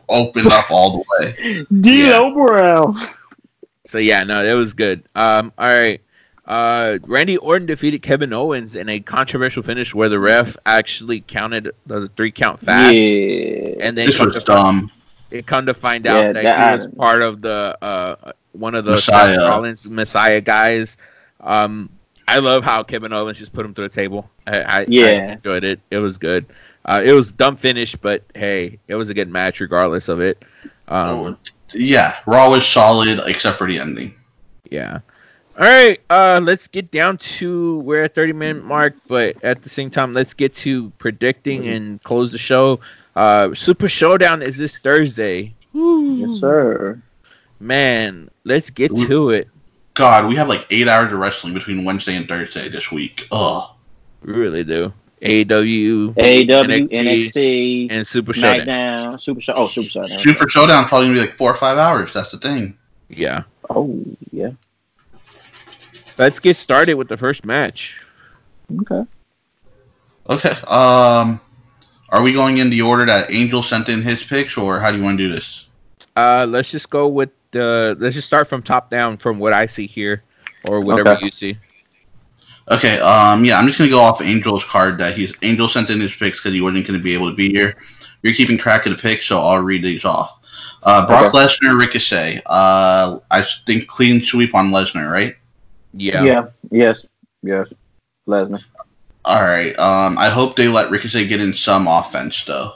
opened 0.09 0.47
up 0.47 0.71
all 0.71 0.93
the 0.93 1.05
way. 1.37 1.67
D'Lo 1.83 2.33
Brown. 2.47 2.95
So 3.85 3.99
yeah, 3.99 4.25
no, 4.25 4.43
that 4.47 4.55
was 4.55 4.73
good. 4.73 5.03
Um, 5.15 5.53
all 5.59 5.67
right. 5.69 6.01
Uh, 6.47 6.99
Randy 7.03 7.37
Orton 7.37 7.67
defeated 7.67 8.01
Kevin 8.01 8.33
Owens 8.33 8.77
in 8.77 8.89
a 8.89 8.99
controversial 9.01 9.63
finish 9.63 9.95
where 9.95 10.09
the 10.09 10.19
ref 10.19 10.57
actually 10.65 11.21
counted 11.21 11.71
the 11.87 12.09
three 12.17 12.31
count 12.33 12.61
fast, 12.61 12.95
Yeah. 12.95 13.75
and 13.81 13.99
then 13.99 14.07
This 14.07 14.19
was 14.19 14.37
to, 14.37 14.41
find, 14.41 14.47
dumb. 14.81 14.91
it 15.31 15.47
come 15.47 15.67
to 15.67 15.75
find 15.75 16.07
Yeah, 16.07 16.15
out 16.17 16.33
that, 16.33 16.43
that- 16.45 16.71
he 16.71 16.75
was 16.77 16.87
part 16.97 17.21
of 17.21 17.43
the 17.43 17.77
uh 17.83 18.33
one 18.53 18.75
of 18.75 18.85
the 18.85 18.93
Messiah. 18.93 19.35
Seth 19.35 19.49
Rollins 19.49 19.89
Messiah 19.91 20.41
guys. 20.41 20.97
Um, 21.41 21.89
I 22.29 22.39
love 22.39 22.63
how 22.65 22.83
Kevin 22.83 23.13
Owens 23.13 23.39
just 23.39 23.53
put 23.53 23.65
him 23.67 23.75
to 23.75 23.83
the 23.83 23.89
table. 23.89 24.31
I, 24.47 24.61
I, 24.61 24.79
I 24.81 24.85
Yeah. 24.89 25.33
enjoyed 25.33 25.65
it. 25.65 25.81
It 25.91 25.99
was 25.99 26.19
good. 26.19 26.47
Uh, 26.85 27.03
it 27.05 27.13
was 27.13 27.33
dumb 27.33 27.57
finish, 27.57 27.95
but 27.95 28.23
hey, 28.35 28.79
it 28.89 28.95
was 28.95 29.11
a 29.11 29.15
good 29.15 29.29
match 29.29 29.61
regardless 29.61 30.09
of 30.09 30.21
it. 30.21 30.43
Um, 30.89 31.19
Oh, 31.19 31.37
yeah, 31.75 32.17
Raw 32.27 32.51
was 32.51 32.67
solid 32.67 33.21
except 33.27 33.59
for 33.59 33.67
the 33.67 33.79
ending. 33.79 34.15
Yeah. 34.71 35.01
All 35.59 35.67
right. 35.67 36.01
Uh, 36.09 36.41
let's 36.43 36.67
get 36.69 36.91
down 36.91 37.19
to 37.19 37.81
we're 37.81 38.05
at 38.05 38.15
30 38.15 38.33
minute 38.33 38.65
mark, 38.65 38.95
but 39.09 39.37
at 39.45 39.63
the 39.63 39.69
same 39.69 39.91
time, 39.91 40.13
let's 40.15 40.33
get 40.35 40.55
to 40.57 40.91
predicting 40.99 41.67
and 41.69 42.03
close 42.03 42.33
the 42.33 42.39
show. 42.39 42.81
Uh, 43.15 43.53
Super 43.55 43.89
Showdown 43.89 44.41
is 44.43 44.57
this 44.57 44.79
Thursday. 44.79 45.53
Woo. 45.73 46.17
Yes, 46.17 46.39
sir. 46.41 47.01
Man, 47.61 48.31
let's 48.45 48.71
get 48.71 48.93
We- 48.93 49.07
to 49.07 49.31
it. 49.31 49.49
God, 49.95 50.29
we 50.29 50.35
have 50.37 50.49
like 50.49 50.67
eight 50.71 50.89
hours 50.89 51.13
of 51.13 51.19
wrestling 51.19 51.53
between 51.53 51.85
Wednesday 51.85 52.17
and 52.17 52.27
Thursday 52.27 52.69
this 52.69 52.91
week. 52.91 53.27
Ugh. 53.33 53.69
We 54.23 54.33
really 54.33 54.65
do. 54.65 54.93
AEW 55.21 56.15
AEW, 56.15 56.89
NXT, 56.89 56.91
NXT, 56.91 57.87
and 57.91 58.07
Super 58.07 58.33
Showdown. 58.33 58.67
SmackDown, 58.67 59.21
Super 59.21 59.41
Show. 59.43 59.53
Oh, 59.55 59.69
Super 59.69 59.89
Showdown. 59.91 60.19
Super 60.19 60.49
Showdown 60.49 60.87
probably 60.87 61.09
gonna 61.09 61.21
be 61.21 61.27
like 61.27 61.37
four 61.37 61.51
or 61.53 61.57
five 61.57 61.77
hours. 61.77 62.15
That's 62.15 62.31
the 62.31 62.39
thing. 62.39 62.79
Yeah. 63.11 63.43
Oh, 63.69 64.03
yeah. 64.33 64.53
Let's 66.17 66.39
get 66.39 66.57
started 66.57 66.95
with 66.95 67.09
the 67.09 67.19
first 67.19 67.45
match. 67.45 68.01
Okay. 68.81 69.05
Okay. 70.31 70.51
Um, 70.67 71.41
are 72.09 72.23
we 72.23 72.33
going 72.33 72.59
in 72.59 72.71
the 72.71 72.81
order 72.81 73.05
that 73.05 73.31
Angel 73.31 73.63
sent 73.63 73.91
in 73.91 74.01
his 74.01 74.23
picks, 74.23 74.57
or 74.57 74.79
how 74.81 74.91
do 74.91 74.97
you 74.97 75.03
want 75.03 75.19
to 75.19 75.29
do 75.29 75.33
this? 75.33 75.67
Uh, 76.17 76.47
let's 76.49 76.71
just 76.71 76.89
go 76.89 77.07
with 77.09 77.31
the. 77.53 77.97
Let's 77.99 78.15
just 78.15 78.27
start 78.27 78.49
from 78.49 78.63
top 78.63 78.91
down, 78.91 79.17
from 79.17 79.39
what 79.39 79.53
I 79.53 79.67
see 79.67 79.87
here, 79.87 80.23
or 80.65 80.81
whatever 80.81 81.11
Okay. 81.11 81.27
you 81.27 81.31
see. 81.31 81.59
Okay. 82.71 82.99
Um, 83.01 83.45
yeah, 83.45 83.59
I'm 83.59 83.67
just 83.67 83.79
gonna 83.79 83.91
go 83.91 84.01
off 84.01 84.21
Angel's 84.21 84.65
card 84.65 84.99
that 84.99 85.17
he's 85.17 85.33
Angel 85.43 85.69
sent 85.69 85.91
in 85.91 86.01
his 86.01 86.15
picks 86.15 86.39
because 86.41 86.53
he 86.53 86.61
wasn't 86.61 86.87
gonna 86.87 86.99
be 86.99 87.15
able 87.15 87.29
to 87.31 87.37
be 87.37 87.51
here. 87.51 87.77
You're 88.23 88.35
keeping 88.35 88.59
track 88.59 88.87
of 88.87 88.93
the 88.93 88.99
picks, 88.99 89.27
so 89.27 89.41
I'll 89.41 89.63
read 89.63 89.83
these 89.83 90.05
off. 90.05 90.41
Uh, 90.83 91.07
Brock 91.07 91.33
Lesnar, 91.33 91.79
Ricochet. 91.79 92.41
Uh, 92.47 93.19
I 93.31 93.47
think 93.67 93.87
clean 93.87 94.23
sweep 94.23 94.55
on 94.55 94.71
Lesnar, 94.71 95.11
right? 95.11 95.37
Yeah. 95.93 96.23
Yeah. 96.25 96.47
Yes. 96.71 97.07
Yes. 97.43 97.73
Lesnar. 98.27 98.63
All 99.25 99.43
right. 99.43 99.79
Um, 99.79 100.17
I 100.19 100.29
hope 100.29 100.57
they 100.57 100.69
let 100.69 100.91
Ricochet 100.91 101.27
get 101.27 101.41
in 101.41 101.53
some 101.55 101.87
offense 101.87 102.45
though. 102.45 102.73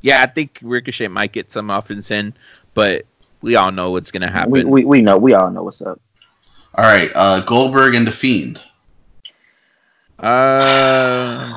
Yeah, 0.00 0.22
I 0.22 0.26
think 0.26 0.58
Ricochet 0.62 1.08
might 1.08 1.32
get 1.32 1.50
some 1.50 1.70
offense 1.70 2.10
in, 2.10 2.34
but 2.74 3.06
we 3.44 3.56
all 3.56 3.70
know 3.70 3.90
what's 3.90 4.10
gonna 4.10 4.30
happen. 4.30 4.50
We, 4.50 4.64
we 4.64 4.84
we 4.84 5.00
know. 5.02 5.18
We 5.18 5.34
all 5.34 5.50
know 5.50 5.62
what's 5.62 5.82
up. 5.82 6.00
All 6.74 6.84
right. 6.84 7.12
Uh, 7.14 7.40
Goldberg 7.40 7.94
and 7.94 8.06
the 8.06 8.12
Fiend. 8.12 8.58
uh, 10.18 11.52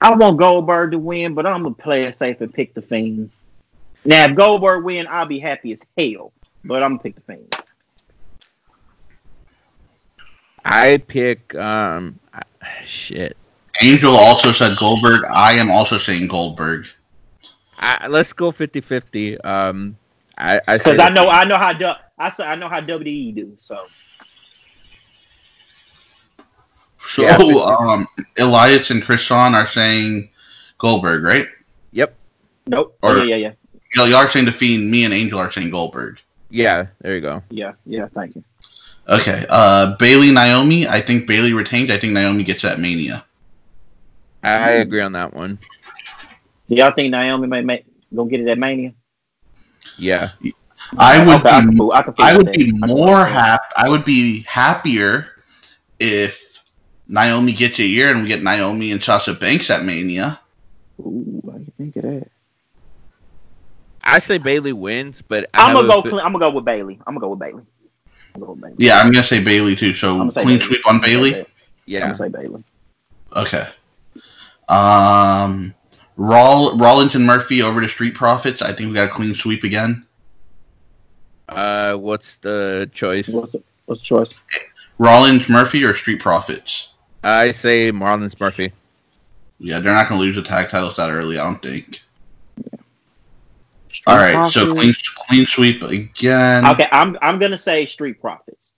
I 0.00 0.14
want 0.14 0.38
Goldberg 0.38 0.90
to 0.90 0.98
win, 0.98 1.32
but 1.32 1.46
I'm 1.46 1.62
gonna 1.62 1.74
play 1.74 2.04
it 2.04 2.14
safe 2.14 2.40
and 2.42 2.52
pick 2.52 2.74
the 2.74 2.82
Fiend. 2.82 3.30
Now, 4.04 4.26
if 4.26 4.36
Goldberg 4.36 4.84
win, 4.84 5.06
I'll 5.08 5.26
be 5.26 5.38
happy 5.38 5.72
as 5.72 5.80
hell. 5.96 6.32
But 6.64 6.82
I'm 6.82 6.92
gonna 6.92 7.02
pick 7.02 7.14
the 7.14 7.22
Fiend. 7.22 7.56
I 10.64 10.98
pick 10.98 11.54
um, 11.54 12.20
shit. 12.84 13.38
Angel 13.80 14.14
also 14.14 14.52
said 14.52 14.76
Goldberg. 14.76 15.24
I 15.24 15.52
am 15.54 15.70
also 15.70 15.96
saying 15.96 16.28
Goldberg. 16.28 16.86
I, 17.82 18.06
let's 18.08 18.32
go 18.32 18.52
50-50. 18.52 19.44
Um, 19.44 19.96
I 20.38 20.60
I 20.68 20.78
Because 20.78 20.98
I 20.98 21.08
the 21.08 21.14
know 21.14 21.26
I 21.28 21.44
know 21.44 21.56
how 21.56 21.72
du- 21.72 21.98
I 22.18 22.28
say 22.30 22.44
I 22.44 22.54
know 22.54 22.68
how 22.68 22.80
WWE 22.80 23.34
do. 23.34 23.56
So 23.60 23.86
So 27.06 27.22
Yeah, 27.22 27.36
um, 27.36 28.06
Elias 28.38 28.90
and 28.90 29.02
Chris 29.02 29.20
Sean 29.20 29.54
are 29.54 29.66
saying 29.66 30.30
Goldberg, 30.78 31.24
right? 31.24 31.48
Yep. 31.92 32.14
nope. 32.68 32.96
Or- 33.02 33.18
Oh, 33.18 33.22
yeah, 33.24 33.36
yeah, 33.36 33.52
Y'all 33.94 34.06
y'all 34.08 34.18
are 34.18 34.28
saying 34.30 34.46
the 34.46 34.52
Fiend. 34.52 34.90
Me 34.90 35.04
and 35.04 35.12
Angel 35.12 35.38
are 35.38 35.50
saying 35.50 35.70
Goldberg. 35.70 36.20
Yeah. 36.50 36.86
There 37.00 37.14
you 37.14 37.20
go. 37.20 37.42
yeah, 37.50 37.72
yeah, 37.84 38.00
yeah. 38.00 38.08
Thank 38.14 38.36
you. 38.36 38.44
Okay. 39.08 39.44
Uh, 39.50 39.96
Bayley 39.98 40.30
Naomi. 40.30 40.86
I 40.86 41.00
think 41.00 41.26
Bayley 41.26 41.52
retained. 41.52 41.90
I 41.92 41.98
think 41.98 42.12
Naomi 42.12 42.44
gets 42.44 42.62
that 42.62 42.78
Mania. 42.78 43.24
I 44.44 44.70
agree 44.72 45.00
on 45.00 45.12
that 45.12 45.34
one. 45.34 45.58
Do 46.72 46.78
y'all 46.78 46.90
think 46.92 47.10
Naomi 47.10 47.46
may 47.46 47.60
make 47.60 47.84
gonna 48.16 48.30
get 48.30 48.40
it 48.40 48.48
at 48.48 48.58
Mania? 48.58 48.94
Yeah. 49.98 50.30
I 50.96 51.22
would 51.26 51.40
Okay, 51.40 51.50
I 51.50 51.60
can 51.60 51.70
be, 51.70 51.76
fool- 51.76 51.92
I 51.92 52.00
can 52.02 52.14
I 52.18 52.34
would 52.36 52.46
that. 52.46 52.54
be 52.56 52.72
more 52.72 52.86
fool 52.88 52.96
with 53.04 53.06
that. 53.06 53.28
happy. 53.28 53.64
I 53.76 53.88
would 53.90 54.04
be 54.06 54.40
happier 54.48 55.28
if 56.00 56.62
Naomi 57.08 57.52
gets 57.52 57.78
a 57.78 57.82
year 57.84 58.10
and 58.10 58.22
we 58.22 58.28
get 58.28 58.42
Naomi 58.42 58.90
and 58.90 59.02
Sasha 59.04 59.34
Banks 59.34 59.68
at 59.68 59.84
Mania. 59.84 60.40
Ooh, 61.00 61.42
I 61.46 61.58
didn't 61.58 61.74
think 61.76 61.96
of 61.96 62.02
that. 62.04 62.28
I 64.02 64.18
say 64.18 64.38
Bayley 64.38 64.72
wins, 64.72 65.20
but 65.20 65.50
I 65.52 65.68
I'm 65.68 65.74
gonna 65.76 65.88
go. 65.88 66.00
fe- 66.00 66.08
Clean, 66.08 66.20
I'm 66.24 66.32
gonna 66.32 66.38
go 66.38 66.50
with 66.52 66.64
Bayley. 66.64 66.98
I'm 67.06 67.12
gonna 67.12 67.20
go 67.20 67.28
with 67.28 67.38
Bayley. 67.38 67.62
I'm 68.34 68.40
go 68.40 68.52
with 68.52 68.62
Bayley. 68.62 68.76
Yeah, 68.78 68.96
I'm 68.98 69.12
gonna 69.12 69.24
say 69.26 69.40
Bayley 69.44 69.76
too. 69.76 69.92
So 69.92 70.12
I'm 70.12 70.18
gonna 70.20 70.32
say 70.32 70.42
clean 70.42 70.56
Bayley. 70.56 70.68
sweep 70.68 70.86
on 70.88 70.94
I'm 70.94 71.00
gonna 71.02 71.12
Bayley. 71.12 71.32
say- 71.32 71.46
I'm 71.96 72.00
gonna 72.00 72.14
say 72.14 72.28
Bayley. 72.30 72.64
Okay. 73.36 73.66
Um, 74.70 75.74
Raw, 76.26 76.70
Rollins 76.76 77.16
and 77.16 77.26
Murphy 77.26 77.62
over 77.62 77.80
to 77.80 77.88
Street 77.88 78.14
Profits. 78.14 78.62
I 78.62 78.72
think 78.72 78.88
we 78.90 78.94
got 78.94 79.08
a 79.08 79.12
clean 79.12 79.34
sweep 79.34 79.64
again. 79.64 80.06
uh, 81.48 81.94
what's 81.96 82.36
the 82.36 82.88
choice? 82.94 83.28
What's 83.28 83.50
the, 83.52 83.62
what's 83.86 84.00
the 84.02 84.06
choice? 84.06 84.32
Rollins, 84.98 85.48
Murphy, 85.48 85.82
or 85.84 85.94
Street 85.94 86.20
Profits. 86.20 86.90
I 87.24 87.50
say 87.50 87.90
Rollins 87.90 88.38
Murphy. 88.38 88.72
Yeah, 89.58 89.80
they're 89.80 89.92
not 89.92 90.08
gonna 90.08 90.20
lose 90.20 90.36
the 90.36 90.42
tag 90.42 90.68
titles 90.68 90.96
that 90.96 91.10
early. 91.10 91.38
I 91.40 91.44
don't 91.44 91.60
think. 91.60 92.00
Street 93.90 94.04
All 94.06 94.16
right, 94.16 94.50
so 94.52 94.72
clean 94.72 94.94
clean 95.28 95.46
sweep 95.46 95.82
again. 95.82 96.64
Okay, 96.66 96.86
I'm 96.92 97.16
I'm 97.20 97.40
gonna 97.40 97.58
say 97.58 97.84
Street 97.84 98.20
Profits. 98.20 98.72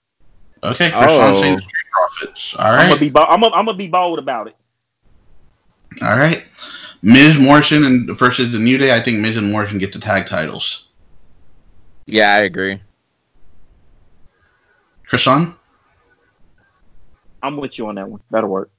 Okay, 0.63 0.89
Chris 0.89 1.05
Oh. 1.11 1.41
saying 1.41 1.59
Street 1.59 1.85
Profits. 1.93 2.55
All 2.55 2.65
I'm 2.65 2.75
right, 2.77 2.87
gonna 2.89 2.99
be 2.99 3.09
bo- 3.09 3.21
I'm 3.29 3.39
gonna, 3.41 3.53
I'm 3.55 3.65
gonna 3.65 3.77
be 3.77 3.87
bold 3.87 4.17
about 4.19 4.47
it. 4.47 4.55
all 6.01 6.17
right. 6.17 6.43
Miz 7.05 7.37
Morrison 7.37 7.83
and 7.83 8.17
versus 8.17 8.51
the 8.51 8.57
New 8.57 8.79
Day. 8.79 8.95
I 8.95 8.99
think 8.99 9.19
Miz 9.19 9.37
and 9.37 9.51
Morrison 9.51 9.77
get 9.77 9.93
the 9.93 9.99
tag 9.99 10.25
titles. 10.25 10.87
Yeah, 12.07 12.33
I 12.33 12.39
agree. 12.39 12.81
Chris 15.05 15.27
on. 15.27 15.53
I'm 17.43 17.57
with 17.57 17.77
you 17.77 17.85
on 17.85 17.95
that 17.95 18.09
one. 18.09 18.21
That'll 18.31 18.49
work. 18.49 18.71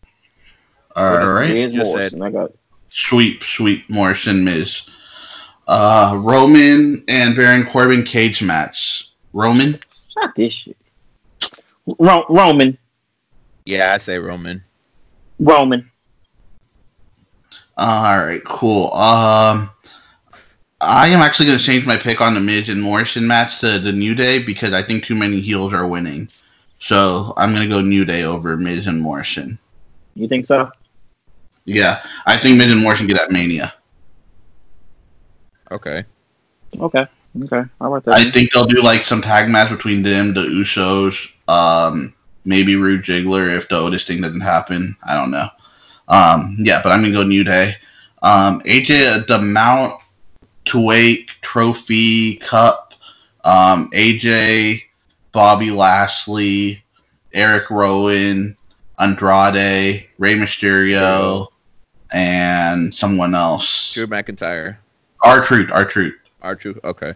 All 0.96 1.24
right. 1.28 1.52
Miz 1.52 1.72
Just 1.72 1.94
Morrison. 1.94 2.22
I 2.22 2.30
got 2.32 2.50
it. 2.50 2.58
Sweep, 2.90 3.44
sweep, 3.44 3.88
Morrison, 3.88 4.42
Miz. 4.44 4.82
Uh, 5.68 6.18
Roman 6.20 7.04
and 7.06 7.36
Baron 7.36 7.64
Corbin 7.64 8.02
cage 8.02 8.42
match. 8.42 9.08
Roman. 9.34 9.78
not 10.16 10.34
this 10.34 10.52
shit. 10.52 10.76
Ro- 12.00 12.26
Roman. 12.28 12.76
Yeah, 13.66 13.92
I 13.92 13.98
say 13.98 14.18
Roman. 14.18 14.64
Roman. 15.38 15.92
All 17.76 18.16
right, 18.18 18.42
cool. 18.44 18.92
Um, 18.94 19.70
I 20.80 21.08
am 21.08 21.20
actually 21.20 21.46
going 21.46 21.58
to 21.58 21.64
change 21.64 21.86
my 21.86 21.96
pick 21.96 22.20
on 22.20 22.34
the 22.34 22.40
Miz 22.40 22.68
and 22.68 22.80
Morrison 22.80 23.26
match 23.26 23.60
to 23.60 23.78
the 23.78 23.92
New 23.92 24.14
Day 24.14 24.42
because 24.42 24.72
I 24.72 24.82
think 24.82 25.04
too 25.04 25.14
many 25.14 25.40
heels 25.40 25.74
are 25.74 25.86
winning. 25.86 26.28
So 26.78 27.34
I'm 27.36 27.52
going 27.52 27.68
to 27.68 27.74
go 27.74 27.80
New 27.80 28.04
Day 28.04 28.24
over 28.24 28.56
Miz 28.56 28.86
and 28.86 29.00
Morrison. 29.00 29.58
You 30.14 30.28
think 30.28 30.46
so? 30.46 30.70
Yeah, 31.64 32.02
I 32.26 32.36
think 32.36 32.56
Miz 32.56 32.72
and 32.72 32.80
Morrison 32.80 33.06
get 33.06 33.20
at 33.20 33.30
Mania. 33.30 33.74
Okay. 35.70 36.04
Okay. 36.78 37.06
Okay. 37.42 37.62
I'll 37.80 37.90
write 37.90 38.04
that. 38.04 38.14
I 38.14 38.30
think 38.30 38.52
they'll 38.52 38.64
do 38.64 38.82
like 38.82 39.04
some 39.04 39.20
tag 39.20 39.50
match 39.50 39.70
between 39.70 40.02
them, 40.02 40.32
the 40.32 40.42
Usos, 40.42 41.32
um, 41.48 42.14
maybe 42.44 42.76
Roode 42.76 43.02
Ziggler 43.02 43.56
if 43.56 43.68
the 43.68 43.76
Otis 43.76 44.04
thing 44.04 44.22
doesn't 44.22 44.40
happen. 44.40 44.96
I 45.06 45.14
don't 45.14 45.30
know. 45.30 45.48
Um, 46.08 46.56
yeah, 46.60 46.80
but 46.82 46.92
I'm 46.92 47.00
gonna 47.02 47.12
go 47.12 47.22
New 47.24 47.44
Day. 47.44 47.72
Um, 48.22 48.60
AJ 48.62 49.26
the 49.26 49.40
Mount 49.40 50.00
Tuwaiq 50.64 51.28
Trophy 51.42 52.36
Cup. 52.36 52.94
Um, 53.44 53.90
AJ, 53.90 54.82
Bobby 55.32 55.70
Lashley, 55.70 56.82
Erick 57.32 57.70
Rowan, 57.70 58.56
Andrade, 58.98 60.08
Rey 60.18 60.34
Mysterio, 60.34 61.46
and 62.12 62.92
someone 62.94 63.34
else. 63.34 63.92
Drew 63.92 64.06
McIntyre. 64.06 64.78
R 65.22 65.44
Truth, 65.44 65.70
R 65.72 65.84
Truth. 65.84 66.14
R 66.42 66.56
Truth. 66.56 66.78
Okay. 66.84 67.14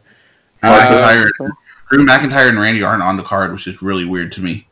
Drew 0.62 0.70
Uh, 0.70 0.80
McIntyre 0.80 1.30
Okay. 1.40 1.52
Drew 1.90 2.06
McIntyre 2.06 2.48
and 2.48 2.60
Randy 2.60 2.82
aren't 2.84 3.02
on 3.02 3.16
the 3.16 3.22
card, 3.24 3.52
which 3.52 3.66
is 3.66 3.82
really 3.82 4.04
weird 4.04 4.30
to 4.32 4.40
me. 4.40 4.68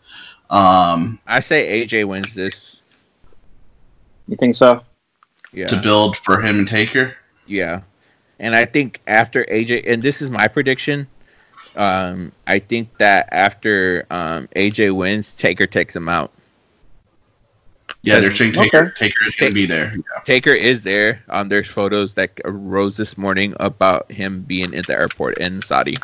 Um, 0.50 1.18
I 1.26 1.40
say 1.40 1.84
AJ 1.84 2.06
wins 2.06 2.34
this. 2.34 2.77
You 4.28 4.36
think 4.36 4.54
so? 4.54 4.82
Yeah. 5.52 5.66
To 5.68 5.80
build 5.80 6.16
for 6.18 6.40
him 6.40 6.58
and 6.60 6.68
Taker. 6.68 7.14
Yeah. 7.46 7.80
And 8.38 8.54
I 8.54 8.64
think 8.64 9.00
after 9.06 9.44
AJ, 9.46 9.90
and 9.90 10.02
this 10.02 10.22
is 10.22 10.30
my 10.30 10.46
prediction, 10.46 11.08
um, 11.76 12.30
I 12.46 12.58
think 12.58 12.96
that 12.98 13.28
after 13.32 14.06
um, 14.10 14.48
AJ 14.54 14.94
wins, 14.94 15.34
Taker 15.34 15.66
takes 15.66 15.96
him 15.96 16.08
out. 16.08 16.30
Yeah, 18.02 18.20
they're 18.20 18.34
saying 18.34 18.52
Taker. 18.52 18.92
Okay. 18.96 19.08
Taker 19.08 19.28
is 19.28 19.34
going 19.36 19.50
to 19.50 19.54
be 19.54 19.66
there. 19.66 19.92
Yeah. 19.96 20.20
Taker 20.24 20.52
is 20.52 20.82
there. 20.82 21.22
Um, 21.30 21.48
there's 21.48 21.66
photos 21.66 22.14
that 22.14 22.38
arose 22.44 22.96
this 22.96 23.18
morning 23.18 23.54
about 23.58 24.10
him 24.12 24.42
being 24.42 24.74
at 24.74 24.86
the 24.86 24.92
airport 24.92 25.38
in 25.38 25.62
Saudi. 25.62 25.96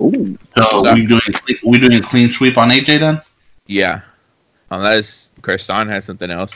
Ooh. 0.00 0.36
So 0.56 0.82
So- 0.82 0.94
we 0.94 1.06
doing 1.06 1.20
we 1.64 1.78
doing 1.78 1.94
a 1.94 2.00
clean 2.00 2.32
sweep 2.32 2.56
on 2.58 2.70
AJ 2.70 2.98
then? 2.98 3.20
Yeah. 3.66 4.00
Unless 4.70 5.30
Kriston 5.42 5.88
has 5.88 6.04
something 6.04 6.30
else. 6.30 6.50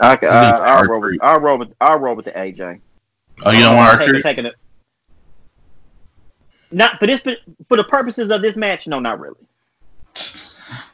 Okay. 0.00 0.26
Uh, 0.26 0.32
I, 0.32 0.78
I, 0.78 0.80
will 0.82 0.88
roll 0.88 1.00
with 1.00 1.18
I'll 1.22 1.40
roll 1.40 1.58
with 1.58 1.68
I'll 1.80 1.98
roll 1.98 2.14
with 2.14 2.24
the 2.26 2.32
AJ. 2.32 2.80
Oh, 3.44 3.50
you 3.50 3.60
don't 3.60 3.76
want 3.76 3.98
Taker 3.98 4.10
Archer? 4.12 4.22
taking 4.22 4.46
it. 4.46 4.54
Not 6.70 6.98
for 6.98 7.06
this, 7.06 7.20
for 7.68 7.76
the 7.76 7.84
purposes 7.84 8.30
of 8.30 8.42
this 8.42 8.56
match. 8.56 8.86
No, 8.86 9.00
not 9.00 9.18
really. 9.20 9.36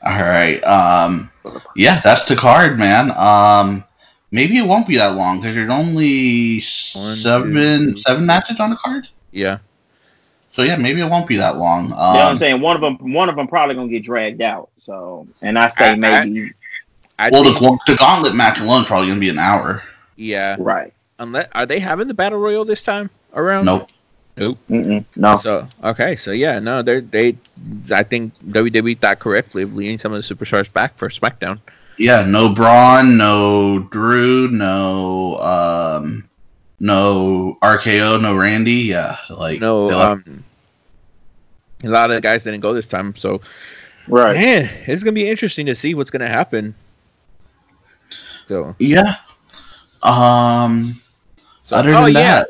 All 0.06 0.22
right. 0.22 0.62
Um, 0.64 1.30
yeah, 1.74 2.00
that's 2.04 2.24
the 2.26 2.36
card, 2.36 2.78
man. 2.78 3.10
Um, 3.16 3.82
maybe 4.30 4.56
it 4.58 4.66
won't 4.66 4.86
be 4.86 4.96
that 4.96 5.16
long 5.16 5.40
because 5.40 5.56
there's 5.56 5.70
only 5.70 6.62
One, 6.94 7.16
seven 7.16 7.94
two, 7.94 7.96
seven 7.98 8.24
matches 8.24 8.60
on 8.60 8.70
the 8.70 8.76
card. 8.76 9.08
Yeah. 9.32 9.58
So 10.52 10.62
yeah, 10.62 10.76
maybe 10.76 11.00
it 11.00 11.10
won't 11.10 11.26
be 11.26 11.36
that 11.38 11.56
long. 11.56 11.84
you 11.86 11.90
know 11.90 11.96
what 11.96 12.16
I'm 12.20 12.32
Um, 12.34 12.38
saying? 12.38 12.60
One 12.60 12.76
of 12.76 12.82
them, 12.82 13.12
one 13.12 13.28
of 13.28 13.34
them 13.34 13.48
probably 13.48 13.74
gonna 13.74 13.88
get 13.88 14.04
dragged 14.04 14.40
out. 14.42 14.68
So, 14.78 15.26
and 15.42 15.58
I 15.58 15.66
say 15.68 15.90
I- 15.90 15.96
maybe 15.96 16.52
I 17.18 17.30
well, 17.30 17.44
think, 17.44 17.58
the, 17.58 17.92
the 17.92 17.96
gauntlet 17.98 18.34
match 18.34 18.58
alone 18.60 18.82
is 18.82 18.86
probably 18.86 19.06
going 19.08 19.18
to 19.18 19.20
be 19.20 19.28
an 19.30 19.38
hour. 19.38 19.82
yeah. 20.16 20.56
right. 20.58 20.92
Unless 21.20 21.48
are 21.52 21.64
they 21.64 21.78
having 21.78 22.08
the 22.08 22.14
battle 22.14 22.40
royal 22.40 22.64
this 22.64 22.82
time 22.84 23.08
around? 23.34 23.66
Nope. 23.66 23.88
Nope. 24.36 24.58
Mm-mm, 24.68 25.04
no. 25.14 25.36
So 25.36 25.68
okay, 25.84 26.16
so 26.16 26.32
yeah, 26.32 26.58
no, 26.58 26.82
they're 26.82 27.02
they. 27.02 27.36
I 27.92 28.02
think 28.02 28.34
WWE 28.48 28.98
thought 28.98 29.20
correctly 29.20 29.62
of 29.62 29.76
leading 29.76 29.96
some 29.96 30.12
of 30.12 30.26
the 30.26 30.34
superstars 30.34 30.70
back 30.72 30.96
for 30.98 31.08
SmackDown. 31.08 31.60
Yeah, 31.98 32.24
no 32.26 32.52
Braun, 32.52 33.16
no 33.16 33.86
Drew, 33.92 34.48
no 34.48 35.36
um, 35.38 36.28
no 36.80 37.56
RKO, 37.62 38.20
no 38.20 38.34
Randy. 38.34 38.72
Yeah, 38.72 39.16
like 39.30 39.60
No, 39.60 39.88
they 39.88 39.94
left- 39.94 40.26
um, 40.26 40.44
a 41.84 41.88
lot 41.90 42.10
of 42.10 42.20
guys 42.22 42.42
didn't 42.42 42.58
go 42.58 42.72
this 42.74 42.88
time, 42.88 43.14
so 43.14 43.40
Right. 44.08 44.34
man, 44.34 44.68
it's 44.88 45.04
gonna 45.04 45.12
be 45.12 45.30
interesting 45.30 45.66
to 45.66 45.76
see 45.76 45.94
what's 45.94 46.10
gonna 46.10 46.28
happen. 46.28 46.74
So, 48.46 48.74
yeah. 48.78 49.16
Um, 50.02 51.00
so 51.62 51.76
other 51.76 51.94
oh 51.94 52.04
than 52.04 52.14
yeah, 52.14 52.20
that, 52.20 52.48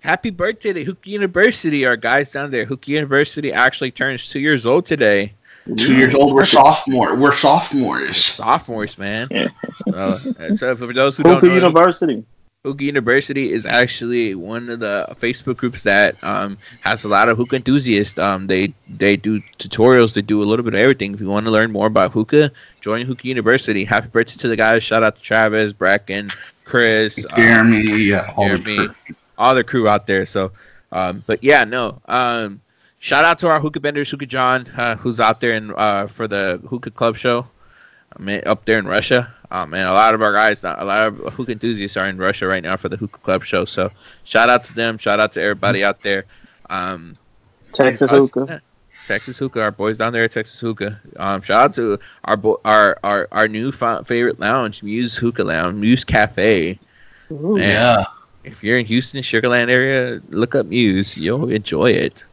happy 0.00 0.30
birthday 0.30 0.72
to 0.72 0.84
Hookah 0.84 1.08
University, 1.08 1.86
our 1.86 1.96
guys 1.96 2.32
down 2.32 2.50
there. 2.50 2.64
Hookah 2.64 2.90
University 2.90 3.52
actually 3.52 3.90
turns 3.90 4.28
two 4.28 4.40
years 4.40 4.66
old 4.66 4.84
today. 4.84 5.34
two 5.76 5.96
years 5.96 6.14
old, 6.14 6.34
we're 6.34 6.44
sophomore. 6.44 7.16
We're 7.16 7.36
sophomores. 7.36 8.16
Sophomores, 8.16 8.98
man. 8.98 9.28
Yeah. 9.30 9.48
so, 9.88 10.16
so 10.52 10.76
for 10.76 10.92
those 10.92 11.16
who 11.16 11.22
don't 11.24 11.42
know, 11.42 11.54
University. 11.54 12.24
Hookah 12.62 12.84
University 12.84 13.52
is 13.52 13.64
actually 13.64 14.34
one 14.34 14.68
of 14.68 14.80
the 14.80 15.06
Facebook 15.18 15.56
groups 15.56 15.82
that 15.84 16.22
um, 16.22 16.58
has 16.82 17.04
a 17.04 17.08
lot 17.08 17.30
of 17.30 17.38
hookah 17.38 17.56
enthusiasts. 17.56 18.18
Um, 18.18 18.48
they 18.48 18.74
they 18.86 19.16
do 19.16 19.40
tutorials. 19.56 20.12
They 20.12 20.20
do 20.20 20.42
a 20.42 20.44
little 20.44 20.62
bit 20.62 20.74
of 20.74 20.80
everything. 20.80 21.14
If 21.14 21.22
you 21.22 21.28
want 21.28 21.46
to 21.46 21.50
learn 21.50 21.72
more 21.72 21.86
about 21.86 22.12
hookah, 22.12 22.52
join 22.82 23.06
Hookah 23.06 23.26
University. 23.26 23.82
Happy 23.82 24.08
birthday 24.08 24.38
to 24.42 24.48
the 24.48 24.56
guys! 24.56 24.82
Shout 24.82 25.02
out 25.02 25.16
to 25.16 25.22
Travis, 25.22 25.72
Bracken, 25.72 26.28
Chris, 26.66 27.24
um, 27.30 27.36
Jeremy, 27.36 28.04
yeah, 28.04 28.30
all 28.36 28.50
the 28.50 28.58
crew. 28.58 29.14
all 29.38 29.54
the 29.54 29.64
crew 29.64 29.88
out 29.88 30.06
there. 30.06 30.26
So, 30.26 30.52
um, 30.92 31.24
but 31.26 31.42
yeah, 31.42 31.64
no. 31.64 32.02
Um, 32.08 32.60
shout 32.98 33.24
out 33.24 33.38
to 33.38 33.48
our 33.48 33.58
hookah 33.58 33.80
benders, 33.80 34.10
Hookah 34.10 34.26
John, 34.26 34.68
uh, 34.76 34.96
who's 34.96 35.18
out 35.18 35.40
there 35.40 35.54
in 35.54 35.72
uh, 35.78 36.08
for 36.08 36.28
the 36.28 36.60
hookah 36.68 36.90
club 36.90 37.16
show. 37.16 37.46
I 38.20 38.22
mean, 38.22 38.42
up 38.44 38.66
there 38.66 38.78
in 38.78 38.86
Russia. 38.86 39.32
Oh 39.50 39.64
man, 39.66 39.86
a 39.86 39.92
lot 39.92 40.14
of 40.14 40.20
our 40.22 40.32
guys, 40.32 40.62
a 40.62 40.68
lot 40.84 41.06
of 41.08 41.16
hookah 41.32 41.52
enthusiasts 41.52 41.96
are 41.96 42.06
in 42.06 42.18
Russia 42.18 42.46
right 42.46 42.62
now 42.62 42.76
for 42.76 42.88
the 42.88 42.96
hookah 42.96 43.18
club 43.18 43.42
show. 43.42 43.64
So, 43.64 43.90
shout 44.24 44.50
out 44.50 44.62
to 44.64 44.74
them. 44.74 44.98
Shout 44.98 45.18
out 45.18 45.32
to 45.32 45.42
everybody 45.42 45.82
out 45.82 46.02
there. 46.02 46.26
Um, 46.68 47.16
Texas 47.72 48.12
us- 48.12 48.30
Hookah. 48.30 48.60
Texas 49.06 49.38
Hookah, 49.38 49.62
our 49.62 49.70
boys 49.72 49.98
down 49.98 50.12
there 50.12 50.24
at 50.24 50.30
Texas 50.30 50.60
Hookah. 50.60 51.00
Um, 51.16 51.40
shout 51.40 51.64
out 51.64 51.74
to 51.74 51.98
our 52.24 52.36
bo- 52.36 52.60
our 52.64 52.98
our 53.02 53.26
our 53.32 53.48
new 53.48 53.72
fa- 53.72 54.04
favorite 54.04 54.38
lounge, 54.38 54.82
Muse 54.82 55.16
Hookah 55.16 55.42
Lounge, 55.42 55.74
Muse 55.74 56.04
Cafe. 56.04 56.78
Ooh. 57.32 57.56
Man. 57.56 57.68
Yeah, 57.68 58.04
If 58.44 58.62
you're 58.62 58.78
in 58.78 58.86
Houston, 58.86 59.22
Sugarland 59.22 59.68
area, 59.68 60.20
look 60.28 60.54
up 60.54 60.66
Muse. 60.66 61.16
You'll 61.16 61.48
enjoy 61.50 61.90
it. 61.90 62.24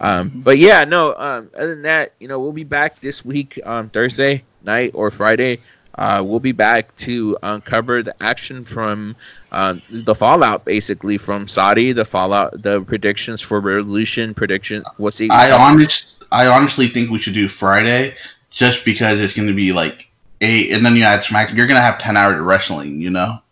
Um, 0.00 0.30
but 0.34 0.58
yeah, 0.58 0.84
no. 0.84 1.14
Um, 1.16 1.48
other 1.56 1.68
than 1.74 1.82
that, 1.82 2.12
you 2.18 2.28
know, 2.28 2.40
we'll 2.40 2.52
be 2.52 2.64
back 2.64 3.00
this 3.00 3.24
week 3.24 3.58
on 3.64 3.88
Thursday 3.90 4.44
night 4.68 4.92
or 4.94 5.10
Friday. 5.10 5.58
Uh, 5.98 6.22
we'll 6.24 6.38
be 6.38 6.52
back 6.52 6.94
to 6.94 7.36
uncover 7.42 8.04
the 8.04 8.14
action 8.22 8.62
from 8.62 9.16
uh, 9.50 9.74
the 9.90 10.14
fallout, 10.14 10.64
basically 10.64 11.18
from 11.18 11.48
Saudi, 11.48 11.90
the 11.90 12.04
fallout, 12.04 12.62
the 12.62 12.80
predictions 12.82 13.40
for 13.40 13.58
Revolution, 13.58 14.32
predictions. 14.32 14.84
What's 14.98 15.18
the? 15.18 15.28
I 15.32 15.50
honest, 15.50 16.24
I 16.30 16.46
honestly 16.46 16.86
think 16.86 17.10
we 17.10 17.18
should 17.18 17.34
do 17.34 17.48
Friday, 17.48 18.14
just 18.50 18.84
because 18.84 19.18
it's 19.18 19.34
going 19.34 19.48
to 19.48 19.54
be 19.54 19.72
like 19.72 20.08
eight, 20.40 20.70
and 20.72 20.86
then 20.86 20.94
you 20.94 21.02
add 21.02 21.24
Smack. 21.24 21.48
You're 21.48 21.66
going 21.66 21.80
to 21.82 21.82
have 21.82 21.98
ten 21.98 22.16
hours 22.16 22.38
of 22.38 22.44
wrestling, 22.44 23.00
you 23.00 23.10
know. 23.10 23.42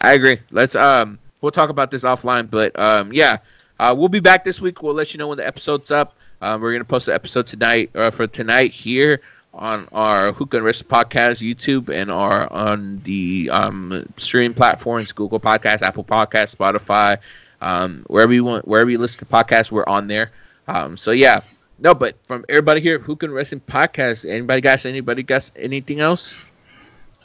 I 0.00 0.14
agree. 0.14 0.38
Let's 0.50 0.74
um, 0.74 1.16
we'll 1.42 1.52
talk 1.52 1.70
about 1.70 1.92
this 1.92 2.02
offline, 2.02 2.50
but 2.50 2.76
um, 2.76 3.12
yeah, 3.12 3.38
uh, 3.78 3.94
we'll 3.96 4.08
be 4.08 4.18
back 4.18 4.42
this 4.42 4.60
week. 4.60 4.82
We'll 4.82 4.94
let 4.94 5.14
you 5.14 5.18
know 5.18 5.28
when 5.28 5.38
the 5.38 5.46
episode's 5.46 5.92
up. 5.92 6.16
Um, 6.40 6.60
we're 6.60 6.72
gonna 6.72 6.84
post 6.84 7.06
the 7.06 7.14
episode 7.14 7.46
tonight 7.46 7.90
uh, 7.94 8.10
for 8.10 8.26
tonight 8.26 8.72
here 8.72 9.20
on 9.54 9.88
our 9.92 10.32
Hookah 10.32 10.58
and 10.58 10.66
Wrist 10.66 10.88
podcast 10.88 11.42
YouTube 11.42 11.88
and 11.88 12.10
our 12.10 12.50
on 12.52 13.00
the 13.04 13.50
um, 13.50 14.04
stream 14.16 14.54
platforms 14.54 15.12
Google 15.12 15.40
Podcast, 15.40 15.82
Apple 15.82 16.04
Podcast, 16.04 16.56
Spotify, 16.56 17.18
um, 17.60 18.04
wherever 18.06 18.32
you 18.32 18.44
want, 18.44 18.66
wherever 18.66 18.90
you 18.90 18.98
listen 18.98 19.18
to 19.18 19.24
podcasts, 19.26 19.70
we're 19.70 19.86
on 19.86 20.06
there. 20.06 20.32
Um, 20.68 20.96
so 20.96 21.10
yeah, 21.10 21.40
no, 21.78 21.94
but 21.94 22.16
from 22.26 22.44
everybody 22.48 22.80
here, 22.80 22.98
Hookah 22.98 23.26
and 23.26 23.34
Wrestling 23.34 23.60
Podcast, 23.66 24.28
anybody 24.28 24.60
got 24.60 24.86
anybody 24.86 25.22
got 25.22 25.50
anything 25.56 26.00
else? 26.00 26.34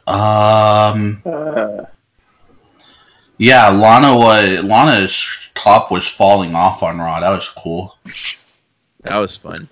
Um, 0.07 1.21
Uh, 1.25 1.85
yeah, 3.37 3.69
Lana 3.69 4.15
was 4.17 4.63
Lana's 4.63 5.27
top 5.53 5.91
was 5.91 6.07
falling 6.07 6.55
off 6.55 6.81
on 6.81 6.97
Raw. 6.97 7.19
That 7.19 7.29
was 7.29 7.49
cool. 7.49 7.95
That 9.01 9.17
was 9.17 9.37
fun. 9.37 9.67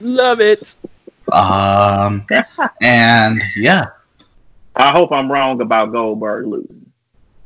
Love 0.00 0.40
it. 0.40 0.76
Um, 1.32 2.26
and 2.82 3.42
yeah, 3.56 3.86
I 4.76 4.90
hope 4.92 5.12
I'm 5.12 5.30
wrong 5.30 5.60
about 5.60 5.92
Goldberg 5.92 6.46
losing. 6.46 6.90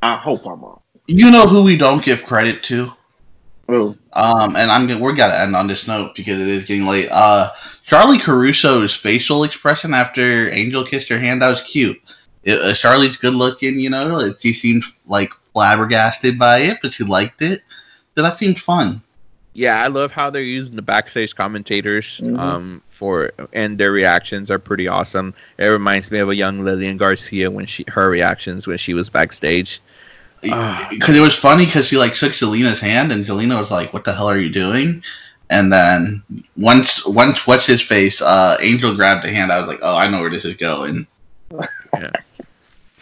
I 0.02 0.16
hope 0.16 0.46
I'm 0.46 0.60
wrong. 0.60 0.80
you 1.06 1.30
know 1.30 1.46
who 1.46 1.62
we 1.62 1.76
don't 1.76 2.04
give 2.04 2.24
credit 2.24 2.62
to. 2.64 2.92
Ooh. 3.70 3.96
Um, 4.12 4.56
and 4.56 4.70
I'm 4.70 4.86
gonna 4.86 5.00
we're 5.00 5.14
gotta 5.14 5.40
end 5.40 5.56
on 5.56 5.66
this 5.66 5.86
note 5.86 6.14
because 6.14 6.40
it 6.40 6.48
is 6.48 6.64
getting 6.64 6.86
late. 6.86 7.08
Uh, 7.10 7.50
Charly 7.88 8.18
Caruso's 8.18 8.94
facial 8.94 9.44
expression 9.44 9.94
after 9.94 10.50
Angel 10.50 10.84
kissed 10.84 11.08
her 11.08 11.18
hand 11.18 11.40
that 11.40 11.48
was 11.48 11.62
cute. 11.62 12.00
It, 12.42 12.58
uh, 12.58 12.74
Charly's 12.74 13.16
good 13.16 13.34
looking, 13.34 13.78
you 13.78 13.88
know. 13.88 14.06
like, 14.16 14.40
She 14.40 14.52
seemed 14.52 14.84
like 15.06 15.30
flabbergasted 15.52 16.38
by 16.38 16.58
it, 16.58 16.78
but 16.82 16.92
she 16.92 17.04
liked 17.04 17.40
it. 17.40 17.62
So 18.14 18.22
that 18.22 18.38
seemed 18.38 18.60
fun. 18.60 19.00
Yeah, 19.54 19.82
I 19.82 19.88
love 19.88 20.12
how 20.12 20.30
they're 20.30 20.42
using 20.42 20.76
the 20.76 20.82
backstage 20.82 21.34
commentators 21.36 22.20
Mhm. 22.22 22.38
um, 22.38 22.82
for 22.88 23.30
and 23.52 23.76
their 23.76 23.92
reactions 23.92 24.50
are 24.50 24.58
pretty 24.58 24.88
awesome. 24.88 25.34
It 25.58 25.66
reminds 25.66 26.10
me 26.10 26.18
of 26.20 26.30
a 26.30 26.34
young 26.34 26.64
Lillian 26.64 26.96
Garcia 26.96 27.50
when 27.50 27.66
she 27.66 27.84
her 27.88 28.08
reactions 28.08 28.66
when 28.66 28.78
she 28.78 28.94
was 28.94 29.10
backstage. 29.10 29.80
Because 30.42 31.14
it 31.14 31.20
was 31.20 31.34
funny 31.36 31.66
because 31.66 31.86
she 31.86 31.96
like 31.98 32.14
shook 32.14 32.32
Zelina's 32.32 32.80
hand 32.80 33.12
and 33.12 33.24
Zelina 33.26 33.60
was 33.60 33.70
like, 33.70 33.92
"What 33.92 34.04
the 34.04 34.12
hell 34.14 34.28
are 34.28 34.38
you 34.38 34.48
doing?" 34.50 35.02
And 35.50 35.70
then 35.72 36.22
once 36.56 37.04
once 37.04 37.46
what's 37.46 37.66
his 37.66 37.82
face, 37.82 38.22
uh, 38.22 38.56
Angel 38.60 38.94
grabbed 38.94 39.22
the 39.22 39.28
hand. 39.30 39.52
I 39.52 39.60
was 39.60 39.68
like, 39.68 39.80
"Oh, 39.82 39.96
I 39.96 40.08
know 40.08 40.20
where 40.20 40.30
this 40.30 40.44
is 40.46 40.56
going." 40.56 41.06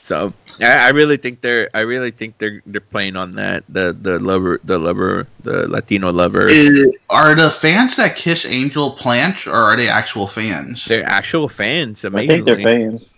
So 0.03 0.33
I, 0.61 0.89
I 0.89 0.91
really 0.91 1.17
think 1.17 1.41
they're 1.41 1.71
I 1.75 1.81
really 1.81 2.11
think 2.11 2.39
they're 2.39 2.63
they're 2.67 2.81
playing 2.81 3.17
on 3.17 3.35
that 3.37 3.65
the 3.69 3.97
the 4.01 4.19
lover 4.19 4.61
the 4.65 4.79
lover 4.79 5.27
the 5.41 5.69
Latino 5.69 6.13
lover. 6.13 6.49
Uh, 6.49 6.91
are 7.09 7.35
the 7.35 7.51
fans 7.51 7.97
that 7.97 8.17
kiss 8.17 8.45
Angel 8.45 8.91
plants 8.93 9.47
or 9.47 9.55
are 9.55 9.77
they 9.77 9.89
actual 9.89 10.27
fans? 10.27 10.85
they're 10.85 11.07
actual 11.07 11.49
fans. 11.49 12.05
I 12.05 12.27
think 12.27 12.47
they're 12.47 12.61
fans. 12.61 13.09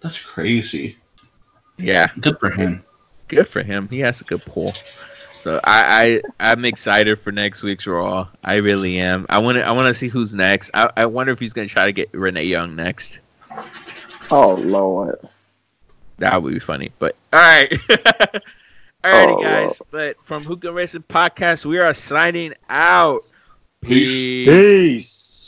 That's 0.00 0.20
crazy. 0.20 0.96
yeah. 1.76 2.08
Good 2.20 2.38
for 2.38 2.50
him. 2.50 2.84
good 3.28 3.48
for 3.48 3.62
him. 3.62 3.88
He 3.88 3.98
has 4.00 4.20
a 4.20 4.24
good 4.24 4.44
pull. 4.44 4.74
So 5.38 5.60
I, 5.64 6.20
I 6.40 6.52
I'm 6.52 6.64
excited 6.64 7.20
for 7.20 7.30
next 7.30 7.62
week's 7.62 7.86
Raw. 7.86 8.26
I 8.42 8.56
really 8.56 8.98
am. 8.98 9.24
I 9.28 9.38
want 9.38 9.56
to 9.56 9.64
I 9.64 9.70
want 9.70 9.86
to 9.86 9.94
see 9.94 10.08
who's 10.08 10.34
next. 10.34 10.70
I, 10.74 10.90
I 10.96 11.06
wonder 11.06 11.32
if 11.32 11.38
he's 11.38 11.52
gonna 11.52 11.68
try 11.68 11.86
to 11.86 11.92
get 11.92 12.08
Renee 12.12 12.44
Young 12.44 12.74
next. 12.74 13.20
Oh 14.30 14.54
Lord. 14.54 15.18
That 16.18 16.42
would 16.42 16.52
be 16.54 16.60
funny. 16.60 16.90
But 16.98 17.16
all 17.32 17.40
right, 17.40 17.70
alrighty 19.04 19.36
Oh, 19.36 19.42
guys. 19.42 19.80
But 19.90 20.16
from 20.24 20.44
Hookah 20.44 20.72
Racing 20.72 21.04
Podcast, 21.04 21.64
we 21.64 21.78
are 21.78 21.94
signing 21.94 22.54
out. 22.68 23.22
Peace. 23.80 24.46
Peace. 24.46 25.17